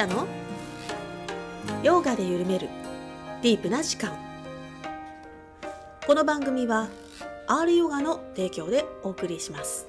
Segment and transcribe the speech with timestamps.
[0.00, 0.26] タの？
[1.82, 2.70] ヨガで緩める。
[3.42, 4.16] ディープな時間。
[6.06, 6.88] この番組は
[7.46, 9.88] R ヨガの提供でお送りします。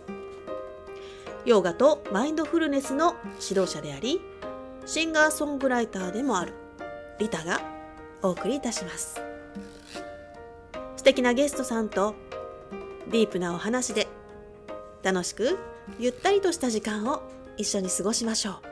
[1.45, 4.19] ヨガとマインドフルネスの指導者であり
[4.86, 6.55] シンガーソングライターでもある
[7.18, 7.61] リタが
[8.21, 9.21] お送りいたします。
[10.97, 12.15] 素敵なゲストさんと
[13.09, 14.09] ディープなお話で
[15.04, 15.57] 楽しく
[16.00, 17.23] ゆったりとした時間を
[17.55, 18.71] 一緒に過ごしましょう。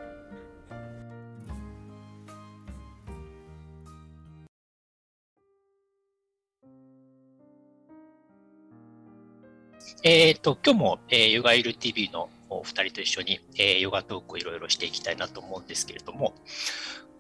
[10.03, 16.33] えっ、と、今日も、えー、ヨガイル TV のお二人と一緒に、えー、ヨガトークをいろいろしていきたいなと思うんですけれども、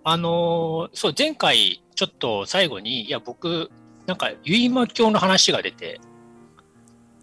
[0.03, 3.69] あのー、そう、前回、ちょっと最後に、いや、僕、
[4.05, 5.99] なんか、結馬教の話が出て、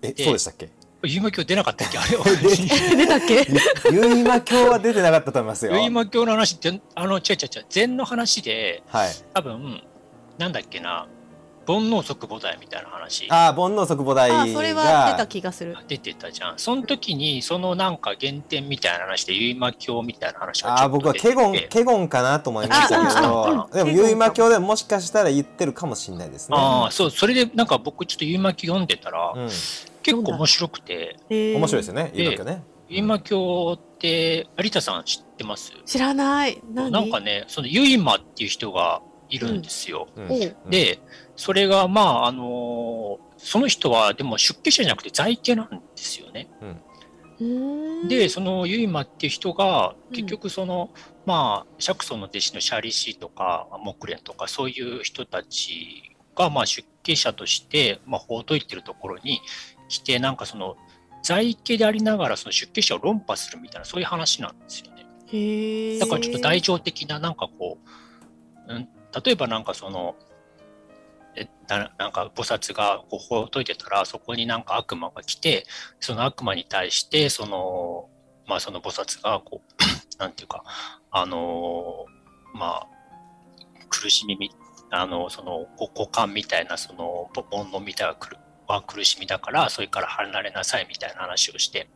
[0.02, 0.68] え、そうでしたっけ？
[1.02, 1.98] 結馬教出なかったっけ？
[1.98, 2.16] あれ
[2.96, 3.44] 出たっけ？
[3.46, 5.72] 結馬教は出てなかったと思いますよ。
[5.72, 9.10] 結馬教の話って、あの、違う違う違う、禅の話で、はい。
[9.32, 9.82] 多分、
[10.38, 11.08] なんだっけな、
[11.66, 13.26] 煩悩即菩提みたいな話。
[13.30, 14.42] ああ、煩悩即菩提が。
[14.42, 15.76] あそれは出た気がする。
[15.88, 16.58] 出てたじゃん。
[16.58, 26.56] その時に、そのなんか原点みたいな話で、結馬教みたいな話がああ、僕はケゴン、ケゴンかなと思いましたけあど、でも結馬教でももしかしたら言ってるかもしれないですね。
[26.56, 29.48] ああ、そう、それでなんか僕ちょっと結馬教読んでたら、うん。
[30.02, 32.62] 結構面白くて、面白いですよね、で結馬教ね。
[32.88, 35.72] 結馬教って、有田さん知ってます？
[35.84, 36.62] 知らない。
[36.72, 36.92] 何？
[36.92, 40.06] なんかね、その結馬っていう人がいるんですよ。
[40.14, 40.30] うん。
[40.30, 40.56] おう。
[40.70, 41.00] で、
[41.36, 46.48] それがまあ、あのその人はでも出家者じゃなくて在家なんですよね。
[47.38, 50.90] うーんで、その結馬っていう人がうん結局その、
[51.26, 59.40] まあ、釈尊の弟子のシャリシとか木蓮とかそういう人たちがまあ出家者として、まあ、ほうといてるところに
[59.88, 60.76] 来て、なんかその
[61.22, 65.98] 在家でありながらその出家者を論破するみたいなそういう話なんですよね。
[65.98, 67.78] だからちょっと代表的ななんかこ
[68.68, 68.88] う、うん、
[69.24, 70.14] 例えばなんかその、
[71.36, 75.66] えなんか菩薩がこうほうといてたらそこになんか悪魔が来て
[76.00, 78.08] その悪魔に対してその
[78.46, 80.64] まあその菩薩がこう なんていうか
[81.10, 82.06] あの
[82.54, 82.88] まあ
[83.88, 84.50] 苦しみ
[84.90, 88.36] あのそのご股間みたいなそのぼ煩悩みたいな苦
[88.68, 91.88] は苦しみだからそれから離れなさいみたいな話をして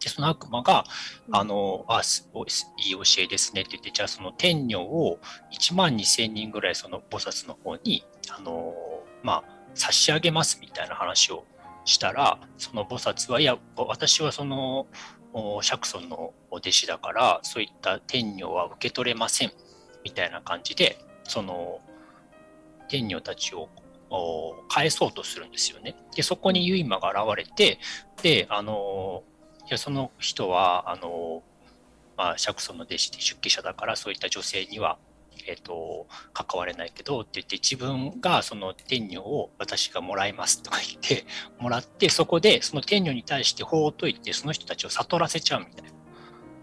[0.00, 0.84] でその悪魔が
[1.30, 5.18] あの、あ、すおいい教えですねって言って、じゃあその天女を
[5.52, 8.74] 1万2000人ぐらいその菩薩の方に、あの、
[9.22, 11.44] まあ、差し上げますみたいな話を
[11.84, 14.86] したら、その菩薩は、いや、私はその、
[15.32, 19.52] お釈尊のお弟子だから、そういった天女は受け取れません
[20.04, 21.80] みたいな感じで、その、
[22.88, 23.68] 天女たちを
[24.10, 25.96] お返そうとするんですよね。
[26.16, 27.78] で、そこに結馬が現れて、
[28.22, 29.27] で、あの、い
[29.70, 31.42] やその人はあの、
[32.16, 34.98] まあ、釈尊の弟子で出家者だからそういった女性には、
[35.46, 41.26] えー、と関われないけどって言って自分がその天女を私がもらいますとか言って
[41.58, 45.98] もらってそこでその天女に対して法を解いてその人たちを悟らせちゃうみたいな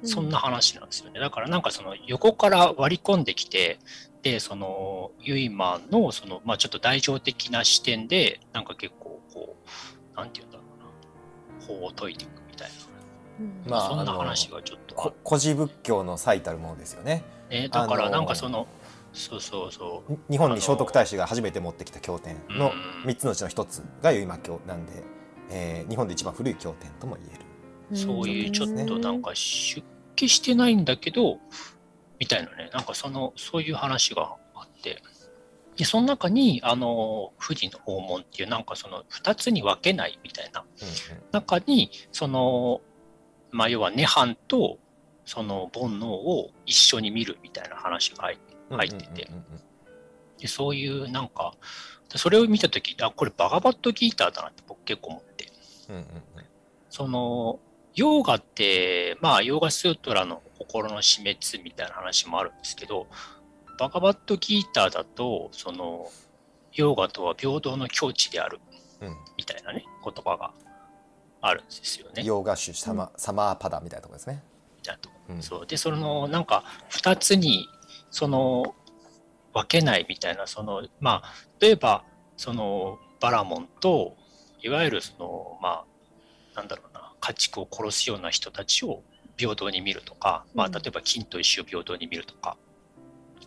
[0.04, 1.20] そんな話なんですよね。
[1.20, 3.80] だからなんかその横から割り込んできて
[4.22, 9.56] でその結馬のその、まあ、ちょっと代表的な視点でなんか結構こ
[10.14, 12.95] うなんて言うんだろうな法を解いていくみたいな。
[13.40, 13.64] うん。
[13.68, 15.14] まあそんな話がちょっと。
[15.28, 17.24] 古事仏教の最たるものですよね。
[17.50, 18.68] ね、だからあのーなんかその、
[19.14, 20.12] そうそうそう。
[20.12, 22.72] に日本に聖徳太子が初めて持ってきた経典の
[23.04, 23.10] うん。
[23.10, 25.04] 3つのうちの1つが結馬教なんで、
[25.50, 27.98] えー日本で一番古い経典とも言える。
[27.98, 29.84] そういうちょっとなんか出
[30.16, 31.38] 家してないんだけど
[32.20, 32.70] みたいなね。
[32.74, 35.02] なんかそのそういう話があって。
[35.78, 41.24] でその中にあの富士の訪問っていうなんかその2つに分けないみたいなうんうん。
[41.34, 42.80] 中にその
[43.52, 44.78] まあ要は涅槃と
[45.26, 48.30] その煩悩を一緒に見るみたいな話が
[48.70, 49.30] 入ってて
[50.40, 51.54] でそういうなんか
[52.16, 55.36] それを見た時あこれバガバットギーターだなって僕結構思って。
[56.90, 57.60] その
[57.94, 63.08] ヨーガってまあヨーガスートラの心の死滅みたいな話もあるんですけど
[63.78, 66.10] バガバットギーターだとその
[66.74, 68.60] ヨーガとは平等の境地である
[69.02, 69.16] うん。
[69.38, 70.54] みたいなね言葉が
[71.48, 72.24] あるんですよね。
[72.24, 74.44] 洋画種サマ,、サマーパダみたいなところですね。
[74.84, 75.10] だと。
[75.30, 75.42] うん。
[75.44, 75.66] そう。
[75.68, 77.68] でそのなんか2つに
[78.10, 78.76] その
[79.54, 82.04] 分けないみたいなそのまあ例えば
[82.36, 84.16] そのバラモンと
[84.62, 85.86] いわゆるそのま
[86.54, 89.04] あなんだろうな家畜を殺すような人たちを
[89.38, 90.72] 平等に見るとか、まあ、うん。
[90.72, 92.58] 例えば金と石を平等に見るとか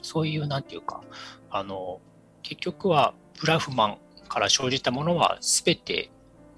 [0.02, 1.02] そういうなんていうか
[1.50, 2.00] あの
[2.42, 3.98] 結局はブラフマン
[4.28, 6.10] から生じたものは全て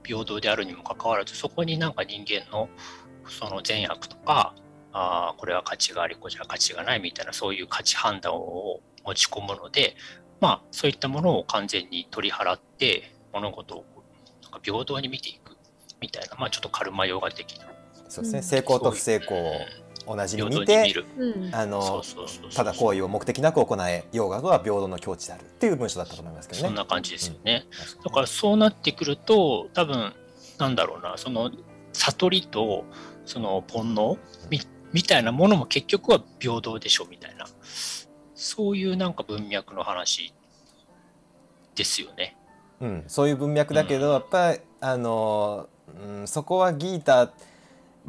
[0.05, 2.69] 平等であるにもかかわらずそこになんか人間の
[3.29, 4.55] その善悪とか
[4.93, 9.95] あこれは価値がありこちら価値がないみたいなそういう価値判断を持ち込むので、
[10.41, 13.85] まあ、そういったものを完全に取り払って物事を
[14.43, 15.57] なんか平等に見ていく
[16.01, 17.67] みたいな、まあ、ちょっとカルマヨガ的な。
[18.09, 18.43] そうですね。
[18.43, 19.53] 成功と不成功を
[20.15, 20.95] 同じに見て
[21.53, 22.03] あの
[22.55, 26.69] ただ行為を目的なく行えヨガは平等の境地であるっていう文章だったと思いますけどね。
[26.69, 27.67] そんな感じですよね。
[27.71, 28.05] 確かに。
[28.05, 30.13] だからそうなってくると多分
[30.59, 31.51] なんだろうなその
[31.93, 32.85] 悟りと
[33.25, 34.19] その煩悩
[34.51, 34.61] み
[34.93, 37.47] みたいなものも結局は平等でしょみたいな。
[38.35, 40.33] そういうなんか文脈の話
[41.75, 42.37] ですよね。
[42.81, 45.69] うん、そういう文脈だけど、やっぱりあの、
[46.03, 47.31] うん、そこはギーター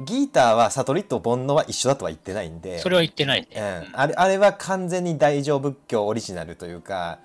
[0.05, 3.47] ギーターは悟りと煩悩は一緒だとは言ってないんでそれは言ってないね。
[3.55, 7.19] うん、あれあれは完全に大乗仏教オリジナルというか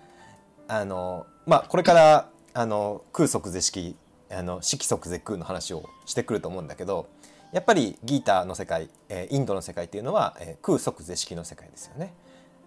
[0.69, 3.97] あの、まあ、これからあの空即是式
[4.31, 7.09] あの色即是空の話をしてくると思うんだけど
[7.53, 12.13] やっぱりギーターの世界、えーインドの世界っていうのは、えー空即是式の世界ですよね。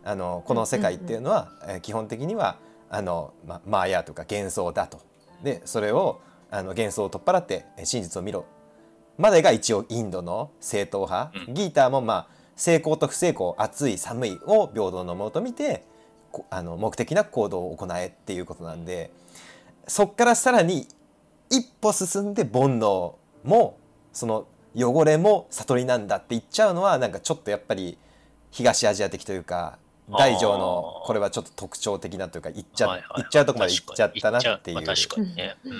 [0.04, 2.58] あのこの世界っていうのは、えー基本的には
[2.90, 5.02] あの、ま、マーヤとか幻想だと。
[5.44, 8.46] でそれをあの幻想を取っ払ってえー真実を見ろ
[9.20, 15.84] までが一応インドの正統派、うんギーターもまあ成功と不成功暑い寒いを平等のものと見て
[16.32, 19.12] こあの目的な行動を行えっていうことなんで
[19.88, 20.88] そっからさらに
[21.50, 23.14] 一歩進んで煩悩
[23.44, 23.78] も
[24.14, 27.98] その汚れも悟りなんだって言っちゃうのはなんかちょっとやっぱり
[28.52, 29.80] 東アジア的というか
[30.10, 35.58] 大乗のこれはちょっと特徴的なというか言っちゃ,、はいはいはい言っちゃうとこまで言っちゃったなっていうまあ確かにね。
[35.66, 35.80] うんうん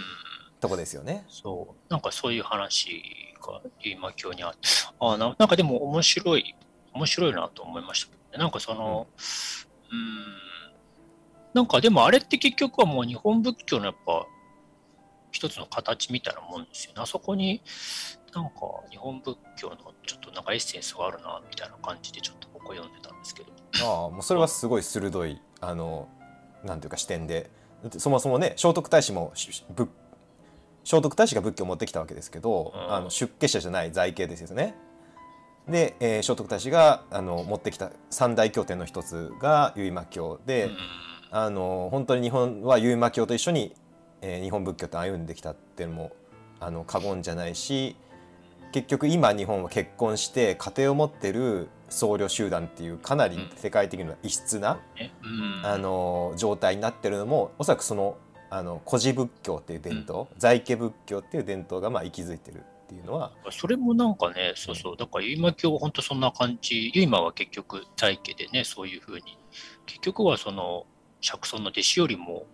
[0.60, 1.26] とこですよね。
[1.30, 1.92] そう。
[1.92, 3.02] なんかそういう話
[3.50, 4.60] が今今日にあって、
[5.00, 6.56] あななんかでも面白い、
[6.94, 8.44] 面白いなと思いましたけどね。
[8.44, 9.08] なんかその、
[9.92, 10.50] うん、
[11.54, 14.26] なんかでもあれって結局はもう日本仏教のやっぱ
[15.32, 17.02] 一つの形みたいなもんですよね。
[17.02, 17.62] あそこに
[18.34, 18.52] なんか
[18.92, 23.52] 日本仏教のちょっとなんかエッセンスがあるなみたいな感じでちょっと僕は読んでたんですけど。
[23.84, 26.08] ああもうそれはすごい鋭いあの
[26.64, 27.50] なんていうか視点で
[27.98, 29.90] そもそもね聖徳太子もし仏
[30.84, 32.94] 聖徳太子が仏教を持ってきたわけですけど、うん。
[32.94, 34.76] あの出家者じゃない在家ですよね。
[35.68, 40.78] で、えー聖徳太子があの持ってきた三大経典の一つが結馬教で、うん。
[41.32, 43.76] あの本当に日本は結馬教と一緒に、
[44.22, 46.12] えー日本仏教と歩んできたっていうのも
[46.60, 47.96] あの過言じゃないし
[48.72, 55.66] 結局今日本は結婚して家庭を持ってる僧侶集団っていうかなり世界的には異質な、ねうん。
[55.66, 58.18] あの状態になってるのもおそらくその
[58.50, 69.38] あの古事仏教っていう伝統、在家仏教っていう伝統がまあ息づいてるっていうのはそれもなんかね、そうそう、だから今今日本当そんな感じ、今は結局在家でね、そういうふうに、
[69.86, 70.86] 結局はその
[71.22, 72.46] 釈尊の弟子よりも、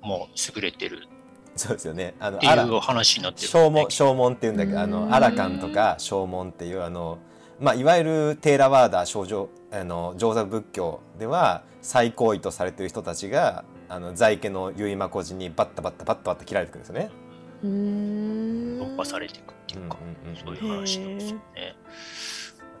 [0.00, 1.08] もう優れてる。
[1.56, 2.14] そうですよね。
[2.20, 5.14] あのっていあらう話になってる、正門正門っていうんだけどあうのん。
[5.14, 7.18] アラカンとか正門っていうあの、
[7.58, 17.10] まあ、いわゆるテーラワーダー少女あの上座仏教では最高位とされてる人たちがあの在家の結馬孤児にバッタバッタバッタバッタ切られてくるんですよね。
[17.62, 21.76] うーん突破されていくっていうか、うんうんうんそういう話なんですよね。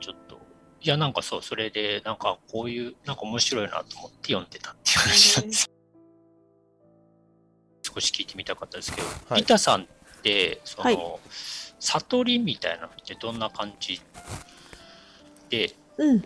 [0.00, 0.38] ちょっと、
[0.80, 5.70] いや、なんかそう、それで、なんかこういう、なんか面白いなと思って読んでたっていう話なんです。
[7.82, 9.86] 少し聞いてみたかったですけど、はいリタさんっ
[10.22, 10.98] て、その、はい
[11.78, 14.00] 悟りみたいなのってどんな感じ
[15.50, 16.22] でうん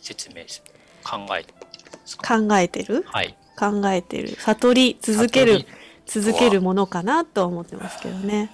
[0.00, 0.72] 説明する
[1.02, 1.66] 考えてるんで
[2.04, 2.40] すか？
[2.40, 3.02] 考えてる？
[3.02, 3.36] はい。
[3.58, 5.66] 考えてる悟り続ける
[6.06, 8.50] 続けるものかなとは思ってますけどね。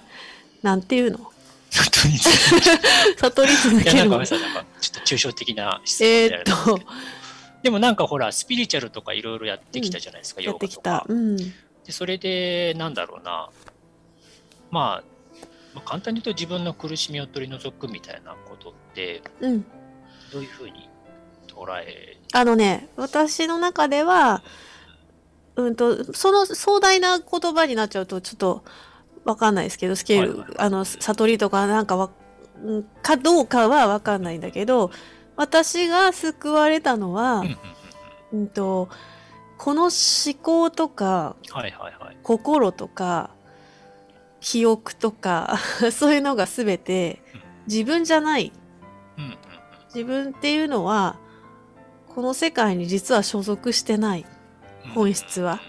[0.63, 1.31] なんていうの？
[1.69, 2.17] 悟り
[3.17, 4.25] 悟り続けるもの。
[4.25, 6.79] ちょっと抽象的な質問えであれーっと。
[7.63, 11.05] でもなんかほら、スピリチュアルとかいろいろやってきたじゃないですか、やってきた。
[11.07, 11.37] うん。
[11.37, 11.43] で
[11.89, 13.49] それで、なんだろうな、
[14.71, 15.03] まあ、
[15.73, 19.65] まあ、簡単に言うと自分の苦しみを取り除くみたいなことって、うん。
[20.31, 20.89] どういうふうに
[21.47, 24.41] 捉え、あのね私の中ではうん
[25.55, 28.63] とその壮大な言葉になっちゃうとちょっと
[29.23, 32.11] わかんないですけどスケール、はいはいあの悟りとかなんかわ
[32.63, 34.91] うんかどうかはわかんないんだけど
[35.35, 37.57] 私が救われたのは、うんうん
[38.33, 38.47] うんうん。
[38.47, 38.89] と
[39.57, 39.91] この思
[40.41, 42.17] 考とかはいはいはい。
[42.23, 43.31] 心とか
[44.41, 45.57] 記憶とか
[45.91, 47.21] そういうのが全て
[47.67, 48.51] 自分じゃない。
[49.17, 49.37] うんうんうん。
[49.93, 51.17] 自分っていうのは
[52.13, 54.21] この世界に実は所属してない。
[54.21, 54.34] うん
[54.93, 55.59] 本質は。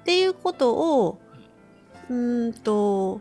[0.00, 1.20] っていうことを
[2.08, 3.20] うーんと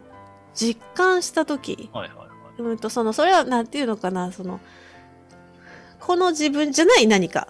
[0.54, 1.90] 実感した時。
[1.94, 2.28] はいはいはい。
[2.60, 4.60] うーんとそのそれはなんていうのかなその
[6.00, 7.48] この自分じゃない何か。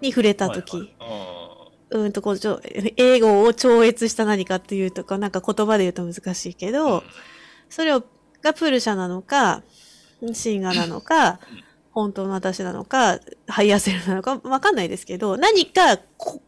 [0.00, 1.96] に触れた時、はいはい。
[1.98, 2.60] うーんとこうちょ
[2.96, 6.72] 英語を超越した何かっていうとかなんか言葉で言うと難しいけうん。
[6.74, 7.02] ど、
[7.68, 8.04] それを
[8.40, 9.62] がプルシャなのか
[10.32, 11.40] 真我なのか、
[12.00, 16.40] 本当の私なのか、 higher self なのかわかんないですけど、何かこ、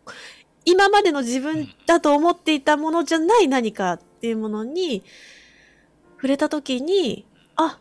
[0.65, 5.03] 今までの自分だと思っていたものじゃない何かっていうものに
[6.17, 7.27] 触れたときに、
[7.57, 7.79] あ、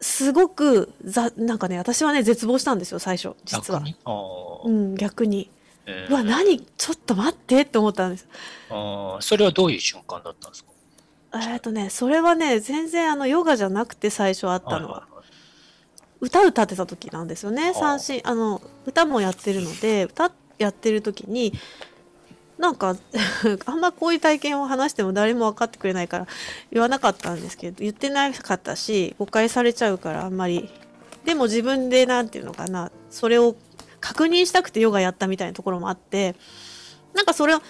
[0.00, 3.82] すごく、ざ、なんかね、私はね、絶望したんですよ、最初、実は
[4.64, 5.50] うん、逆に。
[5.86, 8.28] えーうわ、何ちょっと待ってって思ったんです。
[8.68, 10.70] あーそれはどういう瞬間だったんですか？
[11.54, 15.08] えっとね、それはね、全然あの、ヨガじゃなくて最初あったのは。
[16.22, 17.70] 歌歌ってた時なんですよね。
[17.70, 21.52] あ三振あの歌もやってるので歌やってる時に
[22.58, 22.96] なんか
[23.66, 26.28] あんまこういう体験を話しても誰も分かってくれないから
[26.70, 30.70] 言わなかったんですけど言ってなかったし誤解されちゃうからあんまり。
[31.24, 33.54] でも自分でなんていうのかなそれを
[34.00, 36.34] 確認したくてヨガやったみたいなところもあって
[37.14, 37.62] なんかそれを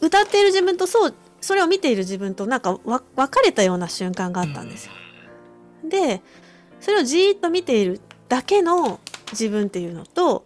[0.00, 4.92] 歌っている自分とそうそれを見ている自分となんかわ別れたような瞬間があったんですよ。
[5.88, 6.22] で
[6.82, 10.44] それをじーっと見ているだけの自分っていうのと。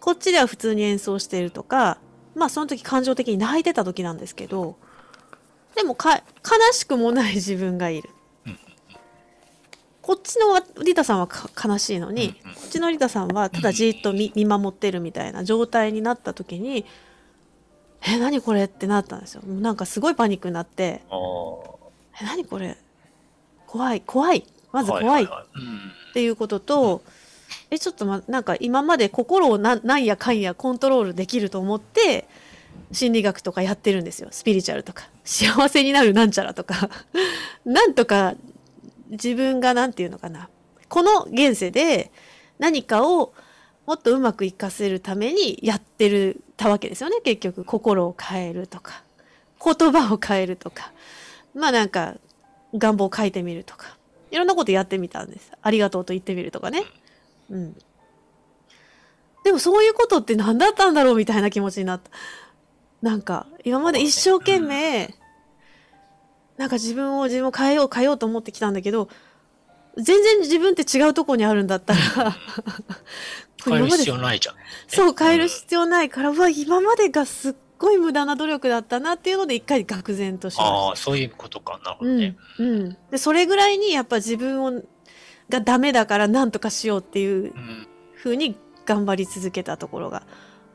[0.00, 1.98] こっちでは普通に演奏しているとか
[2.34, 4.76] まあその時感情的に泣いてた時なんですけど
[5.74, 6.22] でもか悲
[6.72, 8.08] しくもない自分がいる
[8.46, 8.58] うん。
[10.00, 16.86] こっちのリタさんはか悲しいのに、こっちのリタさんはただじーっと見見守ってるみたいな状態になった時に
[18.06, 19.42] 「え何これ?」ってなったんですよ。
[19.42, 21.76] もうなんかすごいパニックになってあー
[22.22, 22.78] 「え何これ
[23.68, 24.44] 怖い怖い。
[24.72, 25.28] まず怖い」っ
[26.14, 27.02] ていうことと、
[27.70, 32.26] えちょっとまなんか今まで心をななんやかんやコントロールできると思って
[32.92, 34.28] 心理学とかやってるんですよ。
[34.30, 35.08] スピリチュアルとか。
[35.24, 36.88] 幸せになるなんちゃらとか。
[37.66, 38.34] なんとか
[39.10, 40.48] 自分がなんていうのかな。
[40.88, 42.10] この現世で
[42.58, 43.34] 何かを
[43.86, 47.20] もっとうまくいかせるためにやってるたわけですよね。
[47.22, 49.02] 結局心を変えるとか。
[49.62, 50.92] 言葉を変えるとか。
[51.54, 52.14] まあなんか
[52.74, 53.98] 願望を書いてみるとか
[54.30, 55.52] いろんなことやってみたんです。
[55.62, 56.84] ありがとうと言ってみるとかね。
[57.50, 57.76] うん。
[59.44, 62.10] でもそういうことって何だったんだろうみたいな気持ちになった。
[63.00, 65.14] なんか、今まで一生懸命、
[66.56, 69.08] なんか自分を自分を変えよう変えようと思ってきたんだけど、
[69.96, 72.00] 全然自分って違うとこにあるんだったら、
[73.64, 74.56] 変える必要ないじゃん。
[74.88, 80.74] そう変える必要ないから、うわ、今までがすっごい無駄な努力だったなっていうので一回愕然としました。
[80.74, 81.80] ああ、そういうことか。
[81.84, 82.36] なるほどうんね。
[82.58, 84.82] うん、でそれぐらいにやっぱ自分を
[85.48, 87.88] がダメだから何とかしようっていううん。
[88.18, 90.24] 風に頑張り続けたところが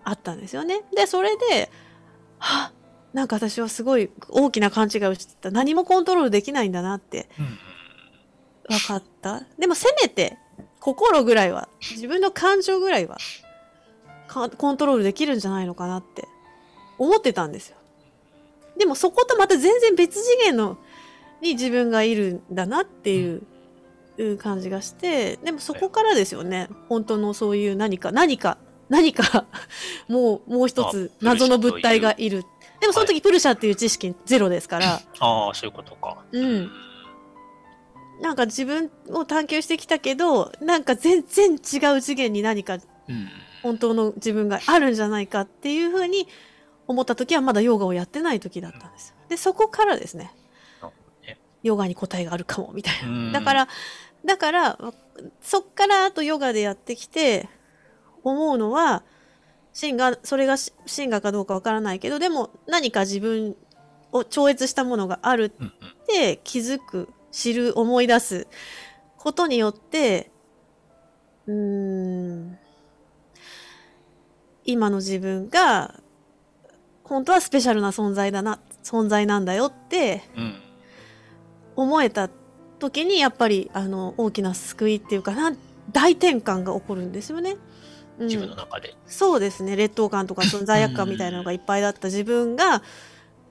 [0.06, 0.82] あったんですよね。
[0.96, 1.70] でそれで
[2.40, 2.74] はあ
[3.12, 7.58] なんか私はすごい大きな勘違いをしてた何もコントロールできないんだなってうん
[8.70, 10.38] 分かったでもせめて
[10.80, 13.18] 心ぐらいは自分の感情ぐらいは
[14.28, 16.28] かコントロールできるんじゃないのかなって
[17.04, 17.78] 思ってたんですよ。
[18.78, 20.78] でもそことまた全然別次元の
[21.42, 26.70] に自分がいるんだなっていう感じがしてでもそこからですよね。
[26.90, 28.58] 本当のそういう何か何か
[28.90, 29.46] 何か
[30.08, 32.44] もうもう一つあ謎の物体がいる。
[32.80, 36.18] でもその時プルシャっていう知識ゼロですから、ああ、そういうことか。
[36.34, 36.70] うん。
[38.22, 41.56] なんか自分を探求してきたけど、なんか全然違
[41.98, 43.30] う次元に何かうん。
[43.64, 46.28] 本当の自分があるんじゃないかっていうふうに
[46.88, 49.16] 思った時はまだヨガをやってない時だったんですよ。
[49.30, 50.34] で、そこからですね
[51.64, 53.40] ヨガに答えがあるかもみたいうんな。
[53.40, 53.68] だから、
[54.26, 54.78] だから、
[55.42, 57.48] そっからあとヨガでやってきて
[58.24, 59.04] 思うのは、
[59.72, 63.56] シンが、それがシシンガかどうかわからないけど、でも何か自分
[64.12, 65.46] を超越したものがある。
[65.46, 68.48] って気づく知る思い出す
[69.18, 70.32] ことによって
[71.48, 72.60] うーん
[74.66, 76.00] 今の自分が
[77.04, 80.56] 本当はスペシャルな存在だな存在なんだよってうん。
[81.76, 82.30] 思えた
[82.80, 85.56] 時にやっぱりあの大きな救いっていうかな
[85.92, 87.58] 大転換が起こるんですよね。
[88.20, 88.28] うん。
[88.28, 88.96] 自分の中で。
[89.06, 89.76] そうですね。
[89.76, 92.08] 劣等感とかその罪悪感みたいなのがいっぱいだった。
[92.08, 92.84] 自分が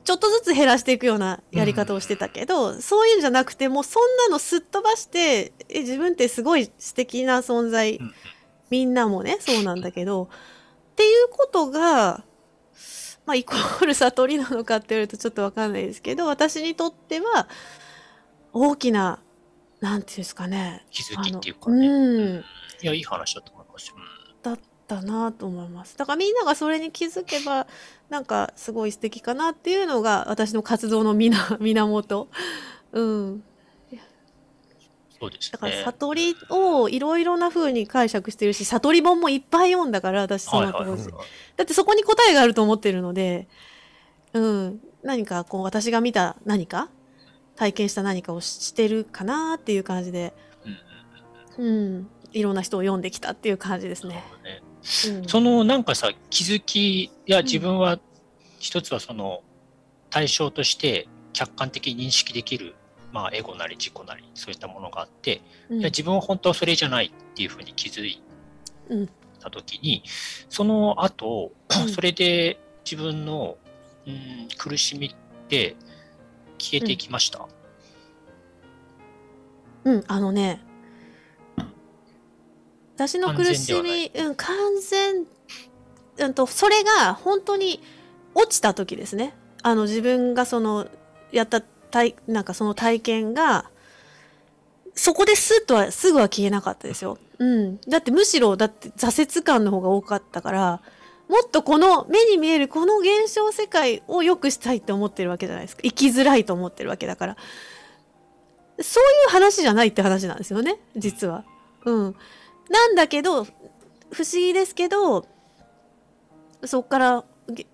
[0.05, 7.97] ちょっとずつ減らしていくようなやり方をしてたけど、そういうんじゃなくてもうそんなのすっ飛ばしてえ自分ってすごい素敵な存在。
[7.97, 8.15] うんうん。
[8.71, 10.25] みんなもねそうなんだけど。
[10.93, 12.25] っていうことが、
[13.27, 17.49] まあ、イコール 悟りなのかって言われるとちょっとわかんないですけど私にとっては
[18.53, 19.21] 大きな
[19.81, 20.87] なんていうんですかね。
[20.93, 21.89] 気づきっていうかね。
[21.89, 22.45] うん。
[22.83, 23.97] いや、いい話だと思いますよ。
[24.41, 25.99] だったなと思います。
[25.99, 27.67] だからみんながそれに気づけば
[28.09, 32.29] なんかすごい素敵かなっていうのが私の活動の 源。
[32.93, 33.45] うん
[35.23, 35.83] そうですだからね。
[35.85, 40.91] 悟りをいろいろな風に解釈してるし悟り本もいっぱい読んだから私その当時、はい。
[40.91, 41.27] はいはい
[41.57, 43.47] だってそこに答えがあると思ってるので
[44.33, 44.81] うん。
[45.05, 46.89] 何かこう私が見た何か
[47.55, 50.33] 体験した何かをしてるかなっていう感じで、
[51.57, 54.25] うんいろんな人を読んできたっていう感じですね。
[54.43, 54.63] ね。
[55.09, 55.29] うん。
[55.29, 58.01] そのなんかさ気づきいや自分は
[58.59, 59.43] 一つはその
[60.11, 62.75] 対象として客観的に認識できる、
[63.13, 65.81] まあ、エゴなり自己なりそういったものがあって、うん。
[65.81, 68.23] いや自分は本当はそれじゃないっていうふうに気づい
[68.89, 69.09] うん。
[69.39, 70.03] た時に
[70.49, 71.53] その後、
[71.83, 71.89] うん。
[71.89, 73.57] それで自分の、
[74.07, 75.77] うん、苦しみって
[76.59, 77.49] 消えていきました、
[79.85, 80.61] うん、あのね、
[82.95, 85.27] 私の苦しみ、うん、完全、
[86.19, 87.81] うんと、それが本当に
[88.35, 89.35] 落ちた時ですね。
[89.63, 90.87] あの、自分がその、
[91.33, 93.71] やった体、なんかその体験が、
[94.95, 97.19] そこでスッとは、すぐは消えなかったですよ。
[97.39, 97.81] うん。
[97.89, 100.83] だってむしろ、だって挫折感の方が多かったから、
[101.29, 105.83] もっとこの目に見えるこの現象世界を良くしたいって思ってるわけじゃないですか。
[105.83, 107.37] 生きづらいと思ってるわけだから。
[108.81, 111.45] そういう話じゃないって話なんですよね、実は。
[111.85, 112.17] うん。
[112.69, 115.27] なんだけど、不思議ですけど、
[116.65, 117.67] そっから、げ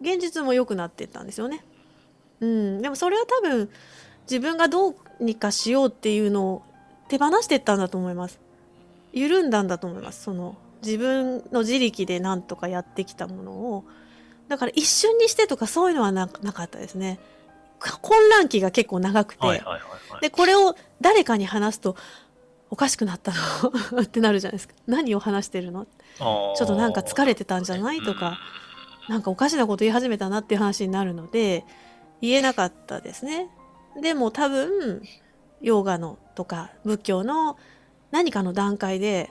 [0.00, 1.64] 現実も良くなっていったんですよね。
[2.42, 2.82] うん。
[2.82, 3.70] でもそれは多分、
[4.30, 6.62] 自分がどうにかしようっていうのを
[7.08, 8.38] 手放していったんだと思います。
[9.12, 10.22] 緩んだんだと思います。
[10.22, 13.84] その、自分の自力で何とかやってきたものを。
[14.48, 17.18] だから一瞬にしてとかそういうのはななかったですね。
[18.00, 19.46] 混乱期が結構長くて。
[19.46, 19.80] はいはいはい
[20.12, 20.20] はい。
[20.20, 21.96] で、これを誰かに話すと、
[22.70, 23.32] おかしくなった
[23.92, 24.00] の？
[24.02, 24.74] ってなるじゃないですか。
[24.86, 25.84] 何を話してるの？
[25.84, 28.00] ちょっとなんか疲れてたんじゃない？
[28.02, 28.38] とか、
[29.08, 31.64] なんかおかしなこと言い始めたなっていう話になるので、
[32.22, 33.48] 言えなかったですね。
[34.00, 35.02] でも多分、
[35.60, 37.58] ヨガのとか仏教の
[38.10, 39.30] 何かの段階で、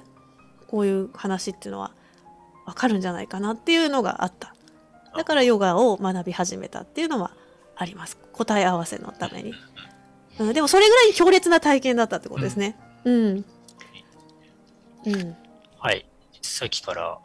[0.68, 1.92] こういう話っていうのは
[2.66, 4.54] わかるんじゃないかなっていうのがあった。
[5.16, 7.32] だからヨガを学び始めたっていうのは
[7.76, 8.18] あります。
[8.34, 9.54] 答え合わせのために。
[10.40, 12.78] うん、でもそれぐらい強烈な体験だったってことですね。
[13.04, 13.46] うん。
[15.06, 15.36] うん。
[15.80, 16.06] はい。
[16.42, 17.20] さっきから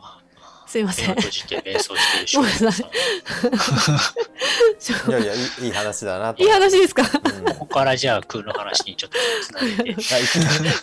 [0.67, 1.15] すいません。
[1.15, 2.73] 閉じて瞑想してる翔ごめんなさ
[4.79, 7.03] さいやいやいいいい話だなといい話ですか？
[7.03, 10.03] うんここからじゃあ空の話にちょっとつなげて。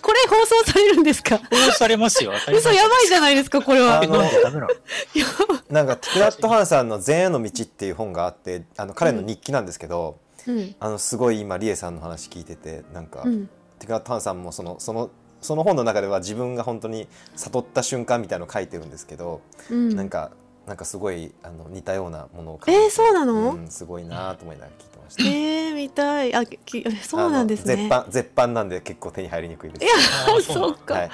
[0.02, 1.38] これ放送されるんですか？
[1.38, 2.32] 放送されますよ。
[2.52, 4.70] 嘘やばいじゃないですか、これはなんでダメなの
[5.70, 10.18] なんかティクラット・ハンさんの「禅への道」っていう本があってあの彼の日記なんですけど、
[10.48, 10.76] うん。
[10.80, 13.48] あのすごい今リエさんの話聞いててなんか、うん。
[13.80, 15.10] ティクラット・ハンさんもそのその
[15.44, 19.96] その本の中では自分が本当に悟った瞬間みたいのを書いてるんですけど、うん。
[19.96, 20.32] なんか
[20.66, 25.24] なんかすごいあの似たようなものを書いてえー、そうなの、うん、すごいなと思いながら聞いてました。
[25.24, 26.34] えー、見たい。
[26.34, 27.76] あ、きそうなんですね。
[27.76, 29.84] 絶版絶版なんで結構手に入りにくいです。
[29.86, 29.94] いや
[30.42, 30.94] そうか。
[30.94, 31.10] はい、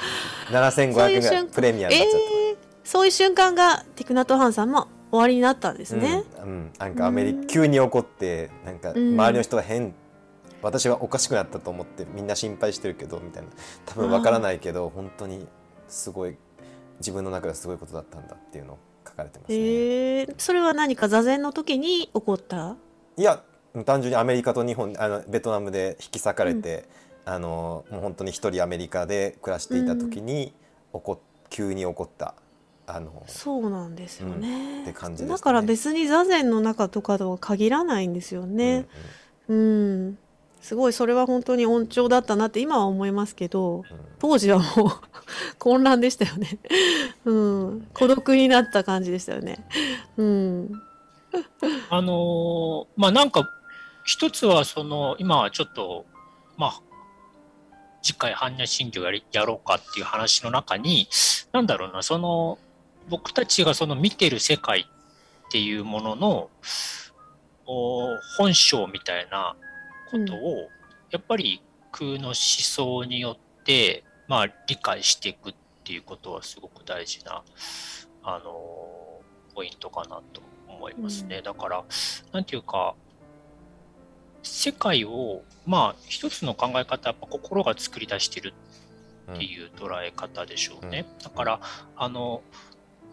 [0.51, 2.25] 7500円ぐらそういう瞬間いプレミアムになっちゃって。
[2.49, 6.23] えー、そういう瞬間がティクナトハンさんも終わりになったんですね。
[6.37, 9.95] うん、うんなんかアメリうん急に怒ってなんかうん周りの人が変、
[10.61, 13.49] 私はおかしくなったと思ってみんな心配してるけどみたいな。
[13.85, 15.47] 多分わからないけど本当に
[15.87, 16.37] すごい
[16.99, 19.57] 自分の中ですごいことだったんだっていうのを書かれてますね。
[19.57, 22.75] えー、それは何か座禅の時に起こった？
[23.17, 23.41] いや
[23.85, 26.89] 単純にアメリカと日本あのベトナムで引き裂かれて、
[27.23, 30.53] あのもう本当に一人アメリカで暮らしていた時に起
[31.01, 32.33] こ急に起こった
[32.87, 34.83] あのそうなんですよね。
[34.83, 35.37] って感じですね。
[35.37, 38.87] だから別に座禅の中とかとは限らないんですよね。
[39.47, 39.55] うん。
[39.55, 39.55] う
[40.09, 40.17] ん、
[40.61, 43.83] すごいそれは本当に温調だったなって今は思いますけど
[44.19, 44.91] 当時はもう
[45.57, 46.59] 混乱でしたよね、
[47.25, 49.65] うん、孤独になった感じでしたよね、
[50.17, 50.81] うん、
[51.89, 53.49] あのーまあなんか、
[54.03, 56.05] 一つはその、今はちょっと、
[56.57, 56.81] まあ、
[58.01, 61.07] 次回般若心経やりやろうかっていう話の中に、
[61.51, 62.57] なんだろうな、その、
[63.09, 64.81] 僕たちがその見てる世界
[65.47, 66.49] っていうものの、
[67.65, 69.55] お本性みたいな
[70.09, 70.69] ことを、
[71.11, 77.43] やっぱり空の思想によって、まあ理解していくっていうことはすごく大事な、
[78.23, 78.99] あのー
[79.59, 81.41] ポイントかなと思いますね。
[81.41, 81.83] だから、
[82.31, 82.95] なんていうか、
[84.41, 88.53] 世界を、まあ、一つの考え方はやっぱ心が作り出してる
[89.33, 91.05] っていう捉え方でしょうね。
[91.21, 91.59] だから、
[91.97, 92.41] あの、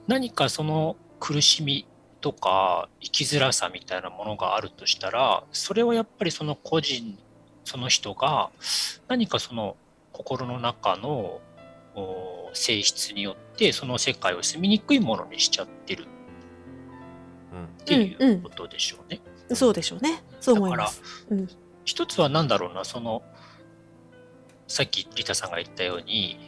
[0.06, 1.84] 何かその苦しみ
[2.26, 7.16] とか生きづらさみたいなものがあるとしたら、それはやっぱりその個人、
[7.64, 8.50] その人が
[9.06, 9.76] 何かその
[10.10, 11.40] 心の中の
[11.94, 16.08] お性質によってその世界を住みにくいものにしちゃってる。
[17.82, 19.20] っていうことでしょうね。
[19.54, 20.24] そうでしょうね。
[20.40, 21.48] そう思います、うん、
[21.84, 23.22] 一つは何だろうな、その、
[24.66, 26.40] さっきリタさんが言ったように、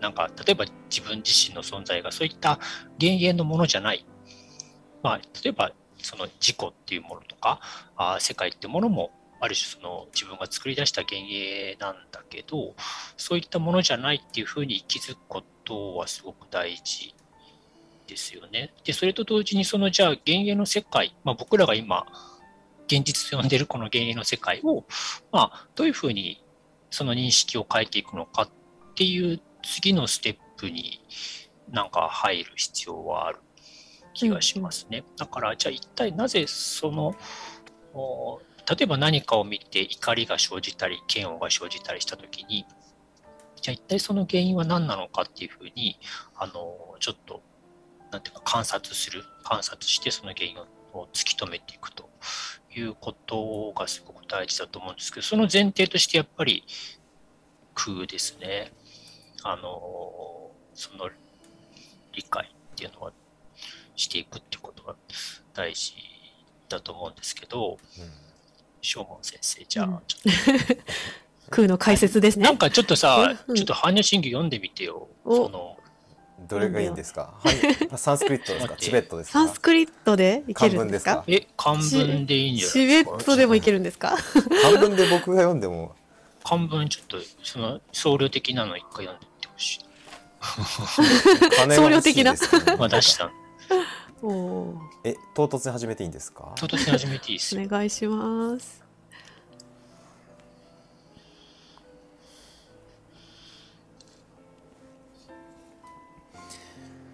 [0.00, 2.58] なんか、例えば自分自身の存在がそういった
[3.00, 4.04] 幻影のものじゃない。
[5.04, 7.60] まあ、例えば、その自己っていうものとか、
[7.96, 9.12] あー世界ってものも
[9.44, 12.74] ある種その自分が作り出した幻影なんだけど
[13.16, 17.14] そういったものじゃないっていうふうに気づくことはすごく大事
[18.06, 18.72] ですよね。
[18.84, 22.06] でそれと同時にそのじゃあ幻影の世界、まあ、僕らが今
[22.86, 24.84] 現実と呼んでるこの幻影の世界を、
[25.30, 26.42] まあ、どういうふうに
[26.90, 28.48] その認識を変えていくのかっ
[28.94, 31.00] ていう次のステップに
[31.70, 33.38] なんか入る必要はある
[34.14, 35.04] 気がしますね。
[35.16, 37.14] だからじゃあ一体なぜその
[38.68, 42.64] 例えば何かを見て怒りが生じたり嫌悪が生じたりした時に
[43.60, 45.98] じゃあ一体その原因は何なのかっていうふうに
[46.36, 47.42] あのちょっと
[48.10, 50.56] なんていうか観察する観察してその原因
[50.92, 52.08] を突き止めていくと
[52.74, 56.64] いうことがすごく大事だと思うんですけどその前提としてやっぱり
[57.74, 58.72] 空ですね
[59.42, 61.10] あのその
[62.12, 63.12] 理解っていうのは
[63.96, 64.94] していくってことが
[65.54, 65.94] 大事
[66.68, 67.78] だと思うんですけど、
[68.82, 70.82] 正、門、先生じゃあちょっと、
[71.50, 72.44] 空の解説ですね。
[72.44, 75.08] なんかちょっとさ、ちょっと般若心経読んでみてよ。
[75.24, 75.78] その
[76.48, 77.34] どれがいいんですか？
[77.96, 78.76] サンスクリットですか？
[78.76, 79.38] チベットですか？
[79.38, 81.24] サンスクリットでいけるんですか？
[81.26, 84.16] え、漢文でいいんじゃないチベットでもいけるんですか？
[84.62, 85.94] 漢文で僕が読んでも。
[86.42, 89.80] 漢文ちょっとその僧侶的なの一回読んでみてほしい。
[91.74, 92.34] 僧侶的な。
[92.76, 93.32] まあ出した。
[94.22, 94.74] お
[95.04, 96.52] え唐突に始めていいんですか？
[96.56, 98.82] 唐突に始めていいですお願いします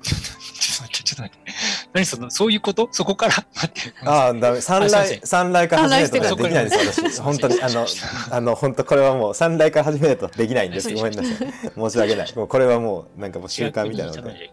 [0.02, 1.52] ちょっと待って。
[1.92, 2.88] 何その、そういうこと？
[2.92, 3.34] そこから？
[3.54, 3.80] 待って。
[4.06, 4.60] ああ、ダメ。
[4.60, 7.20] 三来、三来から始めるとできないです、私。
[7.20, 7.86] 本当に、あの、
[8.30, 10.92] あの、本当これはもう三来から始めるとできないんです。
[10.94, 11.52] ごめんなさい。
[11.74, 12.36] 申し訳ない。
[12.36, 14.52] もうこれはもう、なんかもう習慣みたいなので。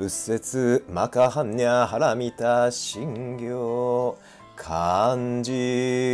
[0.00, 4.16] 仏説マカハンニャハラミタ信行。
[4.62, 5.50] 漢字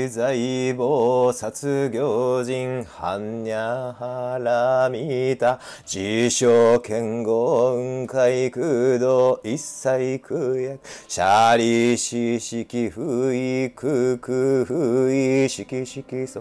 [0.08, 1.50] 財宝殺
[1.90, 10.78] 行人般若波羅蜜多自称剣豪雲海空洞一切空薬
[11.08, 16.38] シャリシ式不意空空不意式式即税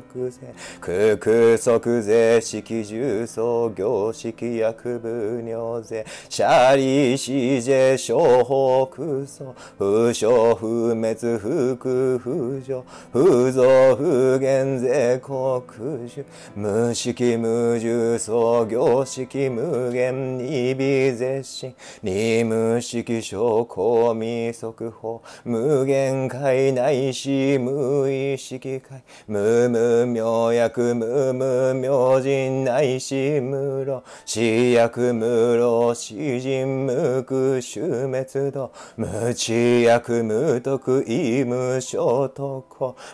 [0.79, 8.15] 空空即税式重創業式薬部尿税シャリシジェ小
[8.45, 15.61] 法空想不詳不滅不空不助不増不減税国
[16.07, 16.23] 主
[16.55, 42.63] 無式無重創業式無限二微絶心二無式小公未速報無限界内し無意識界無無妙薬無無明人内し無路死薬無路死人無苦終滅度無知薬無徳意無小男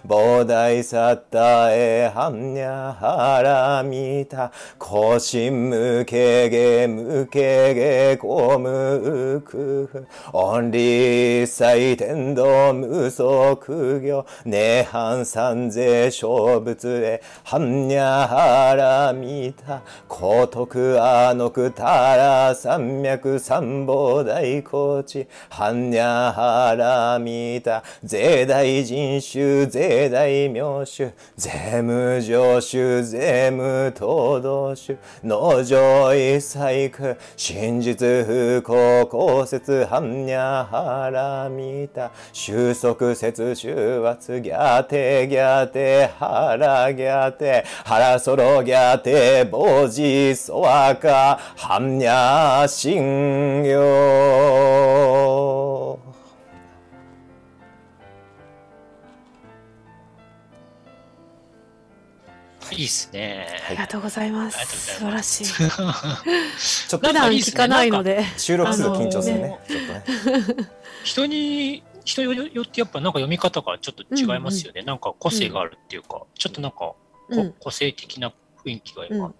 [0.07, 19.81] 菩提サッタエハンニャハラミタ古心無形ゲ無形ゲコムクフオン祭天道無足業涅槃三世小仏へハンニャハラミタ。
[20.07, 27.83] 古徳アノクタラ山脈三宝大高地ハンニャハラミタ。
[28.03, 31.49] 税大人人種税大名種税
[31.81, 53.71] 務上種税務東道種農場一細工真実不幸公説般若波羅蜜多収束節収圧ギャテギャテ腹ギャテ腹ソロギャテボジソワカ般若心経
[62.71, 63.47] いいっすね。
[63.67, 64.95] ありがとうございます。
[64.95, 65.45] 素晴らしい。
[65.45, 68.23] ちょっと普段聞かないので。
[68.37, 69.59] 収録する緊張するね。
[69.67, 70.69] ちょっとね。
[71.03, 74.83] 人に、人によってやっぱなんか読み方がちょっと違いますよね。
[74.83, 76.93] なんか個性があるっていうか、ちょっとなんか、
[77.59, 79.33] 個性的な雰囲気が今、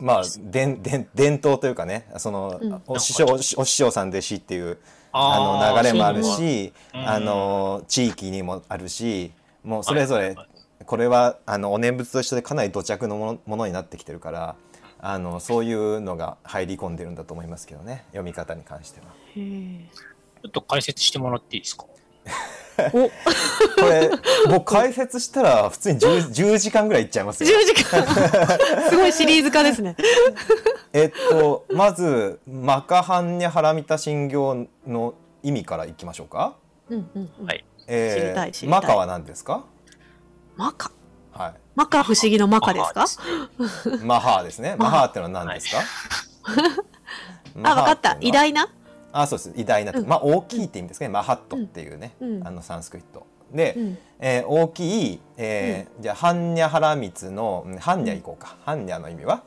[0.00, 4.78] まあ伝伝伝統というかねその、お師匠お師匠さん弟子っていう
[5.12, 9.32] あの流れもあるしあの地域にもあるし
[9.64, 10.36] もうそれぞれ
[10.86, 14.56] これはあのお念仏と一緒でかなり土着のものになってきてるから
[14.98, 19.06] あのそういうのが入り込んでるんだと思いますけどね読み方に関しては。
[19.34, 21.84] ちょっと解説してもらっていいですか？
[22.90, 23.10] こ
[23.88, 24.10] れ
[24.50, 27.50] 僕解説したら普通に 10, 10時間ぐらいいっちゃいますよ。
[27.50, 28.06] 10時間
[28.90, 29.96] すごいシリーズ化ですね。
[30.92, 36.56] えっとまず「マカハンニャハラミタ信行」の意味からいきましょうか。
[36.90, 37.64] うんうんうん、はい。
[37.88, 39.64] えー、マカは何ですか？
[40.56, 40.90] マカ。
[41.32, 43.04] はマカ不思議のマカですか？
[43.04, 44.76] い、マハーですね。
[44.80, 45.82] マハーってのは何ですか、
[47.62, 48.16] あ、わかった。
[48.20, 48.68] 偉大な？
[49.12, 49.52] あそうです。
[49.54, 50.06] 偉大な、うん。
[50.06, 52.46] まあ大きいって意味ですね、マハットっていうね、うん。
[52.46, 53.26] あのサンスクリット。
[53.52, 53.98] で、うん。
[54.18, 59.42] えー大きい、えーじゃあ般若波羅蜜のうん般若いこうか、般若の意味は？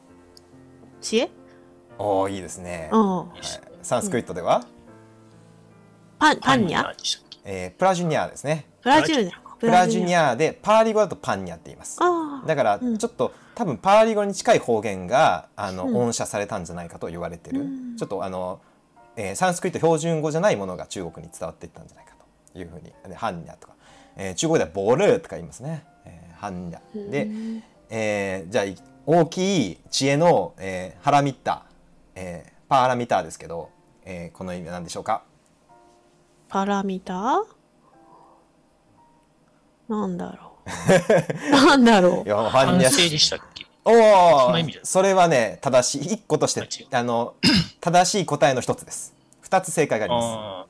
[1.02, 1.32] 知恵？
[1.98, 2.92] おおいいですね、
[3.82, 4.64] サンスクリットでは、
[6.20, 6.94] パン、パンニャ？
[7.44, 8.68] えープラジュニャーですね。
[8.82, 9.49] プラジュニャ。
[9.60, 10.30] プラジュニャ。
[10.30, 12.00] ャーでパーリ語だとパンニャって言います。
[12.46, 12.98] だからうん。
[12.98, 15.98] ちょっと、多分パーリ語に近い方言があの、うん。
[15.98, 17.98] 音写されたんじゃないかと言われてる、うん。
[17.98, 18.62] ちょっとあの、
[19.16, 22.14] えーサンスクリット標準語じゃないものが中国に伝わっていったんじゃないか
[22.54, 22.94] というふうに。
[23.08, 23.74] でハンニャとか、
[24.16, 27.10] えー中国ではボルーとか言いますね、えーハンニャ。
[27.12, 27.64] で、うん。
[27.90, 31.66] えーじゃあい大きい知恵の、えーハラミッタ、
[32.16, 33.70] えーパーラミターですけど、
[34.06, 35.24] えーこの意味は何でしょうか？
[36.48, 37.14] パラミタ？
[37.14, 37.59] ー
[39.90, 41.52] なんだろう。
[41.52, 43.66] なんだろいやハンニャ完成でしたっけ？
[43.86, 47.34] おおそれはね正しい一個としてあの
[47.82, 49.14] 正しい答えの一つです。
[49.42, 50.26] 二つ正解があります。
[50.28, 50.66] あ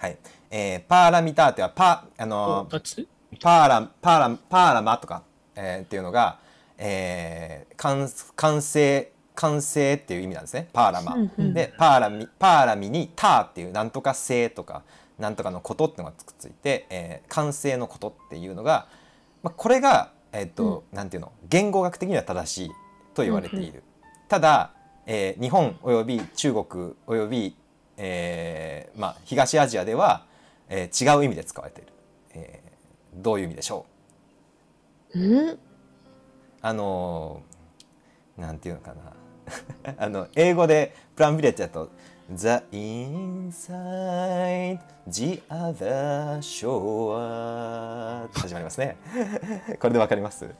[0.00, 0.18] はい、
[0.50, 1.84] えーパーラミターテはパ
[2.18, 5.22] ああのパーラパーラパーラマとか、
[5.56, 6.38] えーっていうのが、
[6.76, 10.68] えー、完完成完成っていう意味なんですね。
[10.72, 11.16] パーラマ、
[11.54, 14.82] でパーラミパーラミにターっていうなんとか性とか
[15.18, 18.88] なんとかのことってのがくっついて、えー完成のことっていうのが、
[19.42, 21.32] まあ、これが、えーとなんていうの？
[21.48, 22.70] 言語学的には正しい
[23.14, 23.82] と言われている、
[24.28, 24.72] ただ、
[25.06, 27.56] えー日本および中国および、
[27.96, 30.26] えーまあ、東アジアでは、
[30.68, 31.92] えー違う意味で使われている、
[32.34, 33.86] えーどういう意味でしょ
[35.14, 35.18] う？
[35.18, 35.22] う。
[35.22, 35.58] うん
[36.62, 39.12] あのーなんていうのかな。
[39.98, 41.90] あの英語でプランビレッジだと
[42.30, 48.98] 「The inside the other shore」始まりますね。
[49.80, 50.44] これでわかります？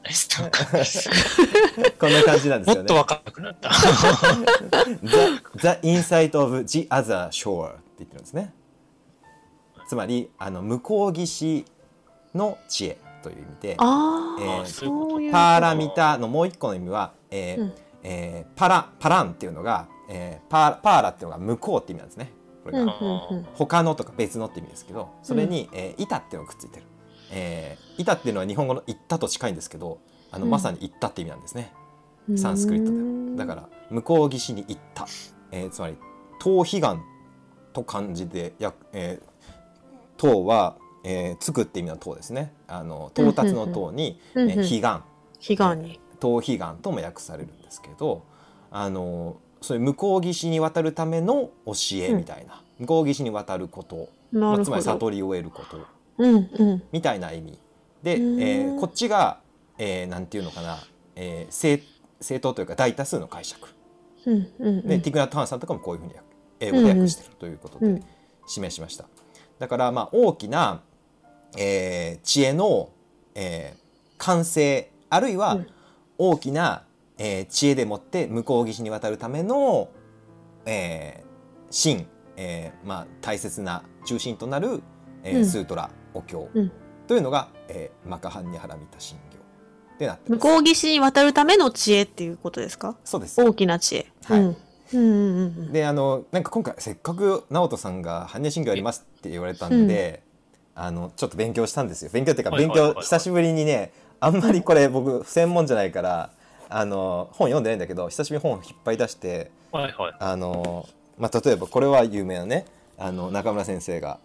[2.00, 2.82] こんな感じなんですよね。
[2.82, 3.68] もっとわかんなくなった。
[5.04, 5.10] the,
[5.82, 8.54] the inside of the other shore って言ってるんですね。
[9.86, 11.66] つまりあの向こう岸
[12.34, 15.32] の知恵という意味でああ、えーそういう。
[15.32, 17.72] パーラミタのもう一個の意味は、えーうん。
[18.04, 22.32] えーパラパランっていうのが、えーパーパーラっていうのが向こうって意味なんですね。
[22.64, 22.92] これが。
[23.54, 26.86] 他のとか別のって意味ですけどそれに、えー板っていうのがくっついてる、
[27.30, 29.98] えー板っていうのは日本語の行ったと近いんですけど
[30.30, 30.50] あの、うん。
[30.50, 31.72] まさに行ったって意味なんですね。
[32.36, 32.90] サンスクリット
[33.36, 35.06] ではだから向こう岸に行った、
[35.50, 35.96] えーつまり
[36.40, 37.02] 逃避願
[37.72, 42.52] と漢字でや、えー、逃は、えー、つくって意味の逃ですね。
[42.66, 44.64] あの到達の逃に、えー彼
[45.40, 46.00] 岸悲願に。
[46.20, 48.24] 逃避願とも訳されるんですけど
[48.72, 54.82] あのそういう向こう岸に渡るための教えみたいな、向こう岸に渡ること、まあ、つまり。
[54.82, 55.78] 悟りを得ること。
[56.18, 56.82] うんうん。
[56.92, 57.58] みたいな意味。
[58.02, 59.40] で、えうーこっちが、
[59.78, 60.78] えーなんていうのかな、
[61.16, 61.82] えー正
[62.20, 63.68] 正当というか大多数の解釈。
[64.26, 66.14] うんうんで、ティクナット・ハンさんとかもこういうふうに
[66.60, 68.04] 英語で訳してるということでうん。
[68.46, 69.04] 示しました。
[69.58, 70.82] だからまあ大きな、
[71.56, 72.90] えー知恵の、
[73.34, 73.78] えー
[74.18, 75.66] 完成あるいはうん。
[76.18, 76.82] 大きな、
[77.18, 79.88] えー知恵でもって向こう岸に渡るための、
[80.64, 81.28] えー
[81.70, 84.82] 真、えーまあ、大切な中心となる、
[85.24, 85.46] えーうん。
[85.46, 86.72] スートラお経うん。
[87.06, 89.38] というのが、えーマカハンニハラミタ神経
[89.98, 90.30] でなって。
[90.30, 92.96] 向こう岸に渡るための知恵っていうことですか？
[93.04, 93.42] そうです。
[93.42, 94.06] 大きな知恵。
[94.24, 94.40] はい。
[94.40, 94.56] うん。
[94.90, 100.22] うんうんうんであのなんか今回せっかく直人さんが般若心経やりますって言われたんで、
[100.74, 102.10] あのちょっと勉強したんですよ。
[102.10, 106.30] 勉強っていうか勉強久しぶりにねあんまりこれ僕専門じゃないから
[106.70, 110.14] あの本読んでないんだけど久しぶりに本を引っ張り出してはいはい。
[110.18, 112.64] あの、まあ、例えばこれは有名なね
[112.98, 114.18] あの中村先生が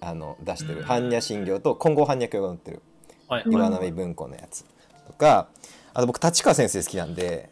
[0.00, 0.86] あの出してるうん。
[0.86, 2.82] 般若心経と金剛般若経が載ってる
[3.28, 3.42] はい。
[3.44, 4.64] うん岩波文庫のやつ
[5.06, 5.48] とか
[5.94, 7.50] あと僕立川先生好きなんで、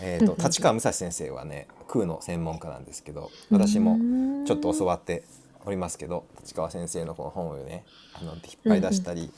[0.00, 0.44] えー、とうんうん。
[0.44, 3.98] 立川武蔵先生はね空の専門家なんですけど私も
[4.46, 5.24] ちょっと教わって
[5.64, 9.30] おりますけど立川先生のこの本をねあの引っ張り出したり、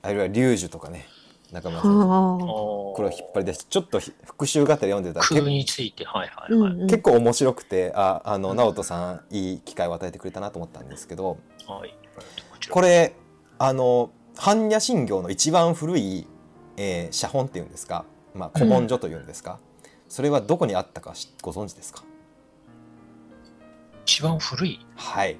[0.00, 1.06] あるいは龍樹とかね
[1.52, 6.40] 中村先生はここれを引っ張り出してちょっとひ復習がてら読んでたらについて、はいあ。
[6.42, 6.72] はいはい。
[6.72, 11.38] うんうん結構面白くてああの直人さんいい機会を与えてくれたなと思ったんですけど
[11.68, 11.94] はい。
[12.70, 13.14] これ
[13.58, 16.26] あの般若心経の一番古い、
[16.76, 19.58] えー写本っていうんですか、まあ、古文書というんですか、
[20.08, 22.02] それはどこにあったかしご存知ですか？
[24.06, 25.36] 一番古い、はい、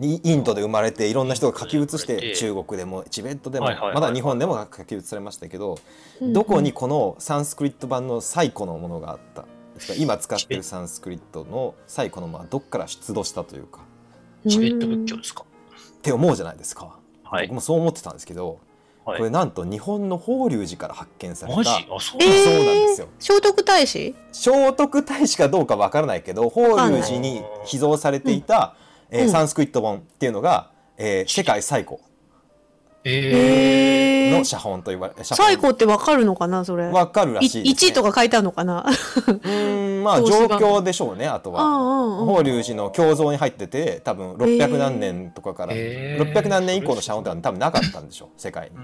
[0.00, 5.78] イインドで生まれていろんな人が書き写して中国でもチベットでもまだ日本でも書き写されましたけど
[6.20, 9.44] うんどこにこのサンスクリット版の最古のものがあった？
[9.96, 13.80] 今使ってるサンスクリットの最古のものはどっから出土したというか。
[14.48, 15.44] チベット仏教ですか？
[15.44, 16.98] って思うじゃないですか。
[17.22, 17.48] はい。
[17.48, 17.54] 僕。
[17.54, 18.58] もそう思ってたんですけど
[19.04, 19.18] はい。
[19.18, 21.56] これなんと日本の法隆寺から発見された。
[21.56, 21.70] マジ？
[21.70, 22.22] あ、そうそうなん
[22.86, 23.08] ですよ。
[23.18, 24.14] 聖徳太子？
[24.32, 28.76] 聖徳太子かどうかわからないけど法隆寺に秘蔵されていた、
[29.14, 29.30] えーうん。
[29.30, 31.98] サンスクリット本っていうのが、えー世界最古
[33.06, 36.86] えのへえ写本と言われ写最高ってわかるのかなそれ？
[36.86, 38.80] わかるらしいね、1位とか書いてあるのかな？
[38.80, 41.62] うーんまあ状況でしょうねあとは。
[41.64, 42.26] うんうんうん。
[42.26, 46.32] 法隆寺の経蔵に入ってて多分600何年とかから、へー。
[46.32, 48.76] 600何年以降の写本とか多分なかったんでしょう世界に。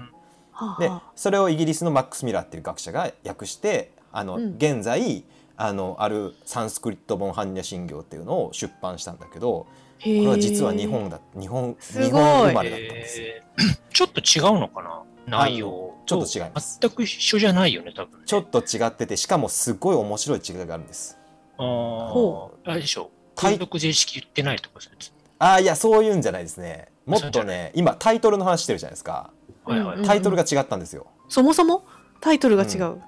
[0.79, 4.55] でそれをイギリスのマックス・ミラーっていう学者が訳してあの、うん。
[4.57, 5.23] 現在
[5.57, 9.65] あのあるサンスクリット本般若心経っていうのを出版したんだけど
[10.03, 13.21] これは実は日本だ日本すごい日本生まれだったんです
[13.93, 15.03] ちょっと違うのかな？
[15.27, 18.25] 内容ちょっと違います全く一緒じゃないよね、多分ね。
[18.25, 21.17] ちょっと違っててしかもすごい面白い違いがあるんです。
[21.57, 22.71] あほあ。
[22.71, 23.01] あれでしょ？
[23.01, 25.13] はい空読税式言ってないとかそういうやつ？
[25.39, 26.89] ああいやそういうんじゃないですね。
[27.05, 29.31] もっとね今タイトルの話してるじゃないですか。
[29.63, 29.97] はいはい。
[29.97, 31.07] うんタイトルが違ったんですよ。
[31.29, 31.83] そもそも？
[32.19, 33.01] タイトルが違う、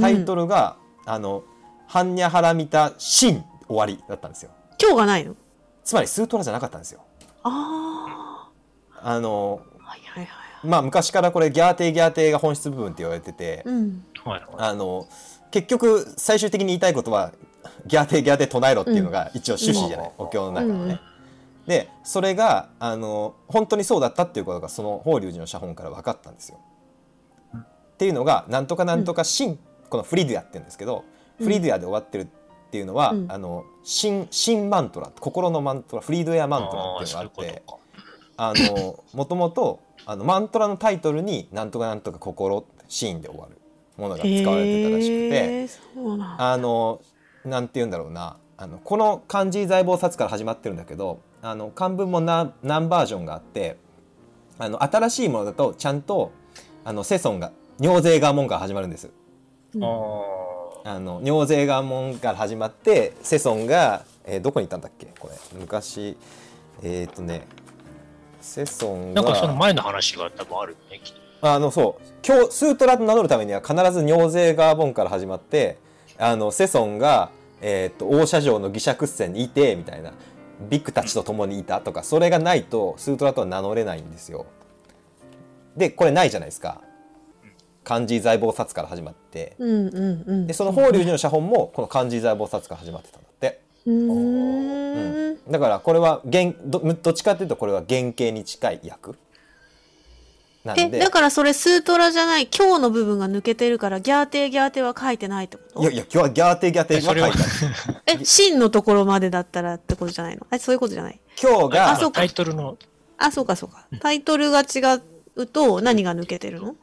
[0.00, 1.42] タイトル、ルが、あの
[1.90, 4.50] 「般若ハラミタ真」終わりだったんですよ。
[4.80, 5.34] 今日がないの？
[5.90, 7.00] つまりスートラじゃなかったんですよ。
[7.42, 8.48] あ
[9.02, 10.30] あのあはいはいは
[10.62, 14.50] いまあ昔からこれギャーテーギャーテーが本質部分って言われてて、うんはいはい。
[14.58, 15.08] あの
[15.50, 17.32] 結局最終的に言いたいことは
[17.88, 20.92] ギャーテーギャーテー唱えろっていうのが一応趣旨じゃない、うんお経の中のね。
[20.92, 21.00] うん
[21.66, 26.58] でそれがあの本当にそうだったっていうことがその法隆寺の写本から分かったんですよ。
[27.52, 27.66] うんっ
[27.98, 31.04] ていうのがなんとかなんとか真、このフリデュアって言うんですけど、
[31.40, 32.28] うんフリデュアで終わってる
[32.70, 37.62] っていうのは、うんあの真真マントラ心のマントラフリードゥアマントラっていうのがあって
[38.36, 43.56] あのもともとあのマントラのタイトルになんとかなんとか心シーンで終わる
[43.96, 45.28] ものが使われてたらしくて。
[45.28, 47.00] へえそうなんだあの
[47.44, 53.78] なんて言うんだろうなあのこの漢字財宝冊から始まってるんだけどあの漢文も何何バージョンがあって
[54.58, 56.32] あの新しいものだとちゃんと
[56.84, 59.10] あの世尊が尿税願文から始まるんです。
[59.74, 60.49] うん
[60.84, 65.06] ああの尿税願文から始まって世尊が、えーどこにいたんだっけ？
[65.18, 65.34] これ。
[65.58, 66.16] 昔
[66.82, 67.46] えっ、とね
[68.40, 71.48] 世尊がーなんかその前の話が多分あるよね、きっと。
[71.48, 72.02] あのそう。
[72.26, 75.78] 今日スートラと名乗るためには必ず尿税ガーボンから始まって
[76.18, 80.12] あの世尊が、えー、と大社城の義釈船にいてみたいな。
[80.68, 84.44] ビッグたちと共にいたとかそれがないとスートラとは名乗れないんですよ。
[85.74, 86.82] でこれないじゃないですか
[87.82, 90.46] 漢字財宝冊から始まってうんうんうん。
[90.46, 93.60] でその法隆寺の写本もこの漢字財宝冊から始まってたんだって。
[93.86, 95.50] うーん。
[95.50, 99.16] だからこれは原どどっちかっていうとこれは原型に近い役。
[100.62, 100.90] なんで。
[100.92, 105.80] えだからそれスートラじゃない今日の部分が抜けてるからギャーテーギャーテーは書いてないってこと？
[105.82, 110.46] いやいや今日はギャーテーギャーテーは書いてあるえ真のところまでだったらってことじゃないの？
[110.52, 111.18] えそういうことじゃない？
[111.42, 112.20] 今日があそうか。
[112.20, 112.76] タイトルの、
[113.16, 113.86] あそうかそうか。
[114.00, 115.00] タイトルが違
[115.36, 116.76] うと何が抜けてるの？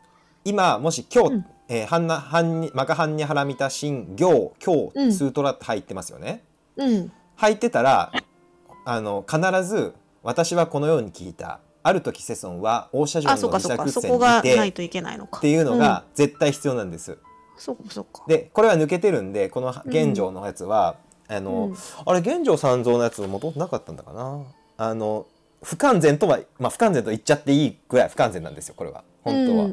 [0.48, 1.46] 今もし今日、うん。
[1.68, 5.10] えー、ハンナハンニマカハンニハラミタシン行今うん。
[5.10, 6.42] 日スートラって入ってますよね、
[6.78, 7.12] うん。
[7.36, 8.14] 入ってたら
[8.86, 11.60] あの必ず私はこのように聞いた。
[11.84, 15.38] ある時世尊は大社城の自作そこが船にいてないといけないのか。
[15.38, 17.18] っていうのが絶対必要なんです、うん、
[17.58, 18.24] そうかそうか。
[18.28, 20.98] でこれは抜けてるんでこの玄城のやつは、
[21.30, 21.76] あの、うん。
[22.06, 24.44] あれ玄城三蔵のやつもともとなかったんだかな。
[24.78, 25.28] あの
[25.64, 29.04] 不完全とはまあ不完全と言っちゃっていいぐらい不完全なんですよこれは。
[29.24, 29.70] 本当は、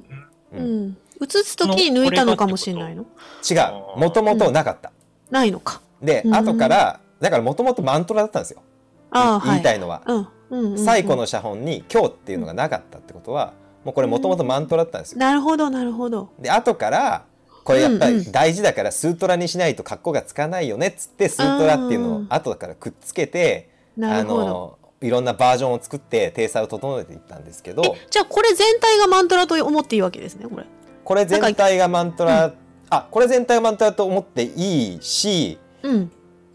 [0.56, 0.64] うん。
[0.64, 0.86] ううん。
[0.88, 3.06] ん映す時に抜いたのかもしれないの？
[3.48, 3.54] 違
[3.96, 4.22] うもと？
[4.22, 4.92] もとなかった、
[5.30, 5.80] ないのか？
[6.02, 6.34] で、うん。
[6.34, 8.62] 後からだからもともとマントラだったんですよ。
[9.10, 10.16] ああ言いたはいのは、うん。
[10.16, 10.84] うんうんうん。
[10.84, 13.52] 最古の写本に「今日」っていうのがなかったってことは
[13.84, 15.18] もうこれもともとマントラだったんですよ。
[15.18, 16.30] なるほどなるほど。
[16.38, 17.24] で後から
[17.62, 24.44] これやっぱり大事だからスートラにしないと格好がつかないよねっつってスートラっていうのを後からくっつけてあなるほど。
[24.44, 30.66] のいろんなバージョンを作って体裁を整えていったんですけどえじゃあこれ全体がマントラと思っていいわけですねこれ。
[31.04, 32.54] これ全体がマントラ
[32.90, 36.10] あこれ全体がマントラと思っていいしうん。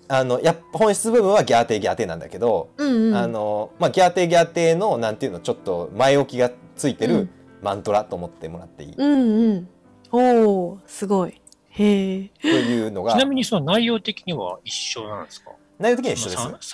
[0.07, 3.15] あのやっぱ本質部分はギャーテーギャーテーなんだけど、うんうん。
[3.15, 7.29] あのまあ、ギャーテーギャーテーのなんていうのちょっと前置きがついてるうん。
[7.61, 9.69] マントラと思ってもらっていい、うんうん。
[10.11, 11.39] おおすごい。
[11.69, 13.13] へえというのが。
[13.13, 15.51] ちなみにその内容的には一緒なんですか？
[15.77, 16.73] 内容的には一緒です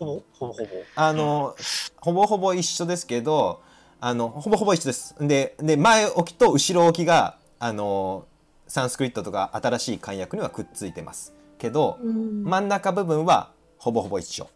[0.00, 0.70] ほぼほぼほぼ。
[0.96, 1.54] あの
[2.00, 3.60] ほぼほぼ一緒ですけど
[4.00, 5.14] あのほぼほぼ一緒です。
[5.20, 8.26] でで前置きと後ろ置きがあの
[8.66, 11.34] サンスクリットとか新しい漢訳にはくっついてます。
[11.58, 12.42] けどうん。
[12.44, 14.48] 真ん中部分はほぼほぼ一緒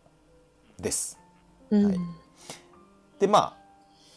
[0.81, 1.19] です。
[1.71, 1.85] うん。
[1.85, 1.99] はい。
[3.21, 3.57] でまあ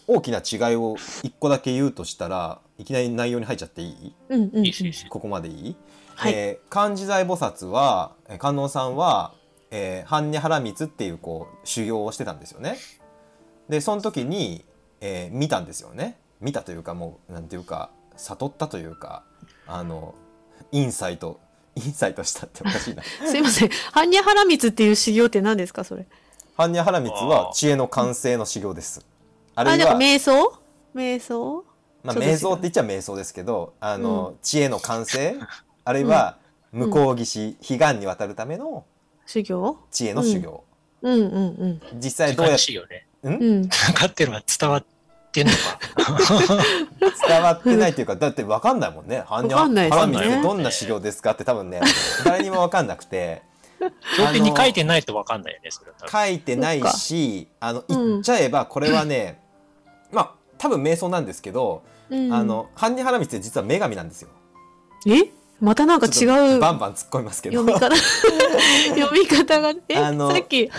[0.08, 4.14] 大きな違いを一個だけ言うとしたらいきなり内容に入っちゃっていい？
[4.30, 4.72] うんうん
[5.10, 5.76] ここまでいい、
[6.16, 6.34] はい。
[6.34, 9.34] えー漢字財菩薩はえー観音さんは、
[9.72, 12.78] えー、般若波羅蜜っていうこう修行をしてたんですよね。
[13.70, 14.64] でその時に、
[15.02, 16.18] えー見たんですよね。
[16.40, 19.24] 見たというかもうなんていうか悟ったというか
[19.68, 20.16] あの
[20.72, 21.40] インサイト
[21.76, 23.04] インサイトしたっておかしいな。
[23.28, 23.70] すいません。
[23.94, 26.06] 般若波羅蜜っていう修行って何ですかそれ？
[26.58, 29.06] 般若波羅蜜は知恵の完成の修行です。
[29.56, 30.54] あるあ、なんかいは瞑想？
[30.96, 31.64] 瞑想？
[32.04, 35.36] まあ、瞑想って言っちゃ瞑想ですけどあの、知恵の完成？
[35.84, 36.38] あるいは
[36.72, 38.86] 向こう岸、彼岸に渡るための
[39.28, 39.78] 修行？
[39.92, 40.64] 知恵の修行、
[41.04, 41.82] うんうんうん。
[42.02, 43.06] 実際どうやっ難しいよね。
[43.24, 43.28] ん？
[43.28, 43.62] うん。
[43.68, 44.86] 分かってるのは伝わっ
[45.32, 45.58] てんのか。
[47.28, 51.82] 伝わってないっていうかだって分かんないもんね「般若わかんないです波ね羅蜜ってどんな修行ですか?」って多分ね
[52.26, 53.44] 誰にも分かんなくて
[54.18, 55.92] 表記に書いてないと分かんないよね、それ。
[56.10, 59.40] 書いてないしあのうん言っちゃえばこれはね、
[60.12, 64.30] まあ多分瞑想なんですけど、うんあの般若波羅蜜って実は女神なんですよ。
[65.06, 65.30] え？
[65.60, 66.26] またなんか違
[66.58, 67.66] うバンバン突っ込みますけど。
[67.66, 67.96] 読み方。
[68.96, 70.70] 読み方がえあのさっき。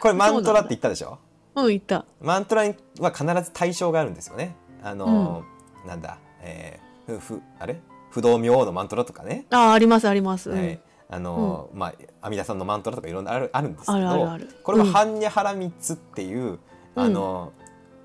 [0.00, 1.18] これマントラって言ったでしょ？
[1.56, 2.04] うん言った。
[2.20, 4.56] マントラには必ず対象があるんですよね。
[4.82, 5.44] あの、
[5.86, 7.80] なんだ、えー、ふふあれ？
[8.10, 10.58] 不動明王のマントラとかね、あありますあります、うん。
[10.58, 14.48] はい、あの、まあ阿弥陀さんのマントラとかいろんなあるあるんですけど、あるあるある。
[14.62, 14.92] これはうん。
[14.92, 16.60] 般若波羅蜜っていう、
[16.94, 17.52] あの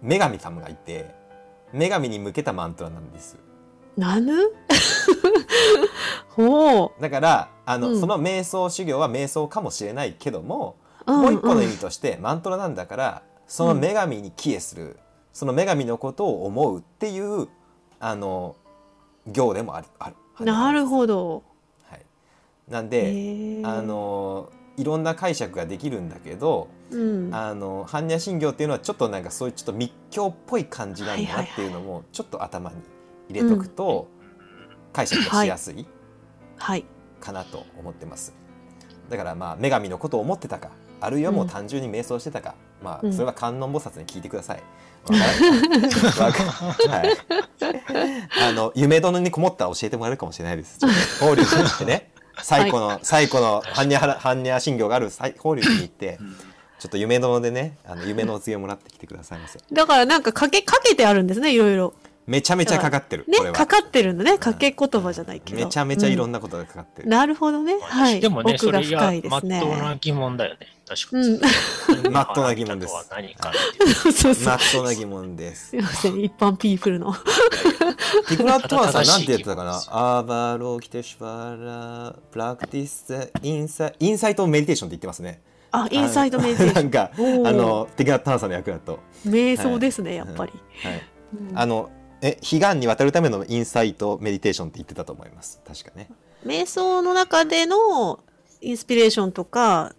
[0.02, 1.14] 女神様がいて、
[1.74, 3.38] 女神に向けたマントラなんです。
[3.98, 4.34] なぬ
[6.48, 8.00] ほだからあの、うん。
[8.00, 14.98] その瞑想修行は瞑想かもしれないけども、う、もう一個の意ん味としてマントラなんだからその女神に帰依する、
[15.34, 17.48] その女神のことを思うっていう
[18.00, 18.56] あの
[19.28, 20.16] 行でもあるある。
[20.40, 21.44] うんなるど、ほど。
[21.90, 22.06] はい、
[22.70, 27.36] なんへで、ーあのいろんな解釈ができるんだけど、うん。
[27.36, 32.78] あの般若心経っていうのはちょっとなんかそういうちょっと密教っぽい感じなんだなっていうのもちょっと頭に
[33.30, 34.08] 入れとくと
[34.94, 35.99] 解釈がしやすいはい
[37.20, 38.34] かなと思ってます。
[39.10, 40.70] だからまあ女神のことを思ってたか
[41.01, 44.64] あるいはもう単純に瞑想してたか、まうんあそれは観音菩薩に聞いてください。
[48.41, 50.78] あの夢殿にこもったら教えてもらえるかもしれないです。
[50.78, 52.12] ちょっと法隆寺に行ってね。
[52.41, 56.20] 最古の、最古の般若般若心経がある最法隆寺に行って、
[56.80, 59.60] ちょっと夢殿でね、あの夢のお告げをもらってきてくださいませ。
[59.72, 61.93] だからなんかかけかけてあるんですねいろいろ
[62.30, 63.26] めちゃめちゃかかってる。
[63.28, 67.10] ねかかってるんだねかけ言葉じゃないけどめちゃめちゃいろうんなことがかかってる。
[67.10, 70.60] なるほどねはいでもね、そ奥がれいや、深いでますっねとうな疑問だよね。
[70.88, 72.10] 確かうんに。
[72.12, 72.94] まっとうな疑問です。
[74.22, 75.78] そうそうまっとうな疑問ですす。
[75.78, 79.72] いません一般ピープルのティクラットマンさんなんて言ってたかな？
[79.90, 81.56] アヴァローキテーシュヴァ
[82.12, 85.42] ラ practice insight insight meditation って言ってますね。
[85.72, 89.00] あ insight meditation なんかあのティクナットハンさんの訳だと。
[89.28, 90.54] 瞑想ですねやっぱり
[90.84, 91.02] はい。
[91.50, 91.90] うんあの
[92.22, 95.62] え彼岸に渡るためのインサイトメディテーションって言ってたと思います。
[95.66, 96.10] 確かね。
[96.46, 98.20] 瞑想の中での
[98.62, 99.94] インスピレーションとか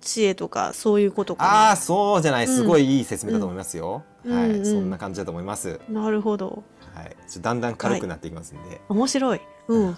[0.00, 4.04] 知恵とかそういうことかああそうじゃないすごいいい説明だと思いますよ。
[4.26, 5.80] はい、うんうんそんな感じだと思います。
[5.88, 6.62] ななるほど
[6.94, 7.16] はい。
[7.28, 8.80] ちょだんだん軽くなっていきますんで。
[8.88, 9.96] 面白いうんは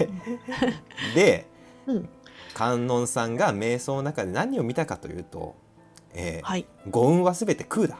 [0.00, 0.08] い
[1.14, 1.46] で、
[1.86, 2.08] うん
[2.54, 5.54] 観音さんが瞑想の中で何を見たかというと、
[6.12, 7.98] えーはい五運はすべて空だ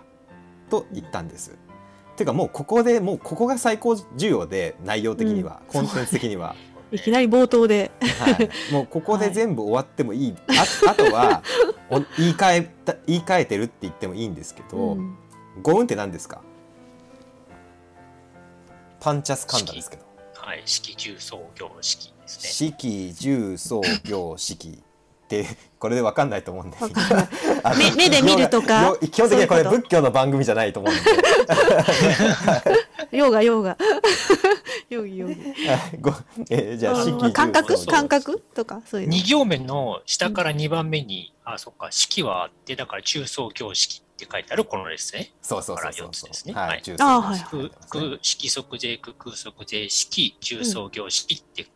[0.68, 1.56] と言ったんです。
[2.18, 5.72] ていうかもうここでもうここが最高重要で内容的には、うん。
[5.72, 6.54] コンテンツ的には、
[6.92, 7.90] いきなり冒頭で。
[8.00, 11.42] はい、もうここで全部終わってもいい、ああとは
[11.90, 15.16] お言い換えた言い換えてるって言ってもいいんですけど、うん。
[15.62, 16.42] 五運って何ですか？
[19.00, 20.02] パンチャスカンダですけど。
[20.34, 22.48] はい、式重創業式ですね。
[22.48, 24.82] 式重創業式
[25.28, 25.44] って
[25.78, 26.76] これで分かんないと思うんで。
[27.78, 28.82] 目目で見るとか。
[28.86, 31.02] よ基本的にはこれ仏教の番組じゃないと思うんで。
[33.16, 33.76] ヨ ガヨガ。
[34.88, 35.34] ヨギ ヨギ。
[35.66, 36.12] はいご
[36.50, 37.86] えーじゃあ式重うん感覚？
[37.86, 38.42] 感覚？
[38.54, 39.14] とかそういうの。
[39.14, 45.32] 2行目の下から2番目に、あ、そっか、式はあって、だから中創業式って書いてあるこのですね。
[45.42, 46.54] そうそうそうそうから四つですね。
[46.54, 46.70] ははい。
[46.70, 47.44] はい創業式
[47.90, 51.66] 空空式即税空空即税式中創業式って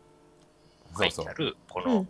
[0.97, 1.99] 書いてある、このう。
[1.99, 2.09] ん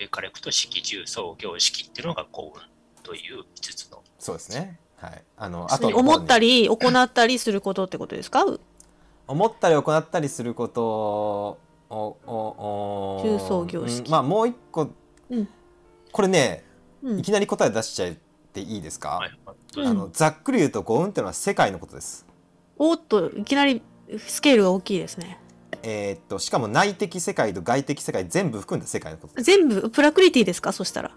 [0.00, 3.44] 上からいくと式重創業式っていうのが幸運という5
[3.74, 4.02] つの。
[4.18, 4.78] そうですね。
[4.96, 5.22] はい。
[5.36, 8.44] あのそれ後の思ったりり行ったりすることってことですか？
[9.26, 11.58] 思ったり行ったりすることを
[11.90, 11.96] お
[12.26, 14.06] おお重創業式。
[14.06, 14.10] うん。
[14.10, 14.88] まあもう一個
[15.30, 15.48] うん。
[16.12, 16.64] これね
[17.02, 17.18] うん。
[17.18, 18.14] いきなり答え出しちゃっ
[18.52, 19.38] ていいですか、はい
[19.76, 19.86] うん。
[19.86, 22.26] あのざっくり言うと五運っていうのは世界のことです。
[22.76, 23.82] おっといきなり
[24.18, 25.38] スケールが大きいですね
[25.82, 29.42] えーっとしかも内的世界と外的世界全部含んだ世界のこと。
[29.42, 30.72] 全部プラクリティですか？
[30.72, 31.10] そしたら。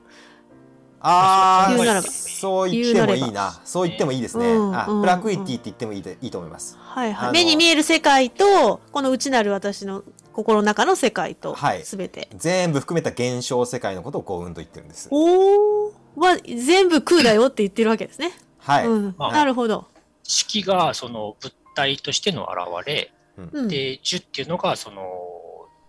[1.05, 2.07] ああ言うならば。
[2.07, 3.32] そう言ってもいいな。
[3.32, 4.45] なそう言ってもいいですね。
[4.47, 5.01] あうんうん。
[5.01, 6.78] プラクリティって言ってもいいでいいと思います。
[6.80, 7.32] はいはい。
[7.34, 11.84] 目に見える世界とこの内なる私の心の中の世界とはい。
[11.84, 15.09] すべて、全部含めた現象世界のことを五運と言ってるんです。
[15.11, 18.88] おおは全部空だよって言ってるわけですね、はい。
[18.88, 19.88] うん、まあなるほど。
[20.24, 25.01] 式がその仏体としての現れ、うんで、樹っていうのがその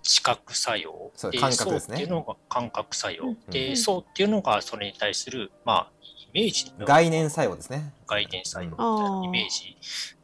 [0.02, 7.92] 知覚作用そうで感覚ですね層っていうのが感覚作用、うんで、うん層っていうのがそれに対する、まあ、イメージの概念作用ですね。
[8.06, 9.76] 概念作用みたいあなーイメージ。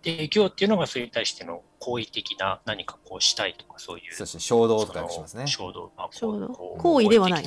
[0.02, 4.14] で、行っていうのがそれに対しての好意的な何かこうしたいとかそういう。
[4.14, 5.46] そして衝動とか訳しますね。
[5.46, 7.44] 衝動、まあ、衝動こう行為ではない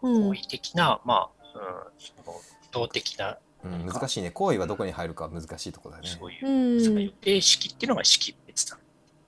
[0.00, 2.40] 好意的な、まあ、うん、その
[2.72, 4.30] 動的な、うん、難しいね。
[4.30, 6.08] 行為はどこに入るか難しいところだね。
[6.08, 7.14] そういう。
[7.20, 8.41] で、識っていうのが識別だ。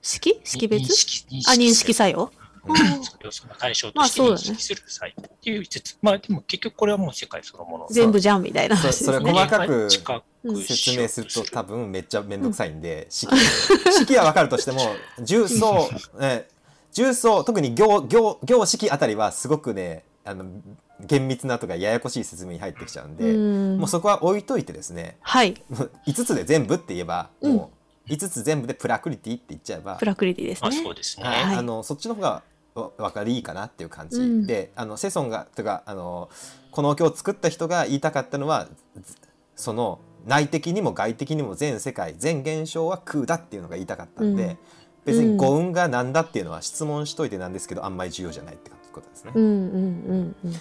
[0.05, 0.83] 識識別？
[0.83, 2.31] 認識認あ、認識作作用？
[2.67, 5.97] うんそれをその対象まあとして認識する作用っていう説。
[6.01, 7.87] まあでも結局これはもう世界そのもの。
[7.89, 9.39] 全部じゃんみたいな話そそれですね。
[9.39, 9.89] 細かく
[10.63, 13.35] 説明すると多分めっちゃめんどくさいんで、式
[13.99, 14.79] 式は分かるとしても
[15.23, 15.89] 重層、
[16.21, 16.47] え
[16.91, 20.45] 重層特に行行行式あたりはすごくねあの
[21.01, 23.37] 厳密なとかややこしい説明に入ってきちゃうんで、う
[23.75, 25.55] んもうそこは置いといてですねはい。
[26.07, 27.74] 5つで全部って言えば、うんもう
[28.07, 30.81] 5つ全部でプラクリティって言っちゃえばプ、ラクリティですまあね。
[30.81, 31.25] そうですね。
[31.25, 32.43] あのそっちの方が
[32.75, 36.29] わ分かりいいかなっていう感じ、うんであのセソンがというかあの
[36.71, 38.67] このお経を作った人が言いたかったのは
[39.01, 39.15] ず
[39.55, 44.57] その内的にも外的にも全世界全現象は空だっていうのが言いたかったんで、うん
[45.05, 49.33] 別に語運が何だっていうのは質問しといてなんですけどあんまり重要じゃないってことですね。
[49.35, 49.57] うんうんう
[50.15, 50.53] んうん。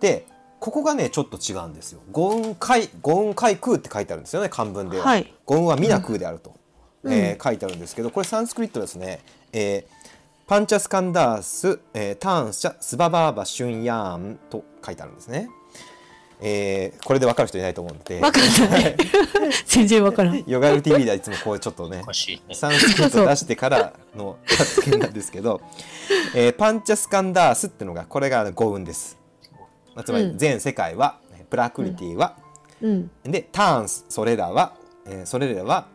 [0.00, 0.26] で
[0.58, 2.00] ここがねちょっと違うんですよ。
[2.10, 5.04] 語運海語運海空って書いてあるんですよね漢文では。
[5.04, 6.56] はい語運は皆空であると、うん
[7.12, 9.20] えー書いてあるんですけどこれサンスクリットですね。
[9.52, 10.04] えー
[10.46, 15.48] パンチャスカンダース、えーターンシャスババーバシュンヤーンと書いてあるんですね。
[16.40, 18.96] えーこれで分かる人いないと思うのでわかんない。
[19.66, 20.44] 全然わからん。
[20.46, 22.02] ヨガル TV ではいつもこうちょっとね
[22.48, 22.54] ね。
[22.54, 25.60] サンスクリット出してからの発言なんですけど、
[26.34, 29.16] えーパンチャスカンダースっていうのがこれが語運です。
[29.94, 32.36] まあつまりうん全世界は、プラクリティは、
[32.82, 33.10] うん。
[33.24, 34.74] でターンスそれらは、
[35.06, 35.86] えーそれらは、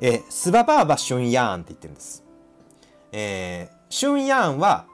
[0.00, 2.24] えースババーバシュンヤーンって言ってるんです。
[3.12, 4.86] えーシュンヤーンは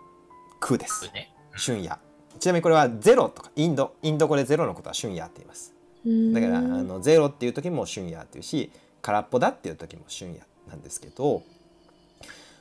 [0.60, 1.10] 空です。
[1.14, 1.32] ね。
[1.56, 1.98] シュンヤ。
[2.38, 5.74] ちなみにこれはゼロとかインドインド語でゼロのことはシュンヤって言います。
[6.04, 8.70] だからあのゼロっていう時もシュンヤっていうし
[9.02, 11.42] 空っぽだっていう時もシュンヤなんですけど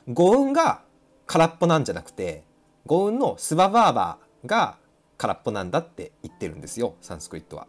[0.08, 0.82] 語運が
[1.26, 2.42] 空っぽなんじゃなくて
[2.86, 4.76] 語運のスババーバーが
[5.16, 7.66] 空っぽなんだって言ってるんですよサンスクリットは。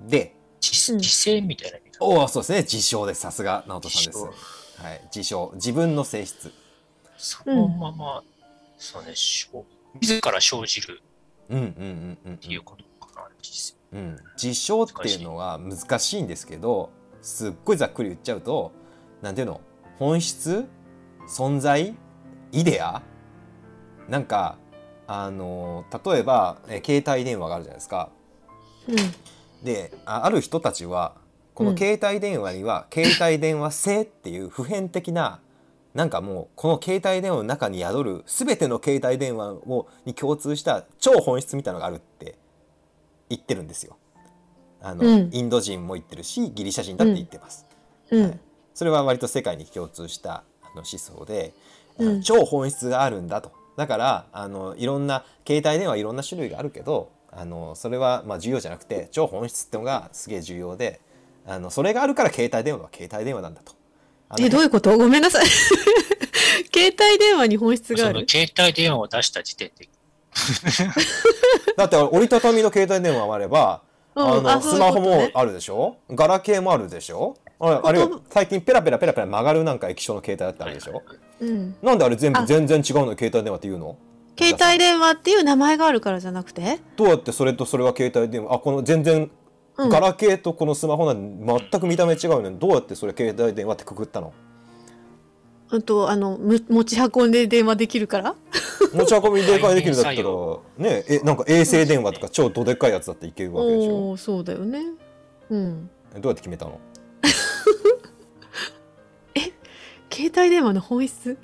[0.00, 1.78] でうん知知性みたいな。
[2.00, 2.58] おおそうですね。
[2.62, 3.20] 自称です。
[3.20, 4.18] さすが直人さんです。
[4.18, 5.52] 自はい、自称。
[5.54, 6.52] 自分の性質。
[7.16, 8.22] そのまま、
[8.76, 9.64] そうね、しょ
[10.00, 11.00] 自ら生じる。
[11.50, 16.90] うんうんうんうん、っていうことかな、実うん、自称っていうのは難しいんですけど
[17.22, 18.72] すっごいざっくり言っちゃうと
[19.22, 19.60] なんていうの？
[19.98, 20.66] 本質？
[21.28, 21.94] 存在？
[22.50, 23.02] イデア？
[24.08, 24.58] なんか
[25.06, 28.10] あの例えばえ携帯電話があるじゃないですか。
[28.88, 29.64] うん。
[29.64, 31.14] であある人たちは
[31.54, 35.40] この携帯電話には、携帯電話性っていう普遍的な
[35.94, 42.36] なんかもうこの携帯電話の中に宿る全ての携帯電話をに共通した超本質みたいなのがあるって
[43.28, 43.96] 言ってるんですよ。
[44.82, 47.64] あの、うんインド人も言ってるしギリシャ人だって言ってます。
[48.10, 48.40] うん。
[48.74, 51.54] それは割と世界に共通したあの思想で、
[51.98, 61.00] うん超本質があるんだとだからあのいろんな携帯電話いろんな種類があるけどあのそれはまあ重要じゃなくて超本質ってのがすげえ重要で
[61.46, 63.72] あのそれがあるから携帯電話は携帯電話なんだと。
[64.40, 64.96] え、どういうこと？
[64.96, 65.46] ごめんなさい。
[66.74, 68.26] 携帯電話に本質がそのある。
[68.28, 69.88] 携帯電話を出した時点で、
[71.76, 73.82] だって折りたたみの携帯電話もあれば、
[74.14, 75.96] うんあのスマホもあるでしょ？
[76.10, 77.36] ガラケーもあるでしょ？
[77.60, 81.02] あれあ最近ペラペラペラペラ曲がるなんか液晶の携帯だってあるでしょ？
[81.40, 81.76] うん。
[81.82, 83.96] なんであれ全部あ全然違うの携帯電話って言うの？
[84.38, 86.80] 携帯電話っていう名前があるからじゃなくて？
[86.96, 89.30] どうやってそれとそれは携帯電話あこの全然
[89.76, 89.88] うん。
[89.88, 94.32] ガラケーとこのスマホなんて全く見た目違うのにどうやってそれ携帯電話ってくくったの？
[95.70, 98.34] うんと、あの、む持ち運んで電話できるから。
[98.92, 100.16] 持ち運びでかいできるんだったら
[100.78, 103.90] ねえなんか衛星電話とか超どでっかいやつだっていけるわけでしょ？
[103.90, 104.82] おおそうだよね。
[105.50, 105.90] うん。
[106.20, 106.78] どうやって決めたの？
[110.12, 111.36] 携帯電話の本質？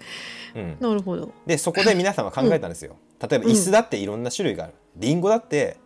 [0.55, 0.77] うん。
[0.79, 1.33] なるほど。
[1.47, 2.97] でそこで皆さんは考えたんですよ、
[3.29, 4.75] 例えば椅子だっていろんな種類がある。
[4.97, 5.77] リンゴだって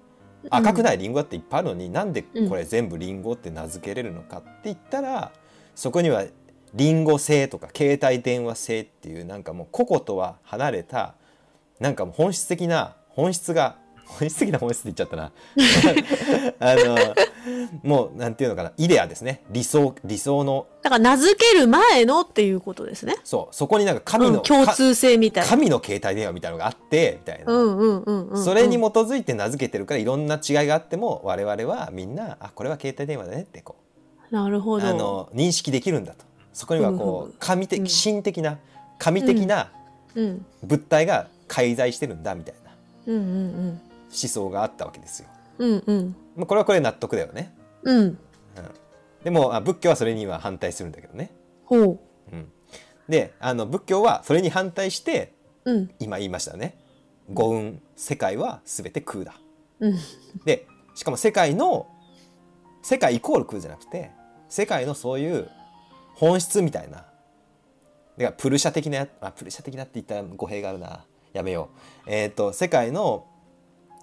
[0.50, 5.32] 赤くないリンゴだっていっぱいあるのに、なんでこれ全部リンゴって名付けれるのかって言ったら
[5.74, 6.24] そこには
[6.74, 11.14] リンゴ性とか携帯電話性っていうなんかもう個々とは離れた
[11.80, 13.76] なんかもう本質的な本質が
[14.06, 15.32] 本質的な本質って言っちゃったな。
[16.60, 17.14] あの
[17.82, 19.42] もうなんていうのかなイデアですね。
[19.50, 20.66] 理想理想の。
[20.82, 23.16] だから名付ける前のっていうことですね。
[23.24, 23.54] そう。
[23.54, 25.50] そこになんか神の、うん、共通性みたいな。
[25.50, 28.44] 神の携帯電話みたいなのがあってみたいな、うんうんうんうん。
[28.44, 33.76] それに基づいて名付けてるからいろんな違いがあっても我々はみんなあこれは携帯電話だねってこ
[34.30, 34.34] う。
[34.34, 34.86] なるほど。
[34.86, 36.24] あの認識できるんだと。
[36.52, 37.86] そこにはうんこうんう神的、うん。
[37.86, 38.58] 神的な
[38.98, 39.70] 神的な
[40.14, 40.46] うん。
[40.62, 42.70] 物体が介在してるんだみたいな。
[43.06, 45.28] うんうん思想があったわけですよ。
[45.58, 45.82] うん
[46.36, 46.46] うん。
[46.46, 47.54] これはこれ納得だよね。
[47.82, 48.18] うん。
[49.22, 51.34] でもあ仏教はそれには反対するんだけどね。
[51.64, 51.98] ほう。
[52.32, 52.52] うん、
[53.08, 55.34] であの仏教はそれに反対して
[55.64, 55.90] うん。
[55.98, 56.78] 今言いましたね。
[57.32, 59.34] 五運世界は全て空だ。
[59.80, 59.96] うん。
[60.44, 61.86] でしかも世界の
[62.82, 64.10] 世界イコール空じゃなくて
[64.48, 65.48] 世界のそういう
[66.14, 66.98] 本質みたいな。
[66.98, 71.04] だからプルシャ的なやあプルシャ的なって言ったら語弊があるな。
[71.34, 71.70] やめよ
[72.06, 72.10] う。
[72.10, 73.26] えっ、と世界の、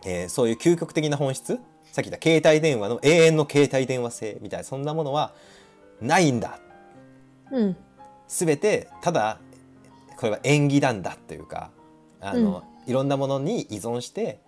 [0.06, 1.60] えーそういう究極的な本質？
[1.92, 5.34] さっき言った携帯電話の永遠の携帯電話性みたいなそんなものは
[6.02, 6.60] ないんだ。
[7.52, 7.76] うん。
[8.28, 9.40] 全てただ
[10.18, 11.72] これは縁起なんだというか
[12.22, 14.40] あの、いろんなものに依存して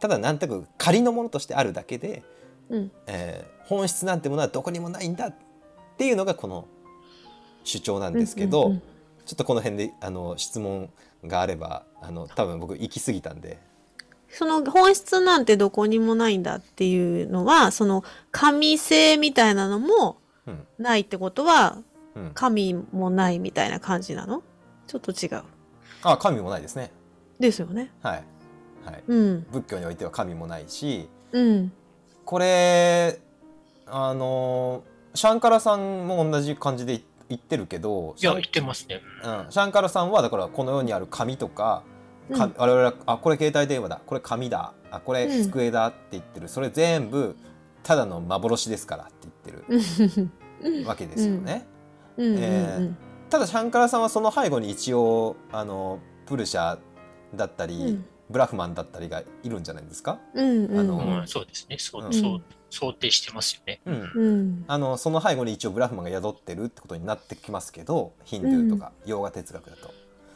[0.00, 2.22] ただなんとなく仮のものとしてあるだけで、
[2.68, 2.90] うん。
[3.06, 5.34] えー本質なんてものはどこにもないんだっ
[5.98, 6.66] ていうのがこの
[7.64, 8.82] 主張なんですけど、うんうん。
[9.26, 10.88] ちょっとこの辺であの質問
[11.26, 13.58] があればあの多分僕行き過ぎたんで
[14.30, 20.66] その本質なんてどこにもないんだっていうのはその神性みたいなのもうん。
[20.78, 21.78] ないってことは
[22.14, 24.42] うん、神もないみたいな感じなの？
[24.88, 25.42] ちょっと違う。
[26.02, 26.90] あ神もないですね。
[27.38, 27.92] ですよね。
[28.02, 28.24] はい、
[28.84, 29.46] はい、うん。
[29.52, 31.72] 仏教においては神もないしうん。
[32.24, 33.20] これ
[33.86, 34.82] あの
[35.14, 39.00] シャンカラさんも同じ感じで言ってるけどいや、言ってますね。
[39.24, 41.84] うん、シャンカラさんはだからこの世にある紙とか、
[42.36, 42.54] かうん。
[42.56, 44.00] 我々はあこれ携帯電話だ。
[44.04, 44.72] これ紙だ。
[44.90, 45.42] あこれうん。
[45.44, 45.86] 机だ。
[45.88, 47.36] って言ってる、それ全部
[47.82, 49.04] ただの幻ですから。
[49.04, 50.30] って言って
[50.62, 50.86] る。
[50.86, 51.66] わけですよね。
[52.18, 52.94] えー
[53.30, 56.78] ただシャンカラさんはその背後に一応あのプルシャ
[57.34, 58.04] だったり、うん。
[58.30, 61.78] ブラフマンだったりがいるんじゃないですか、あのうん、そうですね。
[61.78, 62.12] そう、うん。
[62.12, 63.80] そう、想定してますよね。
[63.86, 64.10] うん。
[64.14, 64.64] うん。
[64.68, 69.94] あのその背後に一応ブラフマンが宿ってるってことになってきますけどヒンドゥーとか洋画哲学だと、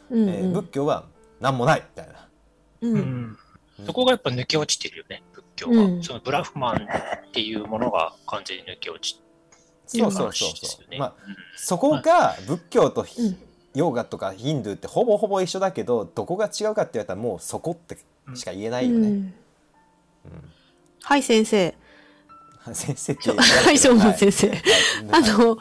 [0.09, 0.27] うん。
[0.27, 1.05] えー仏教は
[1.43, 2.27] 何もないみたいな。
[2.81, 3.37] ううんん。
[3.85, 5.81] そこがやっぱ抜け落ちてるよね、仏教が。
[5.81, 9.23] うんそのブラフマンっていうものが完全に抜け落ちて
[9.99, 10.99] そうそうそう話ですよねそう。
[10.99, 11.13] まあ
[11.57, 13.37] そこが仏教とひうん
[13.75, 17.97] ヨガとかヒンドゥーってほぼほぼ一緒だけどどこが違うかって言われたらもうそこって
[18.35, 19.07] しか言えないよね。
[19.07, 19.33] うん
[21.01, 21.75] はい先生
[22.67, 24.61] うん先生ってちょ言われてるはいそうも先生はい
[25.11, 25.57] あの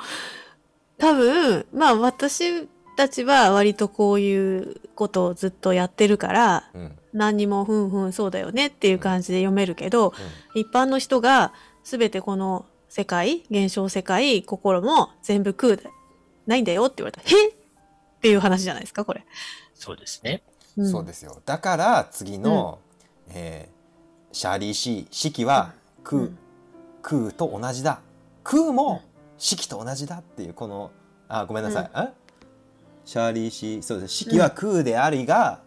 [0.99, 6.81] 多分まあ私たちは割とこういうことをずっとやってるからうん。
[6.83, 10.15] うん何にもふんふんそうだよねっていう感じで読めるけど、
[10.55, 11.53] 一般の人が
[11.85, 15.91] 全てこの世界現象世界心も全部空で
[16.47, 17.55] ないんだよって言われたら「へっ!」っ
[18.23, 19.27] ていう話じゃないですかこれ。
[19.75, 20.43] そうですね。
[20.83, 20.91] ん。
[20.91, 21.43] そうですよ。
[21.45, 22.79] だから次の、
[23.29, 23.83] えー
[24.35, 25.75] シャーリーシー式は
[26.05, 26.39] 空、うん。
[27.03, 28.01] 空と同じだ。
[28.43, 29.03] 空も
[29.37, 30.91] 色と同じだっていうこの
[31.29, 32.13] あごめんなさい、あ
[33.05, 35.61] シャーリーシーそうです式は空でありが、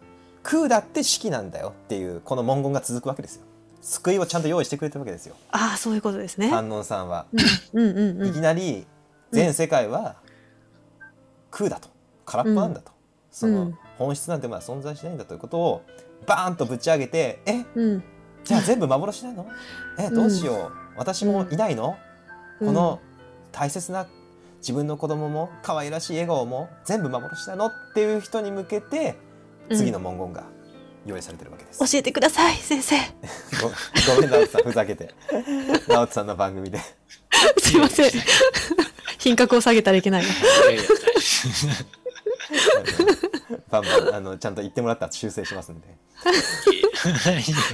[0.44, 3.44] 空だって式なんだよっていうこの文言が続くわけですよ。
[3.82, 5.36] 救いをちゃんと用意してくれてるわけですよ。
[5.52, 6.50] ああそういうことですね。
[6.50, 7.28] 観音さんは、
[7.74, 8.86] うんうんういきんなり
[9.32, 10.16] 全世界は
[11.52, 11.90] 空だと。
[12.26, 12.92] 空っぽなんだと、
[13.32, 13.78] そのうん。
[13.98, 15.84] 本質なんてまだ存在しないんだということを
[16.26, 18.04] バーンとぶち上げてえうん。
[18.44, 19.48] じゃあ全部幻なの？
[20.00, 21.96] えどうしよう、私もいないの、
[22.60, 22.68] うん。
[22.68, 23.00] この
[23.52, 24.08] 大切な
[24.66, 27.68] 自分の子供も可愛らしい笑顔も全部幻なの？
[27.68, 29.16] っていう人に向けて
[29.70, 30.44] うん次の文言が
[31.06, 31.80] 用意されてるわけです。
[31.80, 32.96] 教えてください先生。
[33.62, 33.70] ご
[34.16, 35.14] ごめん直人さんふざけて
[35.88, 36.80] 直人さんの番組で。
[37.62, 38.12] すいません。
[39.20, 40.24] 品格を下げたらいけない
[43.70, 45.88] バンバンあのちゃんと言ってもらったら修正しますんで。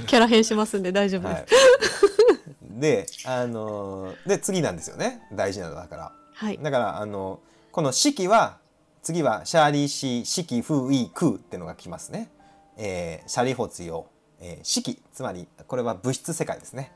[0.06, 1.40] キャラ変しますんで大丈夫です。
[1.40, 6.12] はい、であので次なんですよね大事なのだから。
[6.42, 6.58] はい。
[6.60, 7.38] だからあの
[7.70, 8.58] この式は
[9.00, 12.32] 次はシャーリーシー式風イ空っていうのが来ますね。
[12.76, 14.08] えーシャリホツヨ、
[14.40, 16.90] えー式つまりこれは物質世界ですね。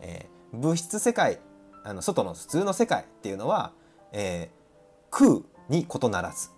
[0.00, 1.40] えー物質世界
[1.82, 3.72] あの外の普通の世界っていうのは、
[4.12, 4.62] えー
[5.10, 6.48] 空に異ならず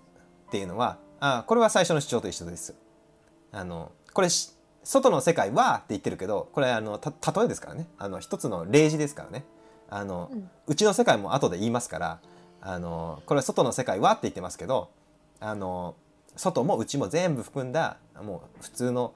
[0.48, 2.74] っていうのはあこれは最初の主張と一緒です。
[3.52, 4.50] あのこれし
[4.82, 9.46] 外の世界はって言ってるけどこれあのた例えですからねあの一つの例示ですからね
[9.88, 12.20] あの、うんうちの世界も後で言いますから
[12.66, 14.88] あのこれは外の世界はって言ってますけど
[15.38, 15.94] あの
[16.34, 19.12] 外も内も全部含んだもう普通の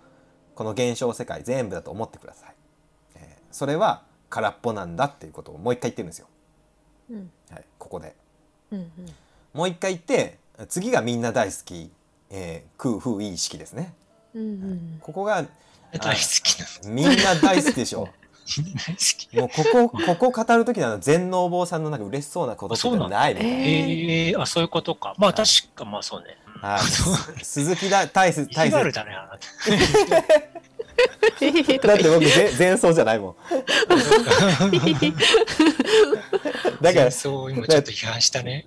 [0.55, 2.55] この現象世界全部だと思ってください。
[3.17, 6.27] えーそれは空っぽなんだっていうことをもう一回言ってるんですよ。
[7.11, 8.15] うんはい、ここで
[8.71, 8.91] うんうん
[9.55, 10.39] もう一回言って
[10.69, 11.91] 次がみんな大好き、
[12.31, 13.95] えー空風いい式ですね。
[14.35, 15.47] うんうんここが
[15.93, 18.11] 大好きなみんな大好きでしょ。
[19.35, 23.57] もうここここ語る時のあの全能坊さんのなんか嬉しそうなことってないみたいな。
[23.57, 25.15] えー、あ、そういうことか。
[25.19, 26.37] まあ確か、まあそうね。
[26.61, 26.81] はい、
[27.45, 30.58] 鈴木だ大切大切意地悪だね、あなた。
[31.83, 33.37] だって僕ぜ前奏じゃないもん。
[36.81, 38.67] だからそう、今ちょっと批判したね。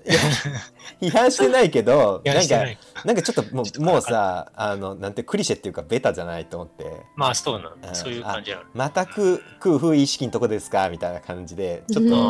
[1.02, 7.96] 批判してないけど批なんかなんかちょっともうもうさあのなんてクリシェっていうかベタじゃないと思ってまあそうなんうんだ。
[7.96, 8.66] そういう感じある。
[8.74, 12.22] また空空風意識のとこですかみたいな感じでちょっと、うん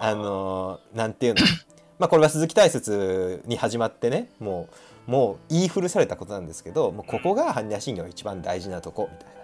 [0.00, 1.40] あのなんていうの
[1.98, 4.68] まあこれは鈴木大説に始まってねも
[5.08, 9.43] うもう言い古されたことなんですけどもうここが般若心経一番大事なとこみたいな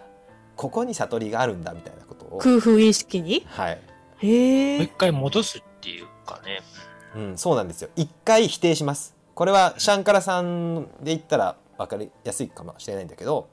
[0.60, 2.36] ここに悟りがあるんだみたいなことを。
[2.36, 3.46] 空風意識に？
[3.48, 3.80] はい、
[4.18, 4.88] へもうえ一。
[4.88, 6.60] 回戻すっていうかね。
[7.16, 7.88] うん、そうなんですよ。
[7.96, 9.16] 一回否定します。
[9.34, 13.48] これはシャンカラさんで言ったら分かりやすいかもしれないんだけど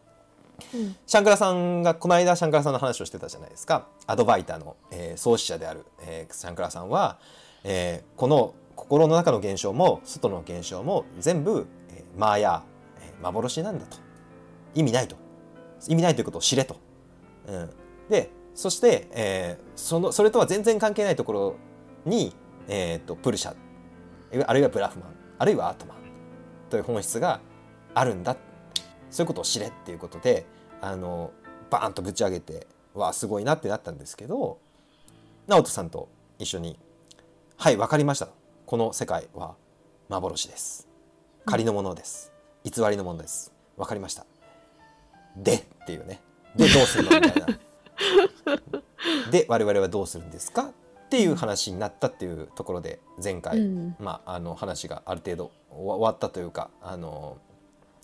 [0.74, 0.98] うん。
[1.06, 3.88] シャンカラさんがこの間シャンカラさんの話をしてたじゃないですか。
[4.06, 7.20] アドバイターの、えー創始者である、えーシャンカラさんは、
[7.64, 12.62] えーこの心の中の現象も外の現象も全部、えーマーヤー、
[13.06, 13.96] えー幻なんだと。
[14.76, 15.16] 意味ないと。
[15.88, 16.76] 意味ないということを知れと。
[17.56, 17.70] ん、
[18.10, 21.56] でそして、えーそのそれとは全然関係ないところ
[22.06, 22.34] に、
[22.68, 23.56] えー、とプルシャ
[24.46, 25.10] あるいはブラフマン。
[25.40, 25.98] あるいはアートマン。
[26.70, 27.40] という本質が
[27.94, 28.36] あるんだ。
[29.10, 30.46] そういうことを知れっていうことで
[30.82, 31.32] あの
[31.70, 34.60] バーンとぶち上げてわあすごいなってなったんですけど
[35.48, 36.78] 直人さんと一緒に
[37.56, 38.28] 「はい分かりました。
[38.66, 39.56] この世界は
[40.10, 40.90] 幻です。
[41.46, 42.34] 仮のものです。
[42.66, 43.54] 偽りのものです。
[43.78, 44.26] 分かりました」
[45.38, 46.22] でっていうね。
[46.58, 47.48] でどうするのみたいな
[49.32, 50.64] で我々はどうするんですか？
[51.08, 57.38] っていう話になったっていうところで前回、うんまあ、あの話がある程度終わったというかあの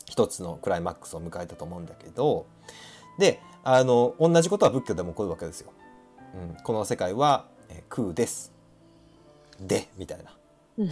[0.05, 2.45] 一つのクライマックスを迎えたと思うんだけど
[3.19, 5.71] であの同じことは仏教でも起こるわけですよ。
[6.33, 8.51] うん、この世界は、えー空です。
[9.59, 10.35] でみたいな。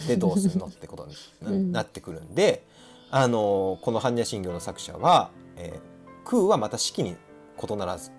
[0.08, 1.08] でどうするのってこと
[1.50, 2.64] に な,、ってくるんで
[3.10, 5.92] あのこの般若心経の作者は、えー
[6.24, 7.16] 空はまた四季に
[7.62, 8.12] 異ならず、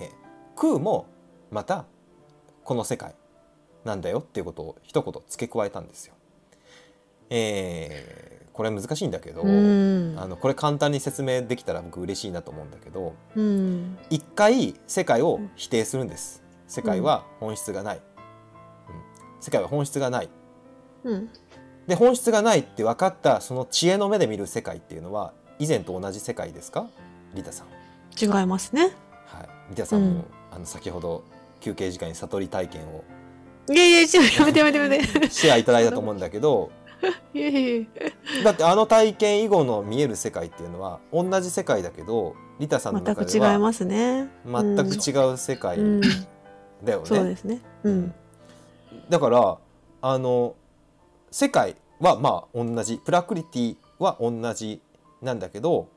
[0.00, 0.10] えー
[0.58, 1.06] 空も
[1.50, 1.84] また
[2.64, 3.14] この世界
[3.84, 6.14] なんだよっていうことを一言付け加えたんですよ。
[7.30, 10.14] えーこれ難しいんだけど、うん。
[10.18, 13.98] あのこれ簡単に説明できたら僕嬉しいなと思うんだけどうん。
[14.08, 16.42] 一回世界を否定するんです。
[16.66, 18.02] 世界は本質がない、うん。
[19.42, 20.30] 世界は本質がない。
[21.04, 21.28] うん。
[21.86, 26.86] で本質がないって分かったその知恵の目で見る世界っていうのは以前と同じ世界ですか？
[27.34, 27.66] リタさん
[28.20, 28.94] 違いますね。
[29.26, 29.48] はい。
[29.70, 30.24] リタさんも、うん。
[30.52, 31.24] あの先ほど
[31.60, 33.04] 休憩時間に悟り体験を。
[33.68, 34.06] いやいや違う
[34.38, 35.30] やめてやめてやめて。
[35.30, 36.70] シェアいただいたと思うんだけど。
[37.34, 37.86] いやいや
[38.42, 44.30] だってあの体験以後の見える世界っていうのは同じ世界だけどリタさんの全中ではく違いますね。
[44.46, 46.00] 全く違う世界うん、
[46.82, 47.06] だよね。
[47.06, 47.60] そうですね。
[47.82, 48.14] うん。
[49.10, 49.58] だから
[50.02, 50.54] あの
[51.30, 52.98] 世界はまあ同じ。
[53.04, 54.80] プラクリティは同じ
[55.22, 55.88] なんだけど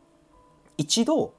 [0.77, 1.31] 一度うん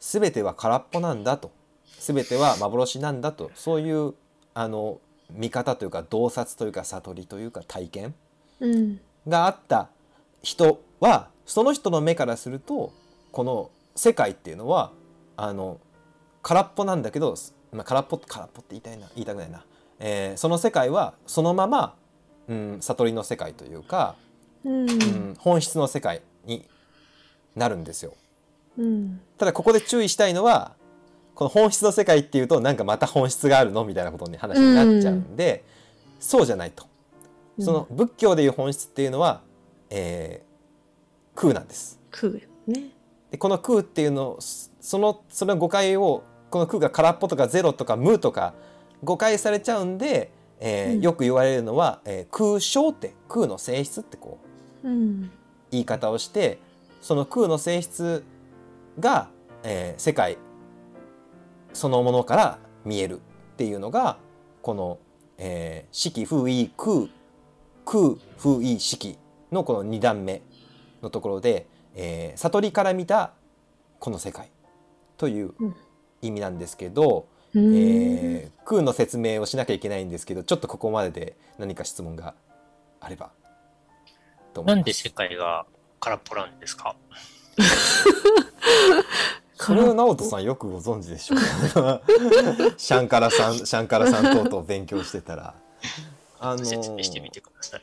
[0.00, 1.50] 全ては空っぽなんだと。
[1.98, 3.50] 全ては幻なんだと。
[3.54, 4.14] そういう
[4.54, 5.00] あの
[5.30, 8.14] 見方というか洞察というか悟りというか体験
[8.60, 9.00] うん。
[9.26, 9.88] があった
[10.42, 12.92] 人はその人の目からすると
[13.32, 14.92] この世界っていうのは
[15.36, 15.80] あの
[16.42, 17.34] 空っぽなんだけど、
[17.72, 19.64] まあ、空っぽ空っぽって言いたいな言いたくないな、
[19.98, 21.94] えーその世界はそのまま、
[22.48, 24.14] うん、悟りの世界というか、
[24.64, 24.90] うん。
[24.90, 26.68] うん、本質の世界に
[27.54, 28.14] なるんですよ。
[28.78, 29.20] うん。
[29.38, 30.74] ただここで注意したいのは
[31.34, 35.64] この本質の世界っていうとなんかまた本質があるのみたいなことに話になっちゃうんで、
[36.18, 36.86] そうじゃないと。
[37.60, 39.42] その仏教でいう本質っていうのは、
[39.90, 40.46] えー
[41.38, 42.00] 空なんです。
[42.10, 42.32] 空
[42.66, 42.90] ね。
[43.30, 48.54] でこの空っていうのそのその誤解をこの空が空っぽとかゼロとか無とか
[49.04, 51.00] 誤解されちゃうんで、えーうん。
[51.02, 54.38] よく言われるのは、えー空性って空の性質ってこ
[54.82, 55.30] ううん。
[55.70, 56.58] 言い方をして
[57.02, 58.24] その空の性質
[58.98, 59.28] が、
[59.62, 60.38] えー世界
[61.72, 63.20] そのものから見えるっ
[63.56, 64.16] ていうのが
[64.62, 64.98] この
[65.38, 67.08] 「えー四季風意空
[67.84, 69.18] 空風意四季」
[69.52, 70.42] のこの2段目
[71.02, 73.32] のところで、えー悟りから見た
[74.00, 74.50] この世界
[75.16, 75.76] といううん。
[76.22, 77.76] 意味なんですけど、うん。
[77.76, 82.34] えー空の説明をしなきゃいけないんですけどちょっとここまでで何か質問が
[83.00, 83.30] あれば
[84.54, 84.76] と思います。
[84.76, 85.66] なんで世界が
[86.00, 86.96] 空っぽなんですか？
[89.56, 91.38] それを直人さんよくご存知でしょう
[92.76, 95.54] シャンカラさんシャンカラさん等々勉強してたら。
[96.38, 97.82] あの説明してみてください。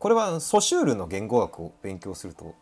[0.00, 2.54] これはソシュールの言語学を勉強すると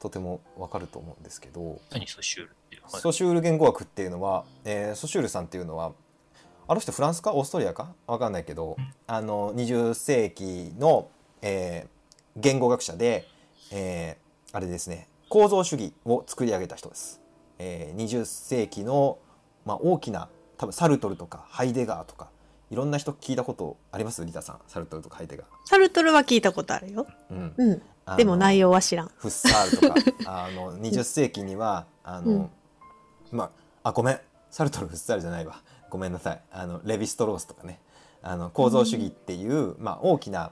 [0.00, 1.78] とてもわかると思うんですけど。
[1.90, 2.82] 何ソシュールっていう？
[2.90, 3.02] はい。
[3.02, 5.92] ソシュール言語学っていうのは、えーソシュールさんっていうのは
[6.66, 7.92] あの人フランスかオーストリアか？
[8.06, 11.08] わかんないけど、あの20世紀の、
[11.42, 11.88] えー
[12.40, 13.26] 言語学者で、
[13.72, 17.20] えーあれですね構造主義を作り上げた人です。
[17.58, 19.18] えー20世紀の、
[19.64, 22.30] まあ、大きな多分サルトルとかハイデガーとか
[22.70, 24.24] いろんな人聞いたことあります？
[24.24, 27.06] リタさんサルトルとかハイデガサルトルは聞いたことあるよ。
[27.30, 27.34] ー。
[27.34, 28.16] うんうん。
[28.16, 29.08] でも内容は知らん。
[29.16, 29.88] フッサールと
[30.24, 32.50] か あの20世紀にはあの、うん
[33.30, 33.44] ま
[33.82, 34.20] ああごめん
[34.50, 35.60] サルトルフッサールじゃないわ
[35.90, 37.80] ごめんなさいあのレヴィストロースとかね
[38.22, 40.50] あの構造主義っていう、まあ、大きな、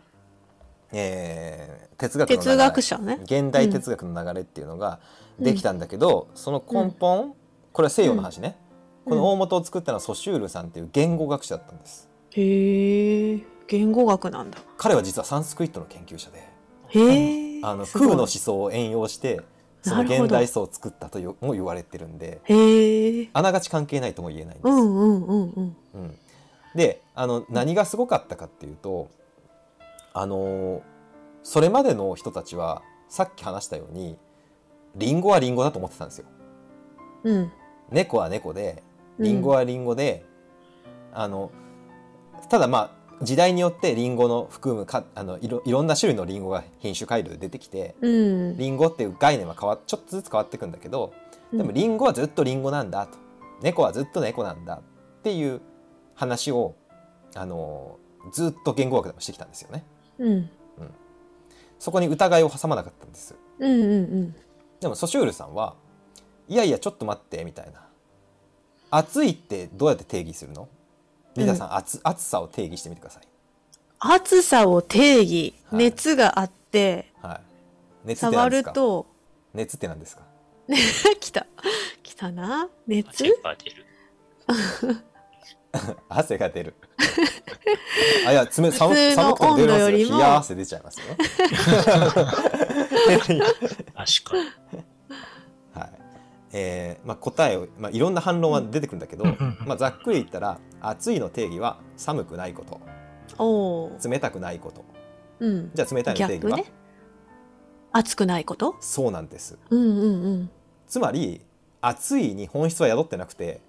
[0.92, 2.44] えー哲学の流れ。
[2.44, 3.18] 哲学者ね。
[3.22, 5.00] 現代哲学の流れっていうのが
[5.38, 7.34] できたんだけど、その根本、
[7.72, 8.58] これは西洋の話ね、
[9.06, 9.10] うん。
[9.10, 12.08] この大元を作ったのはソシュールさんっていう言語学者だったんです。
[12.32, 13.40] へえ。
[13.66, 14.58] 言語学なんだ。
[14.76, 16.46] 彼は実はサンスクリットの研究者で。
[16.88, 17.60] へえ。
[17.62, 19.40] あの空の思想を援用して
[19.82, 22.40] その現代思想を作ったとよも言われてるんで。
[22.44, 23.28] へえ。
[23.32, 24.68] あながち関係ないとも言えないんです。
[24.68, 25.76] うんうんうんうん。
[25.94, 26.18] うん。
[26.74, 29.08] であの何がすごかったかっていうと
[30.18, 30.82] あの
[31.42, 34.16] それまでの人たちはさっき話したように
[34.94, 36.26] リンゴはリンゴだと思ってたんですよ。
[37.24, 37.52] うん。
[37.90, 38.82] 猫は猫で
[39.18, 40.24] リンゴはリンゴで、
[41.12, 41.50] あの
[42.48, 48.56] ただまあ時代によってリンゴの含むかあのいろいろんな種類のリンゴが品種改良で出てきてうん。
[48.56, 51.12] リンゴっていう概念は変わちょっとずつ変わっていくんだけど
[51.52, 53.18] でもリンゴはずっとリンゴなんだと
[53.60, 55.60] 猫はずっと猫なんだっていう
[56.14, 56.74] 話を
[57.34, 57.98] あの
[58.32, 59.84] ずっと言語学でもしてきたんですよね。
[60.18, 60.50] うん。
[61.78, 63.34] そこに疑いを挟まなかったんです。
[63.58, 64.34] うんうんうん。
[64.80, 65.74] でもソシュールさんは
[66.48, 67.86] いやいやちょっと待ってみたいな
[68.90, 70.68] 暑いってどうやって定義するの？
[71.36, 73.22] リーダーさん、暑暑さを定義してみてください。
[73.98, 75.54] 暑さを定義。
[75.70, 77.40] はい熱があって、は
[78.04, 78.08] い。
[78.08, 79.06] 熱って触ると、
[79.52, 80.22] 熱って何ですか？
[81.20, 81.46] 来た。
[82.02, 82.68] 来たな。
[82.86, 83.24] 熱？
[86.08, 86.74] 汗が出る。
[88.26, 89.88] あいや冷寒寒くても出ますよ。
[89.90, 91.06] 冷や汗出ちゃいますよ。
[93.06, 93.26] 確
[94.24, 94.84] かに。
[95.74, 95.90] はい。
[96.52, 99.24] えーまあ、答えを、まあ、いろんな反論は出てくるんだけど、
[99.66, 102.80] まあ、ざっくり言ったら暑いの定義は寒くないこと
[103.38, 103.92] おお。
[104.02, 104.84] 冷たくないこと
[105.40, 105.70] うん。
[105.74, 106.72] じゃあ冷たいの定義は、逆ね。
[107.92, 108.76] 暑くないこと？
[108.80, 110.50] そうなんですうんうんうん。
[110.86, 111.42] つまり
[111.82, 113.60] 暑いに本質は宿ってなくて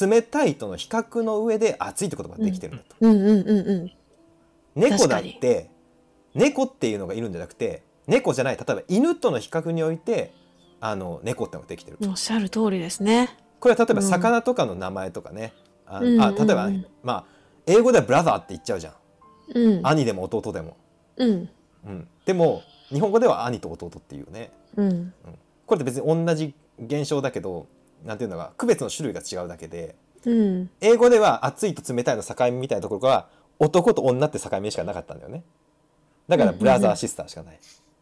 [0.00, 3.92] 冷たいとの比較の上で暑いって言葉ができてるんだと、うんうんうんうん。
[4.74, 5.70] 猫だって
[6.34, 10.32] 猫っていうのがいるんじゃなくて猫じゃない例えば犬との比較において
[10.80, 13.36] あの猫ってのができてるおっしゃる通りですね。
[13.60, 14.08] これは例えばうん。
[14.08, 15.52] 魚とかの名前とかね、
[15.86, 16.16] あ例え
[16.46, 16.70] ば、
[17.04, 17.24] まあ
[17.66, 18.94] 英語ではブラザーって言っちゃうじゃん。
[19.54, 19.86] うん。
[19.86, 20.76] 兄でも弟でも、
[21.16, 21.48] うん。
[21.86, 24.50] うん、でも日本語では兄と弟っていうね。
[24.76, 25.12] うん。
[25.66, 27.66] これって別に同じ現象だけど
[28.04, 29.94] なんていうのが区別の種類が違うだけで
[30.24, 30.70] うん。
[30.80, 33.28] 英語では暑いと冷たいの境目みたいなところが
[33.58, 35.42] 男と女って境目しかなかったんだよね
[36.28, 37.58] だからブラザーシスターしかない、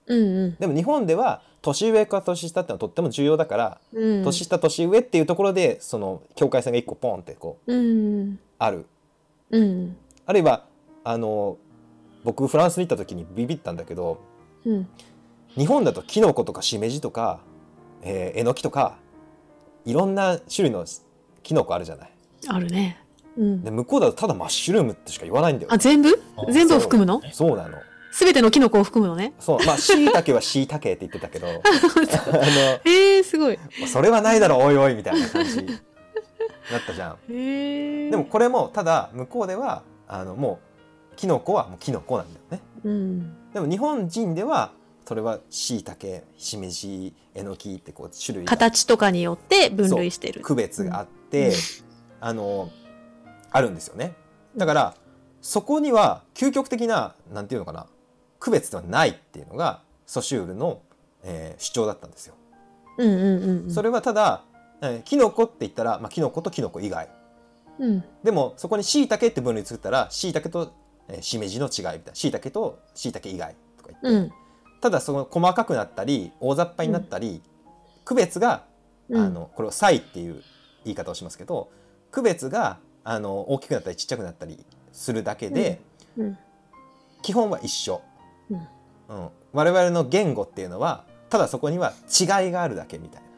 [0.07, 0.57] うんうん。
[0.57, 4.25] でも日本では年上か年下ってのはとっても重要だから、うん。
[4.25, 8.39] 年下年上っていうところでその境界線が一個ポンってこううん。
[8.59, 8.87] ある
[9.51, 9.97] うん。
[10.27, 10.65] あるいは
[11.05, 11.57] あの
[12.25, 14.21] 僕フランスに行った時にビビったんだけど
[14.65, 14.89] うん。
[15.57, 17.41] 日本だとキノコとかしめじとか、
[18.03, 18.97] えー、えのきとか
[19.85, 20.85] いろんな種類の
[21.43, 22.11] キノコあるじゃない？
[22.49, 23.03] あるね。
[23.37, 23.71] うんで。
[23.71, 26.23] 向こうだとただマッシュルームってしか言わないんだよあ、全部？
[26.37, 27.21] あ全部を含むの？
[27.33, 27.79] そうなの
[28.13, 29.33] すべてのキノコを含むのね。
[29.39, 33.59] そうまあしいたけはしいたけって言ってたけど あへえ、すごい。
[33.81, 35.63] のそれはないだろおいおいみたいな感じだ
[36.79, 37.17] ったじゃん。
[38.11, 40.59] でも、これもただ向こうではあのも
[41.13, 43.37] うキノコはもうキノコなんだよねうん。
[43.55, 44.73] でも日本人では
[45.11, 50.41] それはしいたけしめじえのきってこう種類が形とかによって分類してる。
[50.41, 51.53] 区別があって、
[52.21, 52.71] あの
[53.51, 54.15] あるんですよね
[54.57, 54.95] だから
[55.41, 57.89] そこには究極的ななんていうのかな
[58.39, 60.81] 区別ではないっていうのがソシュールの、
[61.25, 62.37] えー主張だったんですよ。
[62.99, 63.71] うんうんうんうん。
[63.73, 64.45] それはただ、
[64.81, 67.09] えーキノコって言ったら、まあ、キノコとキノコ以外
[67.81, 68.05] うん。
[68.23, 70.73] でもそこにしいたけって分類作ったらしいたけと、
[71.09, 74.40] えーしめじの違いみたいなしいたけとしいたけ以外とか言って、うん。
[74.81, 77.43] ただその細かくなったり大雑把になったり、
[78.05, 78.65] 区別が
[79.11, 79.25] うん。
[79.25, 80.43] あのこれを「差異」っていう
[80.85, 81.71] 言い方をしますけど
[82.11, 85.81] 区別があの大きくなったりちっちゃくなったりするだけで、
[86.17, 86.39] うん。
[87.23, 88.01] 基本は一緒、
[88.51, 88.57] うん。
[88.57, 93.29] うん、我々の言語っていうのはただそこには違いがあるだけみたいな。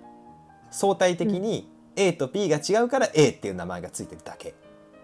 [0.70, 4.54] 相対的に A と B が違うから A っていう名前がついてるだけ。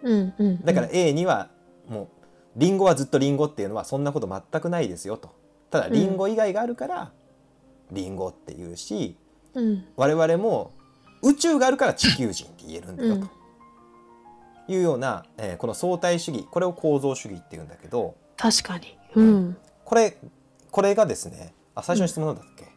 [0.02, 0.34] うん。
[0.38, 0.64] うん。
[0.64, 1.48] だから A には
[1.88, 2.08] もう
[2.56, 5.30] リンゴはずっとリンゴっていうのはそんなこと全くないですよと
[5.70, 7.12] ただリンゴ以外があるから
[7.92, 9.16] リンゴっていうし
[9.54, 9.84] うん。
[9.96, 10.72] 我々も
[11.22, 13.30] 宇宙があるから地球人って言えるんだよと、うん。
[14.74, 18.96] いうような、えーこの相対主義これを構造主義っていうんだけど確かに。
[19.14, 19.56] うん。
[19.84, 20.16] これ
[20.70, 22.68] これがですねあ最初の質問なんだっけ、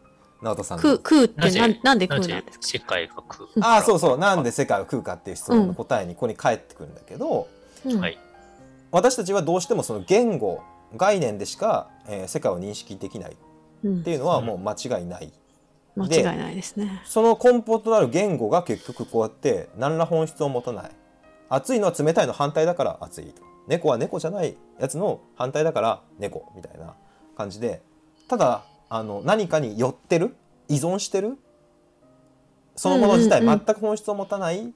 [0.41, 0.83] 直人さんの。
[0.83, 2.67] 空空ってなぜなんなんで空なんですか？
[2.67, 3.45] 世界が空。
[3.67, 4.17] ああそうそう。
[4.17, 7.47] なんで世界を食うかっていう質問の答えにここに返ってくるんだけど、
[7.85, 7.99] うん。
[7.99, 8.17] はい。
[8.91, 10.61] 私たちはどうしてもその言語
[10.95, 13.31] 概念でしか、えー世界を認識できない。
[13.31, 13.35] っ
[13.83, 14.03] うん。
[14.03, 15.31] ていうのはもう間違いない、
[15.95, 17.01] 間違いないですね。
[17.05, 20.91] その根本となる言語が結局こうやって何ら本質を持たない。
[21.49, 23.33] 熱いのは冷たいの反対だから熱い
[23.67, 26.95] 猫は猫じゃないやつの反対だから猫みたいな
[27.37, 27.81] 感じで。
[28.27, 30.35] ただあの何かに寄ってる
[30.69, 31.37] 依存してる
[32.75, 33.63] そのもの自体うんうんうん。
[33.65, 34.73] 全く本質を持たない、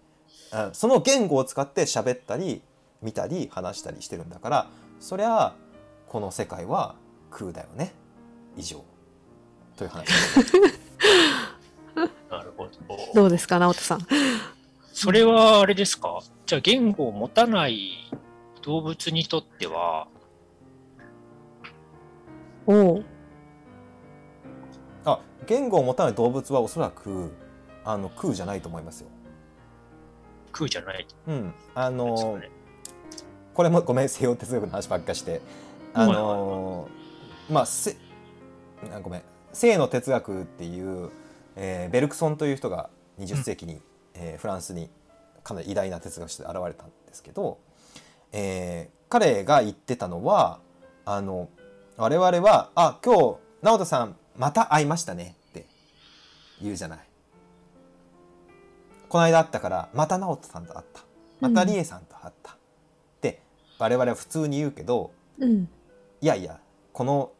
[0.52, 2.62] あその言語を使って喋ったり
[3.02, 4.68] 見たり話したりしてるんだから
[5.00, 5.56] そりゃあ
[6.10, 6.96] この世界は
[7.36, 7.94] 空だよね
[8.56, 8.84] 以上
[9.76, 10.08] という話。
[12.30, 12.72] なるほど。
[13.14, 14.08] どうですか、直人さん？
[14.94, 16.22] それはあれですか？
[16.46, 18.10] じゃあ言語を持たない
[18.62, 20.08] 動物にとっては、
[22.66, 23.04] おお。
[25.04, 27.34] あ言語を持たない動物はおそらく
[27.84, 29.10] あの空じゃないと思いますよ。
[30.54, 32.50] 空じゃないうん、あのね。
[33.54, 35.42] これもごめん西洋哲学の話ばっかして
[35.94, 36.88] あの
[37.50, 37.96] まあせ
[38.94, 39.24] あごめん。
[39.54, 41.10] 西の哲学っていう、
[41.56, 42.90] えーベルクソンという人が
[43.20, 43.82] 20世紀に、
[44.14, 44.90] えーフランスに
[45.44, 47.60] かなり偉大な哲学者で現れたんですけど、
[48.32, 50.60] えー彼が言ってたのは
[51.06, 51.48] あの
[51.96, 55.66] 我々は「あ今日直人さんまた会いましたね」って
[56.62, 57.00] 言うじゃない。
[59.08, 61.02] この間会ったからまた直人さんと会った。
[61.40, 62.56] また理恵さんと会った、っ
[63.22, 63.42] て
[63.78, 65.70] 我々は普通に言うけどうん。
[66.22, 66.60] いやいや
[66.92, 67.32] この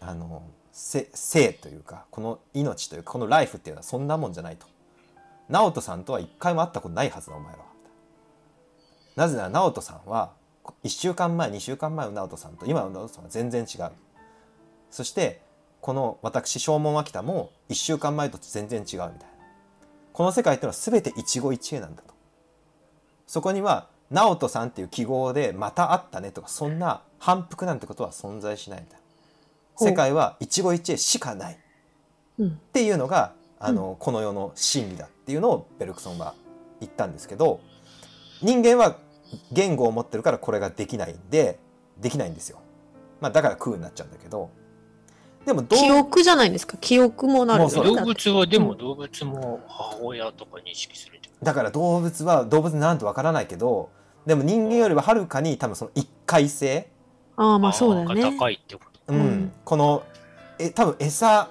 [0.00, 0.42] あの
[0.72, 4.66] せ生というかこの命というかこのライフっていうのはそんなもんじゃないと。
[5.48, 7.64] 直人さんとは一回も会ったことないはずだお前らは。
[9.16, 10.32] なぜなら直人さんは
[10.84, 13.90] 1週間前2週間前の直人さんと今の直人さんは全然違う。
[14.90, 15.42] そして
[15.80, 19.16] この私正門秋田も1週間前と全然違うみたいな。
[20.12, 22.14] この世界っていうのは全て一期一会なんだと。
[23.26, 28.99] そこには直人さんっていう記号でまた会ったねとかそんな反復なんてことは存在しないみたいな。
[29.84, 31.54] 世界は一期一会しかない。
[31.54, 31.56] っ
[32.38, 32.60] うん。
[32.72, 36.34] ていうのがあの、この世の真理だっていうのをベルクソンは
[36.80, 37.60] 言ったんですけど
[38.42, 38.96] 人間は
[39.52, 41.58] 言語を持ってるからこれができないんで
[42.00, 42.58] できないんですよ、
[43.20, 44.50] まあ、だから空になっちゃうんだけど。
[45.44, 46.76] でもどう記憶じゃないんですか？
[46.78, 47.60] 記憶もなる。
[47.60, 47.84] もうそう。
[47.84, 48.62] 動物はでうん。
[48.64, 53.88] も動物も母親とか認識するだから動物は動物なんとわからないけど
[54.26, 56.90] でも人間よりははるかに多分その一回性。
[57.36, 58.22] ああ、まあそうだよね。
[58.22, 58.89] が高いってこと。
[59.10, 59.20] うん。
[59.20, 59.52] うん。
[59.64, 60.02] この
[60.58, 61.48] え多分餌、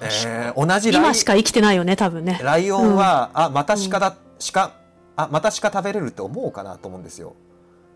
[0.00, 2.40] えー同じライ今しか生きてないよね、多分ね。
[2.42, 4.16] ライオンは、あまた鹿だ
[4.52, 4.72] 鹿
[5.16, 7.34] あまた鹿食べれるって思うかなと思うんですよ。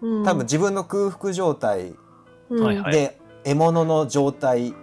[0.01, 0.25] うん。
[0.25, 1.95] 多分自分の空腹状態
[2.91, 4.75] で獲物の状態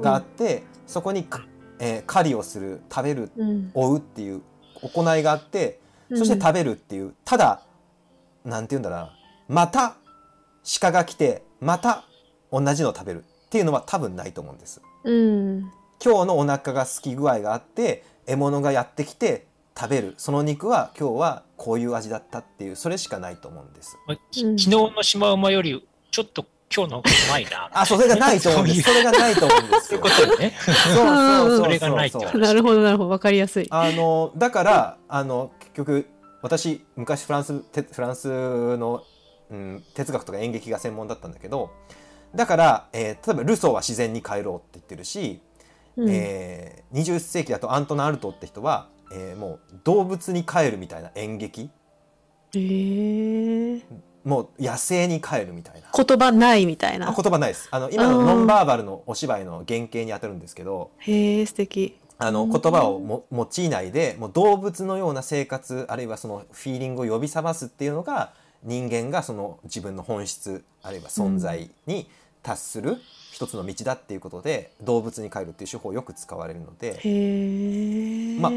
[0.00, 1.42] があって、そこにか、
[1.78, 3.70] えー狩りをする食べるうん。
[3.74, 4.42] 追うっていう
[4.82, 5.80] 行いがあって
[6.14, 7.62] そして食べるっていう、ただ
[8.44, 9.12] なんて言うんだろうな。
[9.48, 9.96] また
[10.80, 12.04] 鹿が来てまた
[12.52, 14.80] 同じのを食べるっていうのは多分ないと思うんです。
[15.04, 15.60] うん。
[16.02, 19.46] 今日のお腹が空き具合があって獲物がやってきて
[19.76, 23.96] 食べるその肉は今日はこういう味だったっていうそれしかないと思うんです。
[24.06, 27.70] うん昨日のシマウマよりちょっと今日の方がうまいな。
[27.72, 28.82] あそれがないと思うんです。
[28.82, 30.10] それがないと思うんですそういうよ。
[30.10, 30.54] ことよね。
[30.64, 33.10] そうそうそうそうそれがないって話なるほど、なるほど。
[33.10, 33.66] わかりやすい。
[33.70, 36.06] あのだからあの結局
[36.42, 39.02] 私昔フランスてフランスの、
[39.50, 41.70] うん、哲学とか演劇が専門だったんだけど
[42.34, 45.40] だから、えー例えばルソーは自然に帰ろうって言ってるし、
[45.96, 51.70] うんえー20世紀だとアントナ・アルトって人は、えーもう動物に帰るみたいな演劇
[52.54, 53.82] へえ。
[54.24, 55.88] もう野生に帰るみたいな。
[55.94, 57.14] 言葉ないみたいなあ。
[57.14, 61.98] 言葉ないですあの今のノンバーバルのお芝居の原型に当たるんですけどへえ、素敵。
[62.20, 68.32] あのうん言葉をも用いないでもう動物のような生活あるいはそのフィーリングを呼び覚ますっていうのが
[68.64, 72.08] 人間がその自分の本質あるいは存在に
[72.42, 72.96] 達する
[73.32, 78.38] 一つの道だっていうことで動物に帰るっていう手法をよく使われるので。
[78.40, 78.50] ま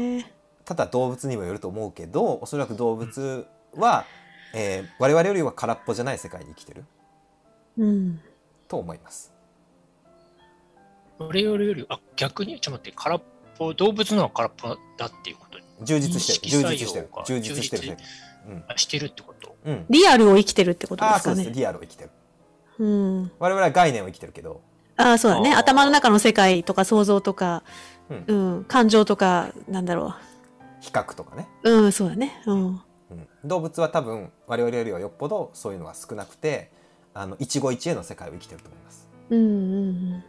[0.64, 4.04] ただ動物にもよると思うけどおそらく動物は、
[4.54, 6.84] えー我々よりは空っぽじゃない世界に生きてる
[7.78, 8.20] うん。
[8.68, 9.32] と思います。
[11.18, 13.22] 俺よりより、あ、逆に、ちょっと待って、空っ
[13.58, 15.52] ぽ、動物のは空っぽだっていうこと
[15.84, 17.96] 充実してる充実してるが充実してる
[18.76, 19.56] してるってこと？
[19.64, 21.60] うん、リアルを生きてるってことでああそうですすかね。
[21.60, 22.10] リアルを生きてる
[22.78, 23.30] うん。
[23.38, 24.60] 我々は概念を生きてるけど
[24.96, 25.54] ああ、そうだね。
[25.54, 27.62] 頭の中の世界とか想像とか、
[28.10, 30.14] うんうん、感情とか、なんだろ
[30.80, 31.70] 比較とかね、う。
[31.70, 32.42] うん、そうだね。
[32.46, 32.56] うん。
[32.56, 36.70] うん、うん、動物は多分我々よりはよっぽどそういうのが少なくて
[37.14, 39.08] あの一期一会の世界を生きてると思います。
[39.30, 39.46] うんう
[40.18, 40.24] ん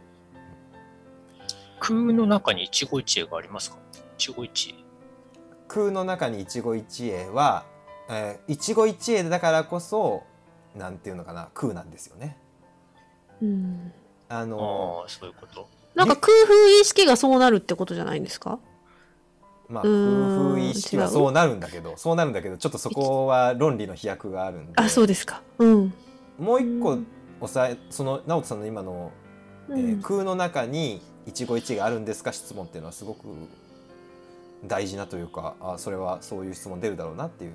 [1.80, 3.76] 空の中に一期一会がありますか？
[4.16, 4.84] 一期一会。
[5.68, 7.64] 空の中に一期一会は、
[8.08, 10.22] えー一期一会だからこそ
[10.76, 12.36] なんていうのかな空なんですよね。
[13.40, 13.48] うん。
[13.48, 13.92] うん
[14.28, 15.68] あのああ、そういうこと。
[15.94, 18.58] なんか空風意識がそうなるってことじゃないんですか？
[19.68, 19.94] まあ空
[20.54, 25.42] 風意識はそうなるんだけどそうなるんだけどちょっとそこは論理の飛躍があるんであそうですか。
[25.58, 25.94] うん、
[26.38, 27.06] もう一個うん
[27.38, 29.12] 抑えその直人さんの今の、
[29.70, 30.02] えーうん。
[30.02, 32.32] 空の中に一期一会があるんですか？
[32.32, 33.26] 質問っていうのはすごく
[34.66, 37.52] 大事なというかあそれはそういう質問出るだろうなっていう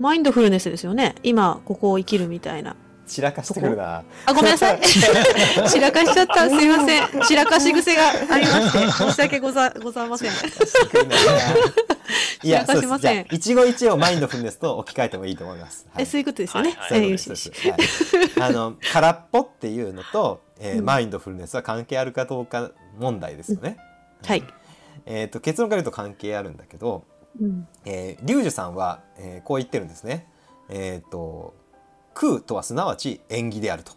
[0.00, 1.14] マインドフルネスですよね。
[1.22, 2.74] 今ここを生きるみたいな。
[3.06, 4.02] 散らかしてくるな。
[4.24, 4.80] あごめんなさい。
[5.68, 6.48] 散らかしちゃった。
[6.48, 7.08] すいません。
[7.22, 10.30] 散らかし癖がありまして 申し訳ござございません。
[12.42, 13.26] いや、そうです。
[13.30, 15.86] 一期一会をマインドフルネスと置き換えてもいいと思います。
[15.92, 16.04] はい。
[16.04, 16.56] えそういうことです。
[16.56, 17.36] よね、はいそうよです。
[17.36, 20.84] しそうあの空っぽっていうのと、えーうん。
[20.86, 23.76] マインドフルネスは関係あるかどうか問題ですよね。
[24.24, 24.42] はい、
[25.04, 27.04] えっ、と結論から言うと関係あるんだけど、
[27.40, 30.26] うん、えー、リュウジュさんは、えーこう言ってるんですね。
[30.68, 31.54] えっ、と
[32.14, 33.92] 空とはすなわち縁起であると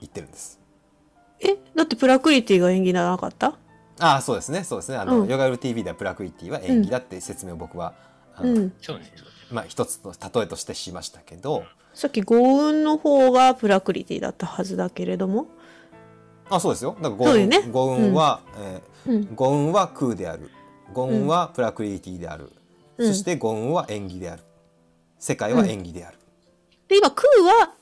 [0.00, 0.60] 言ってるんです。
[1.40, 3.58] えだってプラクリティが演技ならなかった？
[4.00, 4.64] ああそうですね。
[4.64, 4.98] そうですね。
[4.98, 5.28] あの、うん。
[5.28, 7.94] ヨガヨル TV ではプラクイティは縁起だって説明を僕は、
[8.36, 8.72] あのうん。
[8.80, 9.04] そうね。
[9.50, 11.64] まあ一つの例えとしてしましたけど、
[11.94, 15.46] さっき豪運の方がプラクリティだったはずだけれども。
[16.50, 16.96] あそうですよ。
[17.00, 17.62] だから五運,、ね。
[17.70, 19.20] 五運は、えうん。
[19.22, 20.50] ー五運は空である
[20.94, 22.50] 五運はプラクリティである、
[22.96, 23.08] うん。
[23.08, 24.42] そして五運は縁起である。
[25.18, 26.18] 世界は縁起である、
[26.88, 27.74] で今空はって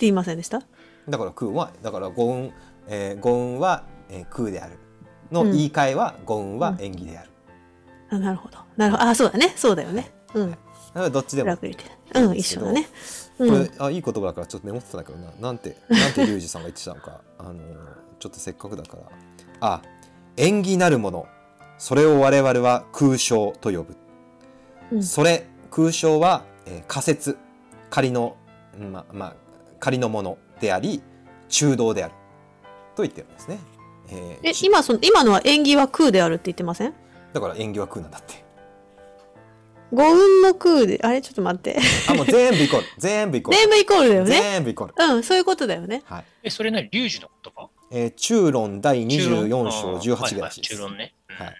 [0.00, 0.60] 言いませんでした？
[1.08, 2.52] だから空はだから五運、
[2.88, 4.78] えー、五運は、えー空である。
[5.30, 5.52] のうん。
[5.52, 7.30] 言い換えは五運は縁起である、
[8.10, 8.58] あなるほど。
[8.76, 9.04] なるほど。
[9.04, 9.52] あそうだね。
[9.56, 10.12] そうだよね。
[10.34, 10.50] うん。
[10.50, 10.60] だか
[10.94, 11.46] らどっちでも。
[11.46, 12.88] プラクリティうん一緒だね。
[13.38, 15.32] これ、うんあいい言葉だからちょっとメモってたんだけどな。
[15.40, 17.20] なんてなんてリュウジさんが言ってたのか。
[17.38, 17.54] あの
[18.18, 19.02] ちょっとせっかくだから。
[19.60, 19.82] あ
[20.36, 21.26] 縁起なるもの
[21.78, 23.96] それを我々は空想と呼ぶ、
[24.92, 25.02] うん。
[25.02, 27.36] それ空想は、えー仮説。
[27.90, 28.36] 仮の
[28.92, 29.34] ままあ
[29.78, 31.02] 仮のものであり
[31.48, 32.14] 中道である。
[32.96, 33.58] と言ってるんですね、
[34.08, 36.94] えーちえ今その今のは縁起は空であるって言ってません？
[37.32, 38.44] だから縁起は空なんだって。
[39.92, 41.20] 五運も空であれ？
[41.22, 41.78] ちょっと待って。
[42.08, 43.58] あもう 全部イコール全部イコール。
[43.60, 44.30] 全部イコールだよね。
[44.40, 45.14] 全部イコール。
[45.14, 46.02] うんそういうことだよね。
[46.06, 46.24] はい。
[46.44, 47.68] え、それなり、リュウジの言葉？
[47.92, 50.62] えー中論第24章18中論ぐらしい。
[50.62, 51.14] です、中論ね。
[51.28, 51.46] うん。
[51.46, 51.54] はい、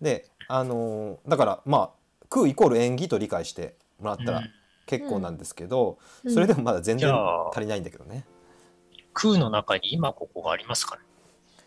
[0.00, 4.50] であのーだからまあ空イコール縁起と理解してもらったらうん。
[4.86, 6.34] 結構なんですけど、うん。
[6.34, 7.12] それでもまだ全然
[7.52, 8.24] 足りないんだけどね。
[9.12, 11.02] 空の中に今ここがありますかね？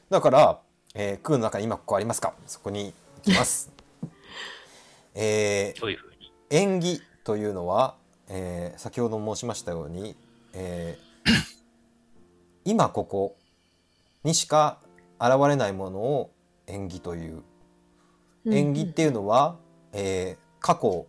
[0.10, 0.60] だから、
[0.94, 2.34] えー空の中に今ここありますか？
[2.48, 2.94] そこに
[3.26, 3.72] 行きます、
[5.16, 6.34] えーどういうふうに？
[6.50, 7.96] 縁起というのは、
[8.28, 10.16] えー先ほど申しましたように、
[10.54, 11.04] えー
[12.66, 13.36] 今ここ
[14.24, 14.80] にしか
[15.20, 16.32] 現れないものを
[16.68, 17.44] 縁起といううん
[18.46, 19.58] 縁起っていうのは、
[19.94, 21.08] えー過去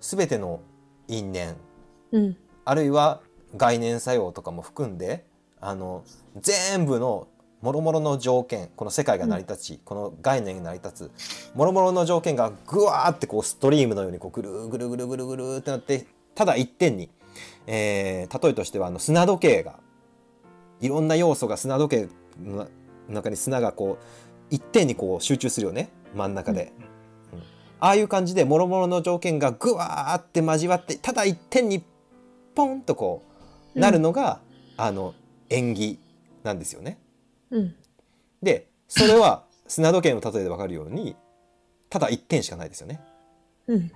[0.00, 0.60] すべての
[1.08, 1.56] 因縁
[2.10, 2.36] うん。
[2.64, 3.20] あるいは
[3.54, 5.26] 概念作用とかも含んで
[5.60, 6.04] あの
[6.40, 7.28] 全部の
[7.60, 17.10] 諸々の条件この世界が成り立ち、この概念が成り立つ諸々の条件がぐわーってこうストリームのようにこうぐるぐるぐるぐるぐるってなってただ一点に、
[17.66, 19.80] えー例えとしてはあの砂時計が
[20.80, 22.08] いろんな要素が砂時計
[22.42, 22.68] の
[23.08, 24.04] 中に砂がこう
[24.50, 25.90] 一点にこう集中するよね。
[26.14, 26.72] 真ん中で。
[26.80, 26.88] うん
[27.80, 31.84] ああいう感じで諸々の条件がぐわーって交わってただ一点に
[32.54, 33.22] ポンとこ
[33.76, 34.40] うなるのが、
[34.76, 35.14] あの
[35.48, 36.00] 縁起
[36.42, 36.98] なんですよね。
[37.50, 37.74] うん。
[38.42, 41.14] でそれは砂時計の例えで分かるように
[41.88, 43.00] ただ一点しかないですよね。
[43.68, 43.92] うん。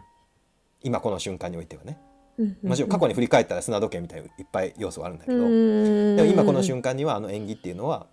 [0.83, 1.99] 今この瞬間においてはね。
[2.39, 2.91] うんもちろん。
[2.91, 6.17] 過去に振り返ったら砂時計みたいにいっぱい要素があるんだけど、うん。
[6.17, 8.07] でも今この瞬間にはあの縁起っていうのは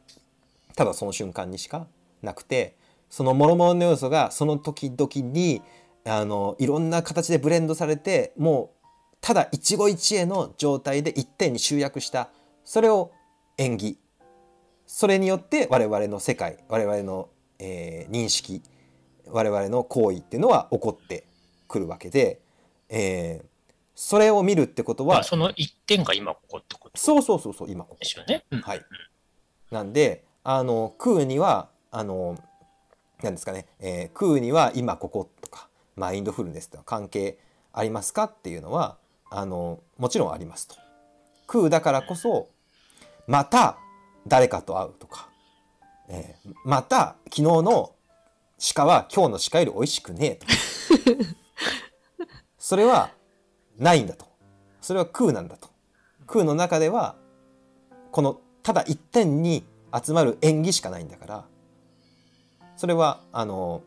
[0.76, 1.86] ただその瞬間にしか
[2.22, 2.76] なくて
[3.10, 5.62] その諸々の要素がその時々に
[6.06, 8.88] あのいろんな形でブレンドされてもう
[9.22, 12.30] ただ一期一会の状態で一点に集約した
[12.64, 13.12] それを
[13.58, 14.00] 縁起
[14.86, 17.30] それによって我々の世界我々の、
[17.60, 18.62] えー認識
[19.28, 21.26] 我々の行為っていうのは起こって
[21.68, 22.40] くるわけで、
[22.90, 23.50] えー
[24.02, 26.98] それを見るってことはまあ、その一点が今ここってこと？
[26.98, 28.46] そうそうそうそう今ここですよね。
[28.50, 28.82] うんはい。
[29.72, 32.38] なんで、あの空にはあの
[33.22, 37.38] なんですかね、えー空には今こことかマインドフルネスとは関係
[37.74, 38.98] ありますかっていうのは
[39.30, 40.76] あのもちろんありますと。
[41.48, 42.50] 空だからこそ
[43.28, 43.78] また
[44.28, 45.30] 誰かと会うとか、
[46.10, 47.92] えーまた昨日の
[48.76, 50.54] 鹿は今日の鹿より美味しくねえとか。
[52.58, 53.12] それは
[53.78, 54.28] ないんだと
[54.82, 55.70] それは空なんだと
[56.28, 57.16] 空の中では
[58.12, 61.46] このただ一点に集まる縁起しかないんだから
[62.80, 63.84] それはあの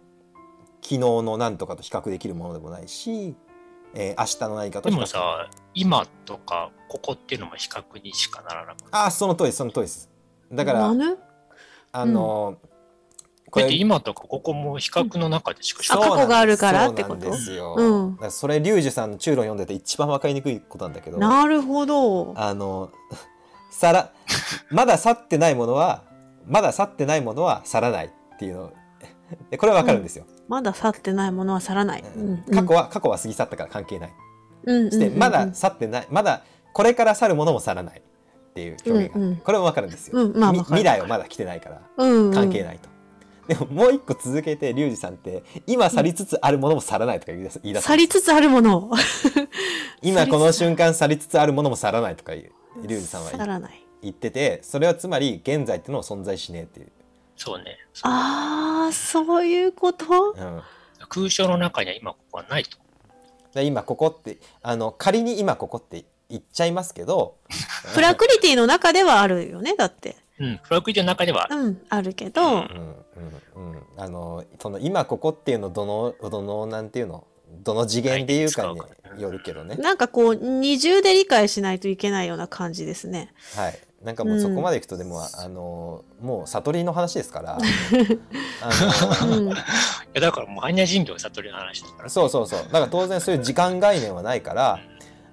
[0.82, 3.34] 昨日の何とかと比較できるものでもないし、
[3.94, 5.00] えー明日の何かとで比較。
[5.00, 8.88] もさ、今とかここっていうのも比較にしかならなくて。
[8.90, 10.10] あその通りその通りです。
[10.52, 10.92] だから
[11.92, 12.58] あの、
[13.50, 17.22] こだって今とかここも比較の中でしか比較あ過去があるからってこと？
[17.22, 18.30] そうなんですよ、うん。
[18.30, 22.34] それリュウジさんの中論読んでて一番わかりにくいことなんだけどなるほど。
[22.36, 22.90] あの
[23.70, 24.12] さら
[24.70, 26.04] まだ去ってないものは
[26.46, 28.72] まだ去ってないものは去らないっていうの
[29.50, 32.04] でこれはわかるんですよ、まだ去ってないものは去らない。
[32.16, 32.44] うん。
[32.54, 34.12] 過去は過去は過ぎ去ったから関係ない、
[34.64, 36.06] うんしてまだうん去ってない。
[36.10, 36.42] まだ
[36.72, 38.02] これから去るものも去らない。
[38.52, 39.36] っていう表現が、うんうん。
[39.36, 40.38] これもわかるんですよ、うん。
[40.38, 41.82] まあ未来はまだ来てないから。
[41.96, 42.34] うんうん。
[42.34, 42.92] 関係ないと。
[43.48, 48.90] でももう一個続けてリュウジさんって今去りつつあるものも去らないとか言い出す言い出す去りつつあるもの。
[50.00, 53.30] 今この瞬間去りつつあるものも去らないとか言うリュウジさんは。
[54.02, 56.92] 言っててそれはつまり現在っていうのは存在しねえっていう、
[57.36, 57.78] そうね。
[58.02, 60.32] ああ、そういうこと？
[60.32, 60.62] うん、
[61.08, 62.78] 空想の中には今ここはないと。
[63.54, 67.36] で今ここってあの仮に今ここって言っちゃいますけど
[67.94, 70.16] プラクリティの中ではあるよね、だって。
[70.38, 70.60] うん。
[70.62, 72.96] フラグリティの中では、うん、あるけど、うんうん
[73.54, 77.26] うんあのその今ここっていうのどのどのなんていうの？
[77.62, 78.74] どの次元で言うか
[79.14, 83.34] によるけどねなんかこう、二重で理解しないといけないような感じですね。
[83.54, 87.58] はいなんかもうそこまでいくとでも、あのもう悟りの話ですから。
[88.60, 89.48] あのうん。
[89.50, 89.54] い
[90.14, 92.10] やだからもう般若心経悟りの話ですから。
[92.10, 92.60] そうそうそう。
[92.64, 94.80] だから当然そういう時間概念はないから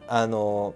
[0.08, 0.76] あの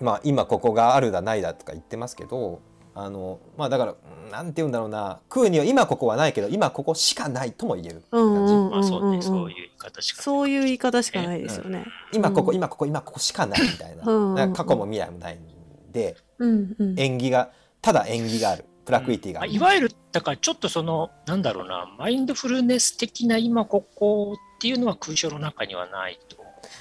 [0.00, 2.60] まあ今ここがあるだないだとか言ってますけど
[2.94, 5.20] あのまあだからうんなんて言うんだろうな。
[5.30, 10.22] 空には今ここはないけど今ここしかないとも言えるそういう言い方しか。
[10.22, 11.86] そういう言い方しかないですよね。
[12.12, 12.56] 今ここ、うん。
[12.56, 14.52] 今ここ今ここしかないみたいな。
[14.52, 15.57] 過去も未来もないん
[15.90, 16.94] でうんうん。
[16.98, 17.50] 縁起が
[17.82, 18.64] ただ縁起がある。
[18.84, 26.38] プラクリティがある、まあいわゆる、だからちょっとその、なんだろうな、マインドフルネス的な今ここっていうのは空想の中にはないと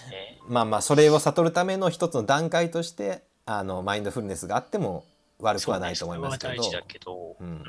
[0.09, 0.39] ね。
[0.47, 5.03] まあまあそれを悟るための一つの段階としてあのマインドフルネスがあっても
[5.39, 6.71] 悪くはないと思いますけど。
[6.71, 7.63] だけど、うん。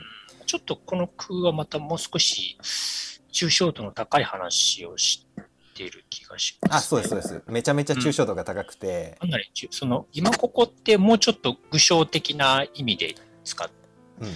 [0.47, 2.57] ちょっとこの空はまたもう少し
[3.33, 5.27] 抽象度の高い話をし
[5.79, 7.43] ている気がします、あそうですそうです。
[7.47, 13.15] めちゃめちゃ抽象度が高くて、かなり中その今ここってもうちょっと具象的な意味で
[13.45, 13.69] 使っ
[14.21, 14.29] うん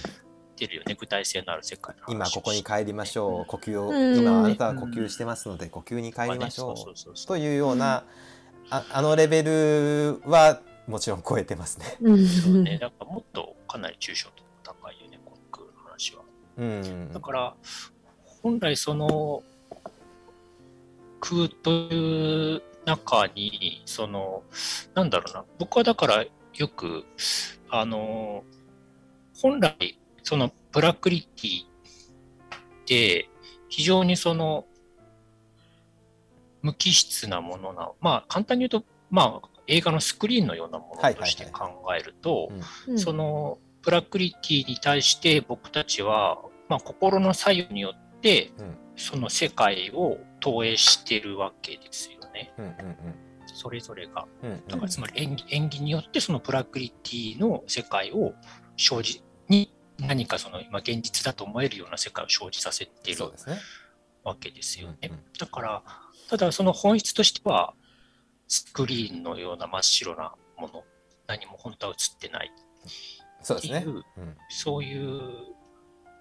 [0.55, 0.97] てるよね。
[0.98, 2.10] 具体性のある世界の話。
[2.10, 3.47] を今ここに帰りましょう。
[3.47, 4.19] 呼吸をうん。
[4.19, 8.05] 今あなたは呼吸してますので呼吸に帰りましょそうというような
[8.70, 11.97] ああのレベルはもちろん超えてますね。
[12.01, 16.23] うんそうね、だからもっとかなり抽象度が高いよねこの話は。
[16.59, 17.12] うん。
[17.12, 17.55] だから
[18.43, 19.43] 本来その
[21.23, 24.43] 空という中にその
[24.94, 26.24] なんだろうな僕はだから
[26.55, 27.05] よく
[27.70, 28.43] あの
[29.40, 33.31] 本来そのブラクリティって
[33.69, 34.66] 非常にその
[36.61, 42.51] 無機質なものなまあ簡単に言うとまあ映画のスクリーンのようなものとして考えると、
[42.89, 42.99] うん。
[42.99, 46.39] そのプラクリティに対して僕たちは、
[46.69, 48.77] まあ、心の作用によってうん。
[48.97, 52.52] その世界を投影してるわけですよね。
[52.59, 52.97] うんうん
[53.55, 54.27] それぞれが。
[54.43, 58.35] うんうんだからつまり演技演技によってそのプラクリティの世界を
[58.77, 63.24] 生じに何かその今現実だと思えるような世界を生じさせている。
[64.24, 64.97] わけですよね。
[65.05, 65.82] うんうんだから
[66.31, 67.74] ただその本質としては
[68.48, 70.85] スクリーンのような真っ白なもの
[71.27, 72.52] 何も本当は映ってない
[73.43, 73.81] そうですね。
[73.81, 75.20] っていううんそういう、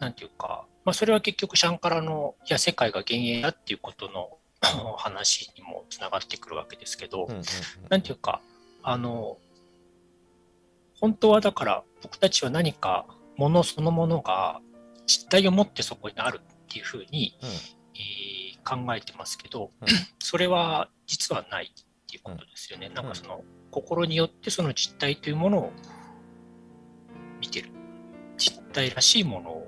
[0.02, 4.40] なんていうか、まあ、それは結局シャンカラの、いや、世界が幻影だっていうことの
[4.98, 7.44] 話にもつながってくるわけですけど、うんうんうん
[7.88, 8.42] なんていうか、
[8.82, 9.38] あの、
[11.00, 13.06] 本当はだから僕たちは何か
[13.38, 14.60] ものそのものが
[15.06, 19.88] 実体を持ってそこにあるっていうふうに、うんえー考えてますけど、うん
[20.20, 22.90] それは実はないっていうことですよね。
[22.90, 25.74] なんかその心によってその実体というものを
[27.40, 27.72] 見てる。
[28.38, 29.61] 実体らしいものを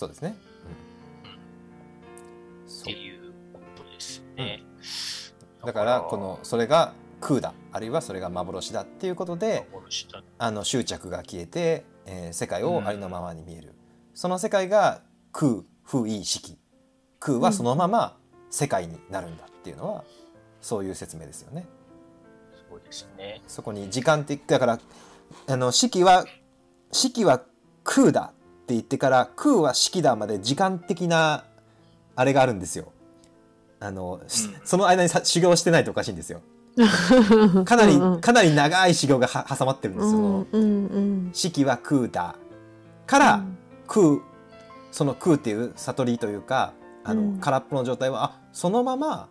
[0.00, 0.34] そうですね。
[0.64, 4.62] うんっていうことですよね。
[5.62, 9.68] だからこのそれが空だあるいはそれが幻だっていうことで
[10.38, 13.74] あの執着が消えて、えー世界をありのままに見える、
[14.14, 15.02] その世界が
[15.32, 16.56] 空風意識
[17.18, 18.16] 空はそのまま
[18.48, 20.04] 世界になるんだっていうのは、
[20.62, 21.66] そういう説明ですよね。
[22.70, 23.42] そうですね。
[23.46, 24.80] そこに時間的だから
[25.46, 26.24] あの式は
[26.90, 27.42] 式は
[27.84, 28.32] 空だ
[28.70, 31.44] って言ってから空は式だまで時間的な
[32.14, 32.92] あれがあるんですよ。
[33.80, 34.20] あの、
[34.64, 36.40] その間にさ修行してないとおかしいんですよ。
[37.64, 40.18] かなり、かなり長い修行がは挟まってるんですよ。
[40.18, 41.30] うんうんうん。
[41.32, 42.36] 四季は空だ。
[43.06, 43.42] から、
[43.88, 44.18] 空
[44.92, 46.72] その空っていう悟りというか
[47.02, 47.38] あの、うん。
[47.38, 49.28] 空っぽの状態はあそのまま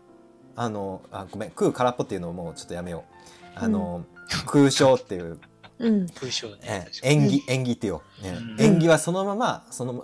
[0.57, 3.06] あのあごめん空空っぽっていうのをもうちょっとやめよ
[3.56, 3.60] う。
[3.60, 4.03] あの、
[4.45, 5.40] 空想っていう、
[5.80, 6.10] うん。
[6.10, 6.88] 空想ね。
[7.04, 8.56] 縁起縁起ってよ、ねうん。
[8.60, 10.04] 縁起はそのままその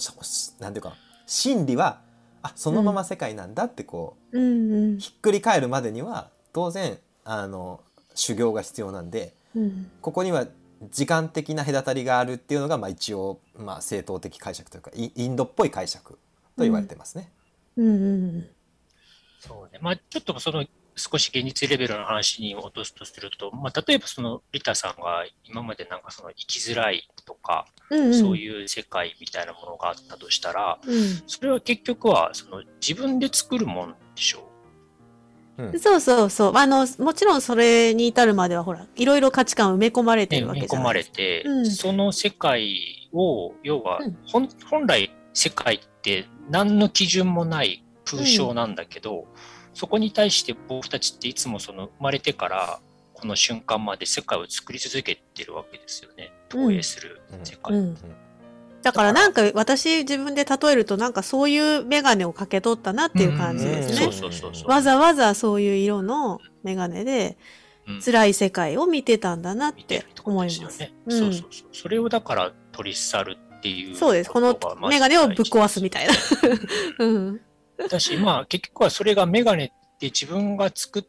[0.59, 0.95] なんていうか
[1.25, 2.01] 真理は
[2.41, 4.71] あそのまま世界なんだってこう、うん。
[4.71, 7.81] うんひっくり返るまでには当然あの
[8.13, 9.91] 修行が必要なんでうん。
[10.01, 10.47] ここには
[10.91, 16.13] 時間的な隔たりがあるっていうのが、まあ、一応、まあ、正当的解釈というかイインドっぽい解釈
[16.57, 17.31] と言われてますね。
[17.77, 18.47] うんうん。
[19.39, 19.79] そうね。
[19.81, 20.65] まあ、ちょっとその、
[20.95, 31.23] 少し現実レベルの話に落とすとすると、まあ、例えばその、リタさんが今までなんかその、生きづらいとか、うんそういう世界みたいなものがあったとしたら、うん。
[31.27, 34.49] それは結局は、その、自分で作るもんでしょ
[35.57, 35.63] う？
[35.63, 35.79] ん。
[35.79, 36.53] そうそうそう。
[36.55, 41.17] あの、もちろんそれに至るまでは、ほら、いろいろ価値観埋め込まれてるわ埋め込まけじゃないですか。
[41.17, 41.65] れて、うん。
[41.69, 49.27] その世界を、要はうん、本本来世界って何の基準もない空想なんだけど、
[49.75, 52.79] そこに対して僕たちっていつもその生まれてから
[53.13, 56.31] この瞬間まで世界を作り続けてるわけですよね。
[56.49, 57.77] 投影する世界。
[57.77, 57.97] うん
[58.81, 64.07] だからなんか私自分で例えるとなんかそういうメガネをかけ取ったなっていう感じですね
[64.67, 67.35] わざわざそういう色のメガネで
[67.87, 70.79] うん辛い世界を見てたんだなって思います。
[70.79, 70.93] ね。
[71.07, 71.67] うんそうそうそう。
[71.71, 74.29] それをだから取り去るっていうそうです。
[74.29, 76.13] このとがまずメガネをぶっ壊すみたいな。
[77.05, 77.41] うん。
[77.89, 81.03] だし、まあ結局はそれがメガネって自分が作っ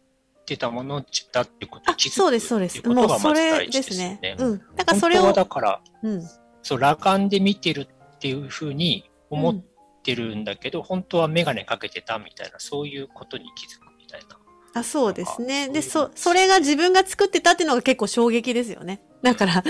[0.44, 2.86] てたものだってこと気づくそうです、そうです。
[2.88, 4.18] もうそれですね。
[4.22, 4.62] ようん。
[4.76, 6.22] だからそれをだから、うん。
[6.62, 9.64] そう、裸眼で見てるっていうふうに思っ
[10.02, 14.38] てるんだけど、本当はメガネかけてたみたいな、そういうことに気づくみたいな。
[14.80, 15.68] あ、そうですね。
[15.68, 19.00] で、そそ、それが自分が作ってたっていうのが結構衝撃ですよね。
[19.22, 19.64] だから、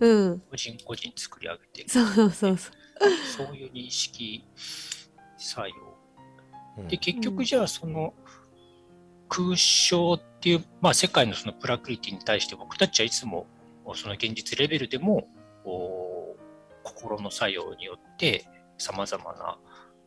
[0.00, 0.42] うん。
[0.50, 1.88] 個人個人作り上げてる。
[1.88, 2.72] そうそうそうそう。
[3.46, 4.44] そういう認識
[5.36, 5.74] 作用。
[6.78, 6.88] うん。
[6.88, 8.14] で、結局じゃあその
[9.28, 13.46] 空想っていう、まあ世界のそのプラクリティに対して僕たちはいつも
[13.94, 15.28] その現実レベルでも
[15.64, 16.36] お
[16.82, 18.46] 心の作用によって
[18.78, 19.58] 様々な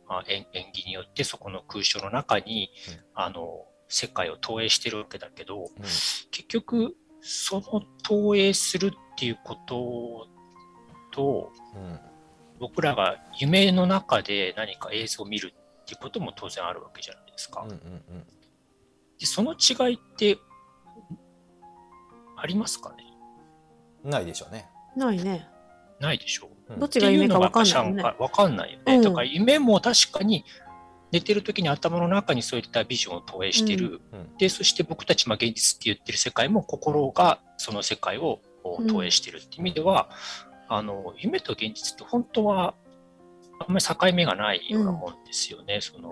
[0.08, 3.04] あ演演技によってそこの空想の中に、うん。
[3.14, 5.82] あの世界を投影してるわけだけど、うん。
[5.82, 10.28] 結局その投影するっていうこと
[11.12, 12.00] とうん。
[12.58, 15.52] 僕らが夢の中で何か映像を見る
[15.82, 17.62] っていうことも当然あるわけじゃないですか。
[17.62, 17.78] うんうん
[19.18, 20.38] でその違いって
[22.36, 22.96] ありますかね？
[24.04, 24.68] うんないでしょうね。
[24.96, 25.48] ないね。
[26.00, 28.96] ないでしょううんどっちが夢かわかんないよねっていうのがやっぱわかんないよね。
[28.96, 30.44] うんだから夢も確かに
[31.12, 34.00] 寝てる時に頭の中にそういったビジョンを投影してる。
[34.12, 40.08] うんで、そして僕たち、まあ、現実って言ってる世界も心がその世界を投影してるっていう意味では、
[40.68, 42.74] あの、夢と現実って本当は
[43.66, 45.80] あんまり境目がないようなもんですよね。
[45.80, 46.10] その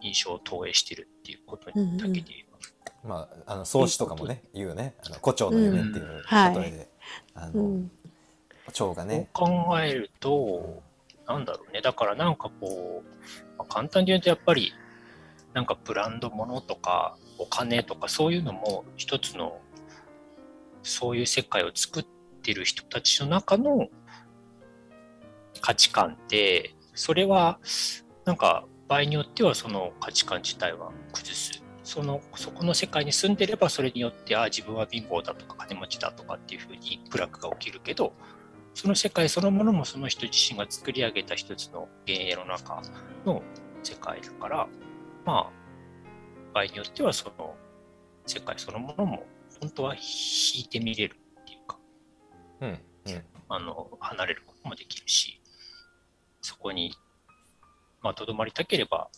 [0.00, 2.44] 印象を投影してるっていうことにだけで言えば。
[2.44, 2.50] うん
[3.02, 4.94] まああの創始とかもね言うね。
[5.06, 6.88] あの胡蝶の夢っていうはい例えで、
[7.34, 7.90] あのうん。
[8.72, 9.28] 蝶がね。
[9.34, 10.82] そう考えると、
[11.26, 11.80] なんだろうね。
[11.80, 14.72] だからなんかこう、まあ簡単に言うとやっぱり、
[15.54, 19.60] なんかブランド物とかお金とかそういうのも一つの、
[20.82, 22.06] そういう世界を作っ
[22.42, 23.88] てる人たちの中の
[25.60, 27.58] 価値観って、それは
[28.24, 31.62] なんか場合によってはその価値観自体は崩す。
[31.82, 38.12] その、そこの世界に住んでればそれによって、ああ、自分は貧乏だとか金持ちだとかっていうふうに部落が起きるけど、
[38.74, 42.80] その世界そのものもその人自身が作り上げた一つの幻影の中
[43.26, 43.42] の
[43.82, 44.68] 世界だから、
[45.24, 45.50] まあ、
[46.54, 47.56] 場合によってはその
[48.26, 49.26] 世界そのものも
[49.60, 51.78] 本当は引いてみれるっていうか、
[52.60, 52.80] うんうん
[53.48, 55.39] あの、離れることもできるし、
[56.40, 56.94] そこに、
[58.02, 59.08] まあ、とどまりたければ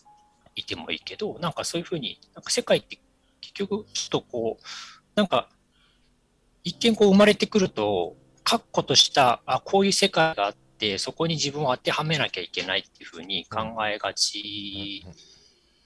[0.55, 2.99] いてもいいけど、なんかそういうふうに、なんか世界って
[3.41, 4.63] 結局ちょっとこう、
[5.15, 5.49] なんか、
[6.63, 15.05] 一見こう生まれてくると、確固とした、あ、こういう世界があって、そこに自分を当てはめなきゃいけないっていうふうに考えがち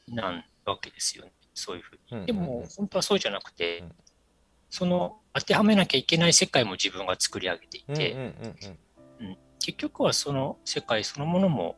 [0.08, 1.32] なんわけですよね。
[1.54, 2.20] そういうふううん。
[2.22, 2.26] に。
[2.28, 3.92] でも、本当はそうじゃなくてうん、
[4.70, 8.18] その当てはめなきゃいけない世界も自分が作り上げていて、う
[9.24, 11.76] ん結局はその世界そのものも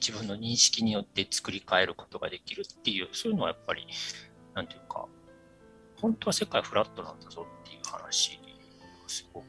[0.00, 3.86] 自分の認識によって作り変えることができるっていう、そういうのはやっぱり、
[4.54, 5.06] なんていうか、
[6.00, 8.40] 本当は世界フラットなんだぞっていう話
[9.02, 9.44] がすごく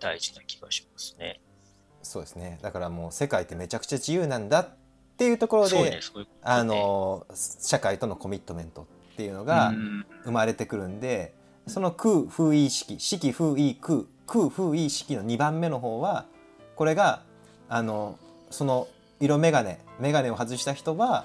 [0.00, 1.40] 大事な気がしますね。
[2.02, 2.58] そうですね。
[2.60, 4.68] だからもう世界ってめちゃくちゃ自由なんだっ
[5.14, 6.00] っていうところで、
[6.42, 8.82] あの社会とのコミットメント
[9.12, 10.06] っていうのがうん。
[10.24, 11.34] 生まれてくるんで、
[11.66, 16.26] その空風意識式風意空空風意識の2番目の方は
[16.76, 17.22] これが
[17.68, 18.18] あの
[18.50, 18.88] その
[19.20, 21.24] 色眼鏡眼鏡を外した人は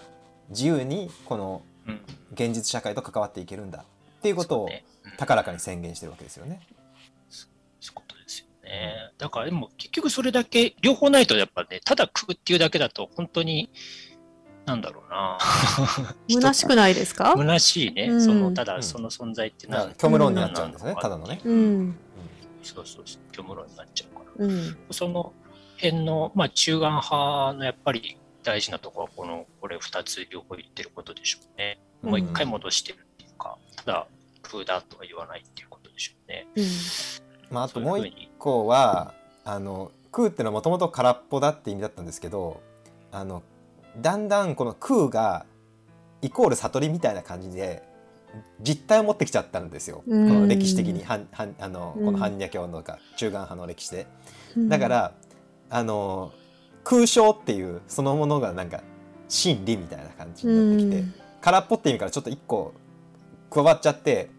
[0.49, 2.01] 自由にこのうん
[2.33, 4.69] 現実社会と関わっていけるんだっていうことを
[5.17, 6.61] 高らかに宣言してるわけですよね。
[7.29, 7.49] そう
[7.85, 8.93] いうことですよね。
[9.17, 13.71] だからでも結局それだけ、両方ないとやっぱね、ただ食うっていうだけだと本当に、
[14.65, 15.37] なんだろうな。
[16.29, 17.33] 虚しくないですか？
[17.35, 18.03] 虚しいね。
[18.09, 21.41] うんその、ただその存在ってだから何虚無論になっちゃうんですねうんただのね。
[21.43, 21.97] うん。
[22.63, 24.45] そうそうそう、虚無論になっちゃうから。
[24.45, 24.77] うん。
[24.91, 25.33] その
[25.77, 31.79] 辺の、まあ中眼派のやっぱり大事なところは、この、これ二つ両方言ってることでしょうね。
[32.01, 34.07] もう一回戻してるっていうか、ただ
[34.41, 36.47] 空だとは言わないっていうことでしょうね。
[36.55, 36.65] うん。
[37.51, 39.13] まあ、あともう一そういうふうに個は
[39.43, 42.61] あの空っていうのはもともと空っぽだって意味だったんですけど
[43.11, 43.43] あの
[43.97, 45.45] だんだんこの空が
[46.21, 47.83] イコール悟りみたいな感じで
[48.61, 50.27] 実体を持ってきちゃったんですよ、うん。
[50.27, 51.03] この歴史的に。
[51.03, 52.05] はんはんあのうん。
[52.05, 54.07] この般若教のか中眼派の歴史で。
[54.55, 54.69] うん。
[54.69, 55.13] だか、ら
[55.69, 56.31] あの
[56.83, 58.81] 空想っていうそのものがなんか
[59.27, 61.13] 真理みたいな感じになってきて、うん。
[61.41, 62.73] 空っぽって意味からちょっと一個
[63.49, 64.29] 加わっちゃって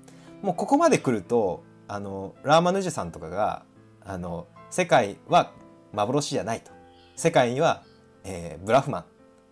[0.43, 3.65] もうここまで来るとあのラーマヌジュさんとかが
[4.05, 5.53] あの世界は
[5.93, 6.71] 幻じゃないと。
[7.17, 7.83] 世界には、
[8.25, 9.05] えーブラフマン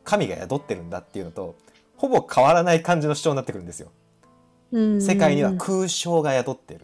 [0.05, 1.57] 神が宿ってるんだっていうのと
[1.97, 3.91] ほぼ変わらない感じの主張になってくるんですよ。
[4.73, 6.81] うん世界には空想が宿ってる。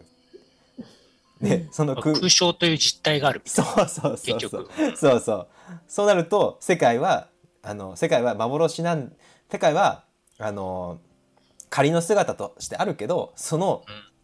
[1.41, 3.41] でその空空想という実態がある。
[3.43, 3.87] みたそいうな。
[3.87, 4.11] そうそう。
[4.13, 4.69] 結そう局。
[4.95, 5.47] そうそう。
[5.87, 7.27] そうなると世界は
[7.61, 9.11] あの世界は幻なん
[9.51, 10.03] 世界は
[10.39, 10.99] あの
[11.69, 13.83] 仮の姿としてあるけどその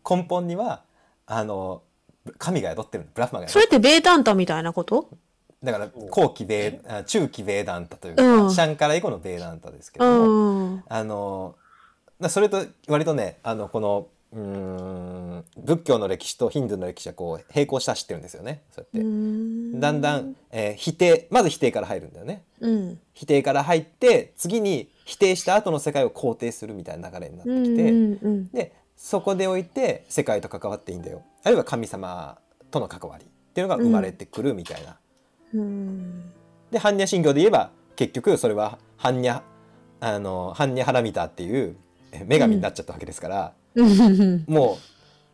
[0.10, 0.84] 根本には
[1.26, 1.84] あの
[2.38, 3.08] 神が宿ってる。
[3.14, 5.10] ブラフマが宿ってそれってベータンタみたいなこと？
[5.12, 5.18] る
[5.64, 8.52] だから後期ベ中期ベーダンタというか、うん。
[8.52, 10.84] シャンカラ以降のベーダンタですけうども、ん。
[10.88, 11.61] あのだ
[12.30, 19.80] それと割とねあのこのうーん仏教の歴史とヒンドゥーの歴史はこう並行した知ってるんですよねそうやって。
[19.80, 22.99] だんだん、えー否定まず否定から入るんだよねうん。
[23.14, 27.64] 否定から入って次に否定した後の世界を肯定するみたいな流れになってうん。
[27.64, 28.48] きて、うんうん。
[28.52, 32.38] でそこでおいて世界と関わっていいんだよあるいは神様
[32.69, 34.98] との関わりっていうのが生まれてくるみたいな。
[35.56, 36.31] うん。
[36.72, 39.43] で般若心経で言えば結局それは般若
[39.99, 44.44] あの般若ハラミタっていうえ女神になっちゃったわけですから、うん。
[44.48, 44.78] もう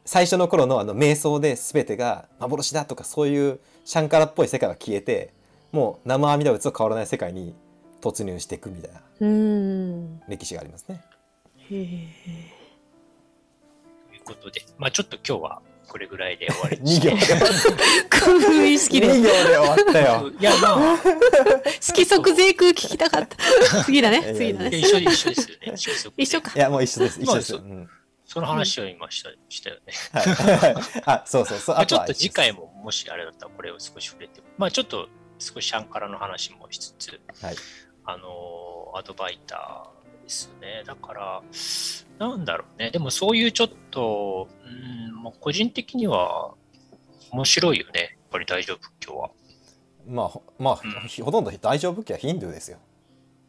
[0.05, 5.33] 最初の頃のあの瞑想で全てが幻だとかそういうシャンカラっぽい世界は消えて
[5.71, 7.55] もう生阿弥陀仏と変わらない世界に
[8.01, 10.21] 突入していくみたいなうん。
[10.27, 11.01] 歴史がありますね。
[11.67, 12.07] という
[14.23, 17.49] ことで、まあちょっと今日はこれぐらいで終わりに2し て行で終わっ
[18.09, 19.21] た空風意識2行で。
[19.21, 20.31] で終わったよ。
[20.39, 20.97] いや、まあ、
[21.79, 23.37] 色即税空聞きたかった。
[23.85, 24.33] 次だね。
[24.35, 24.77] 次だね。
[24.77, 25.73] 一緒で 一緒ですよね。
[25.73, 26.59] 一緒ですよ一緒かい。
[26.59, 27.59] やもう一緒です一緒です。
[28.25, 29.93] その話を今したしたよね。
[30.11, 35.07] はい、あそうそうそうちょっと次回ももしあれだったらこれを少し触れて、まあちょっと
[35.39, 37.55] 少しシャンカラの話もしつつ、はい
[38.03, 39.96] あのーアドバイター
[40.27, 40.83] ですね。
[40.85, 41.41] だから、
[42.19, 42.91] なんだろうね。
[42.91, 46.53] でもそういうちょっと、うん、もう個人的には
[47.31, 48.01] 面白いよね。
[48.01, 49.29] やっぱり大乗仏教は。
[50.05, 52.77] まあほまあ、うんほとんど大乗仏教はヒンドゥーですよ。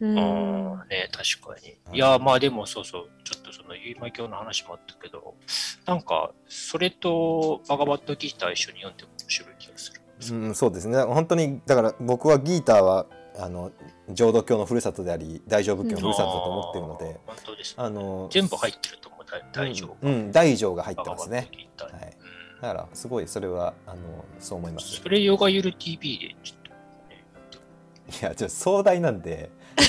[0.01, 0.19] うん。
[0.19, 1.91] ああね、確かにう。
[1.93, 5.35] んいや、まあでもそうそう、ちょっとその、ユーマ教の話もあったけど、
[5.87, 10.01] なんか、それとバガバットギーター一緒に読んでも面白い気がする。
[10.33, 13.07] うん、そうですね本当にだから僕はギーターは
[13.39, 13.71] あの
[14.11, 17.75] 浄土教のふるさとであり大乗仏教のふるさとだと思ってるので、あー本当です、ね。
[17.85, 19.97] あの全部入ってると思う、大大丈夫。
[20.03, 21.47] うん、うん大乗が入ってますねはい
[21.83, 26.71] うんだからすごいそれはあのそう思いますそれヨガゆる TV でちょっと、
[27.09, 27.25] ね、
[28.21, 29.83] いやちょっと壮大なんで ち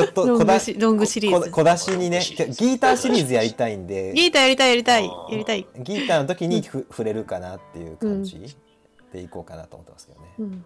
[0.00, 1.50] ょっと小出グシロングシリーズ。
[1.50, 5.66] 小小出しにねギーターシリーズやりたいんでギーターやりたいやりたいやりたい。
[5.78, 8.56] ギーターの時にふ触れるかなっていう感じ
[9.12, 10.26] でいこうかなと思ってますけどね。
[10.38, 10.64] うん。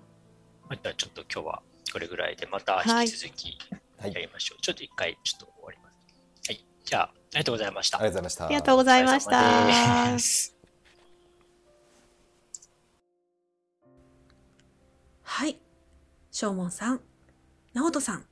[0.68, 1.62] まあじゃあちょっと今日は
[1.92, 3.58] これぐらいでまたはい引き続き
[3.98, 4.62] はい、やりましょう。
[4.62, 5.98] ちょっと一回ちょっと終わります。
[6.48, 6.64] はい。
[6.84, 7.98] じゃあ、ありがとうございました。
[7.98, 8.46] ありがとうございました。
[8.46, 10.56] ありがとうございました
[15.22, 15.58] はい。
[16.30, 17.00] 正門さん、
[17.72, 18.24] 直人さん、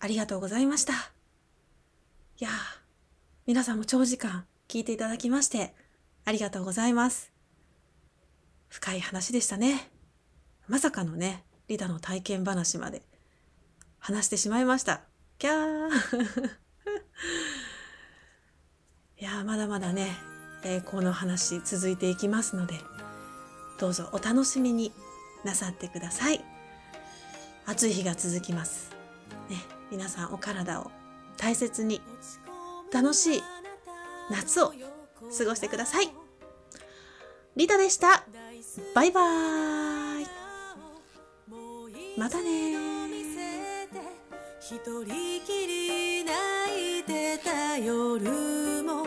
[0.00, 0.92] ありがとうございました。
[0.92, 0.96] い
[2.38, 2.52] やー、
[3.46, 5.74] 皆さんも長時間聞いていただきまして、
[6.26, 7.32] ありがとうございます。
[8.68, 9.93] 深い話でしたね。
[10.68, 13.02] まさかのね、リタの体験話まで
[13.98, 15.02] 話してしまいました。
[15.38, 16.50] キャー
[19.20, 20.16] いやまだまだね、
[20.62, 22.80] えー、この話続いていきますので、
[23.78, 24.92] どうぞお楽しみに
[25.44, 26.42] なさってください。
[27.66, 28.90] 暑い日が続きます。
[29.50, 29.56] ね、
[29.90, 30.90] 皆さんお体を
[31.36, 32.00] 大切に
[32.92, 33.42] 楽しい
[34.30, 34.72] 夏を
[35.36, 36.10] 過ごしてください。
[37.56, 38.24] リタでした。
[38.94, 39.83] バイバーイ。
[42.16, 42.74] またね。
[44.60, 45.04] 一人
[45.44, 49.06] きり泣いてた夜も。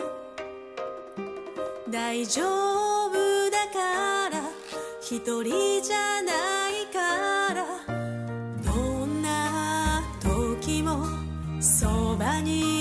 [1.90, 2.42] 大丈
[3.06, 4.50] 夫だから。
[5.00, 7.66] 一人じゃないから。
[8.62, 11.06] どんな時も
[11.60, 12.77] そばに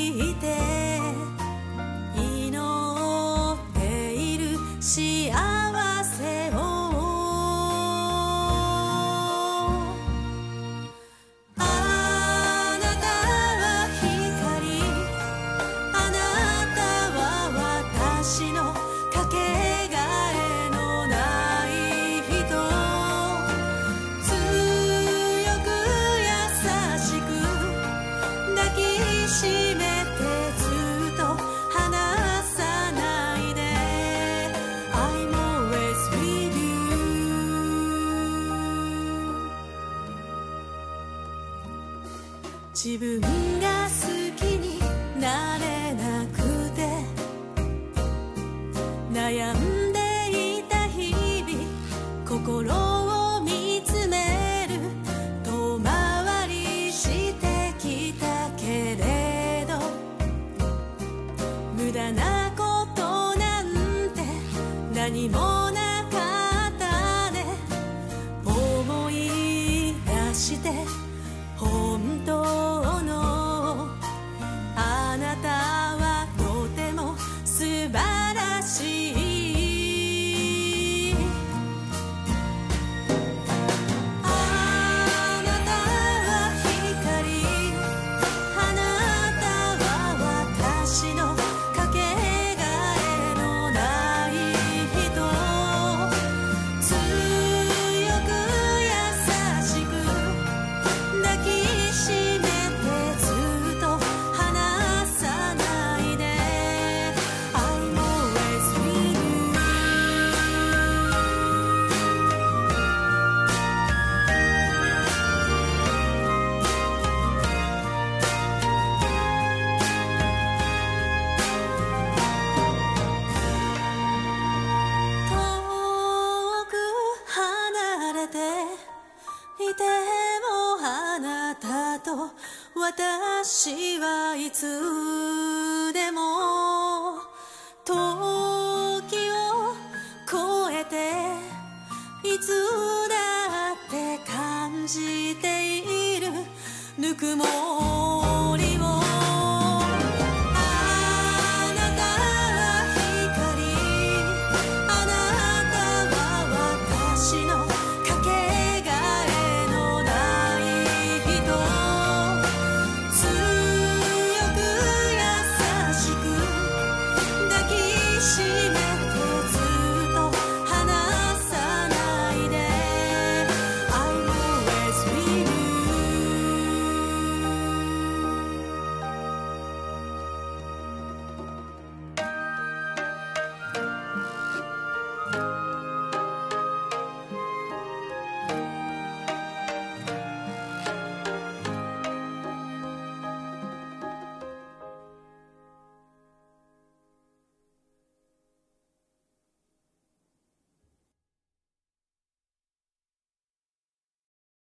[42.78, 44.07] 自分が好き。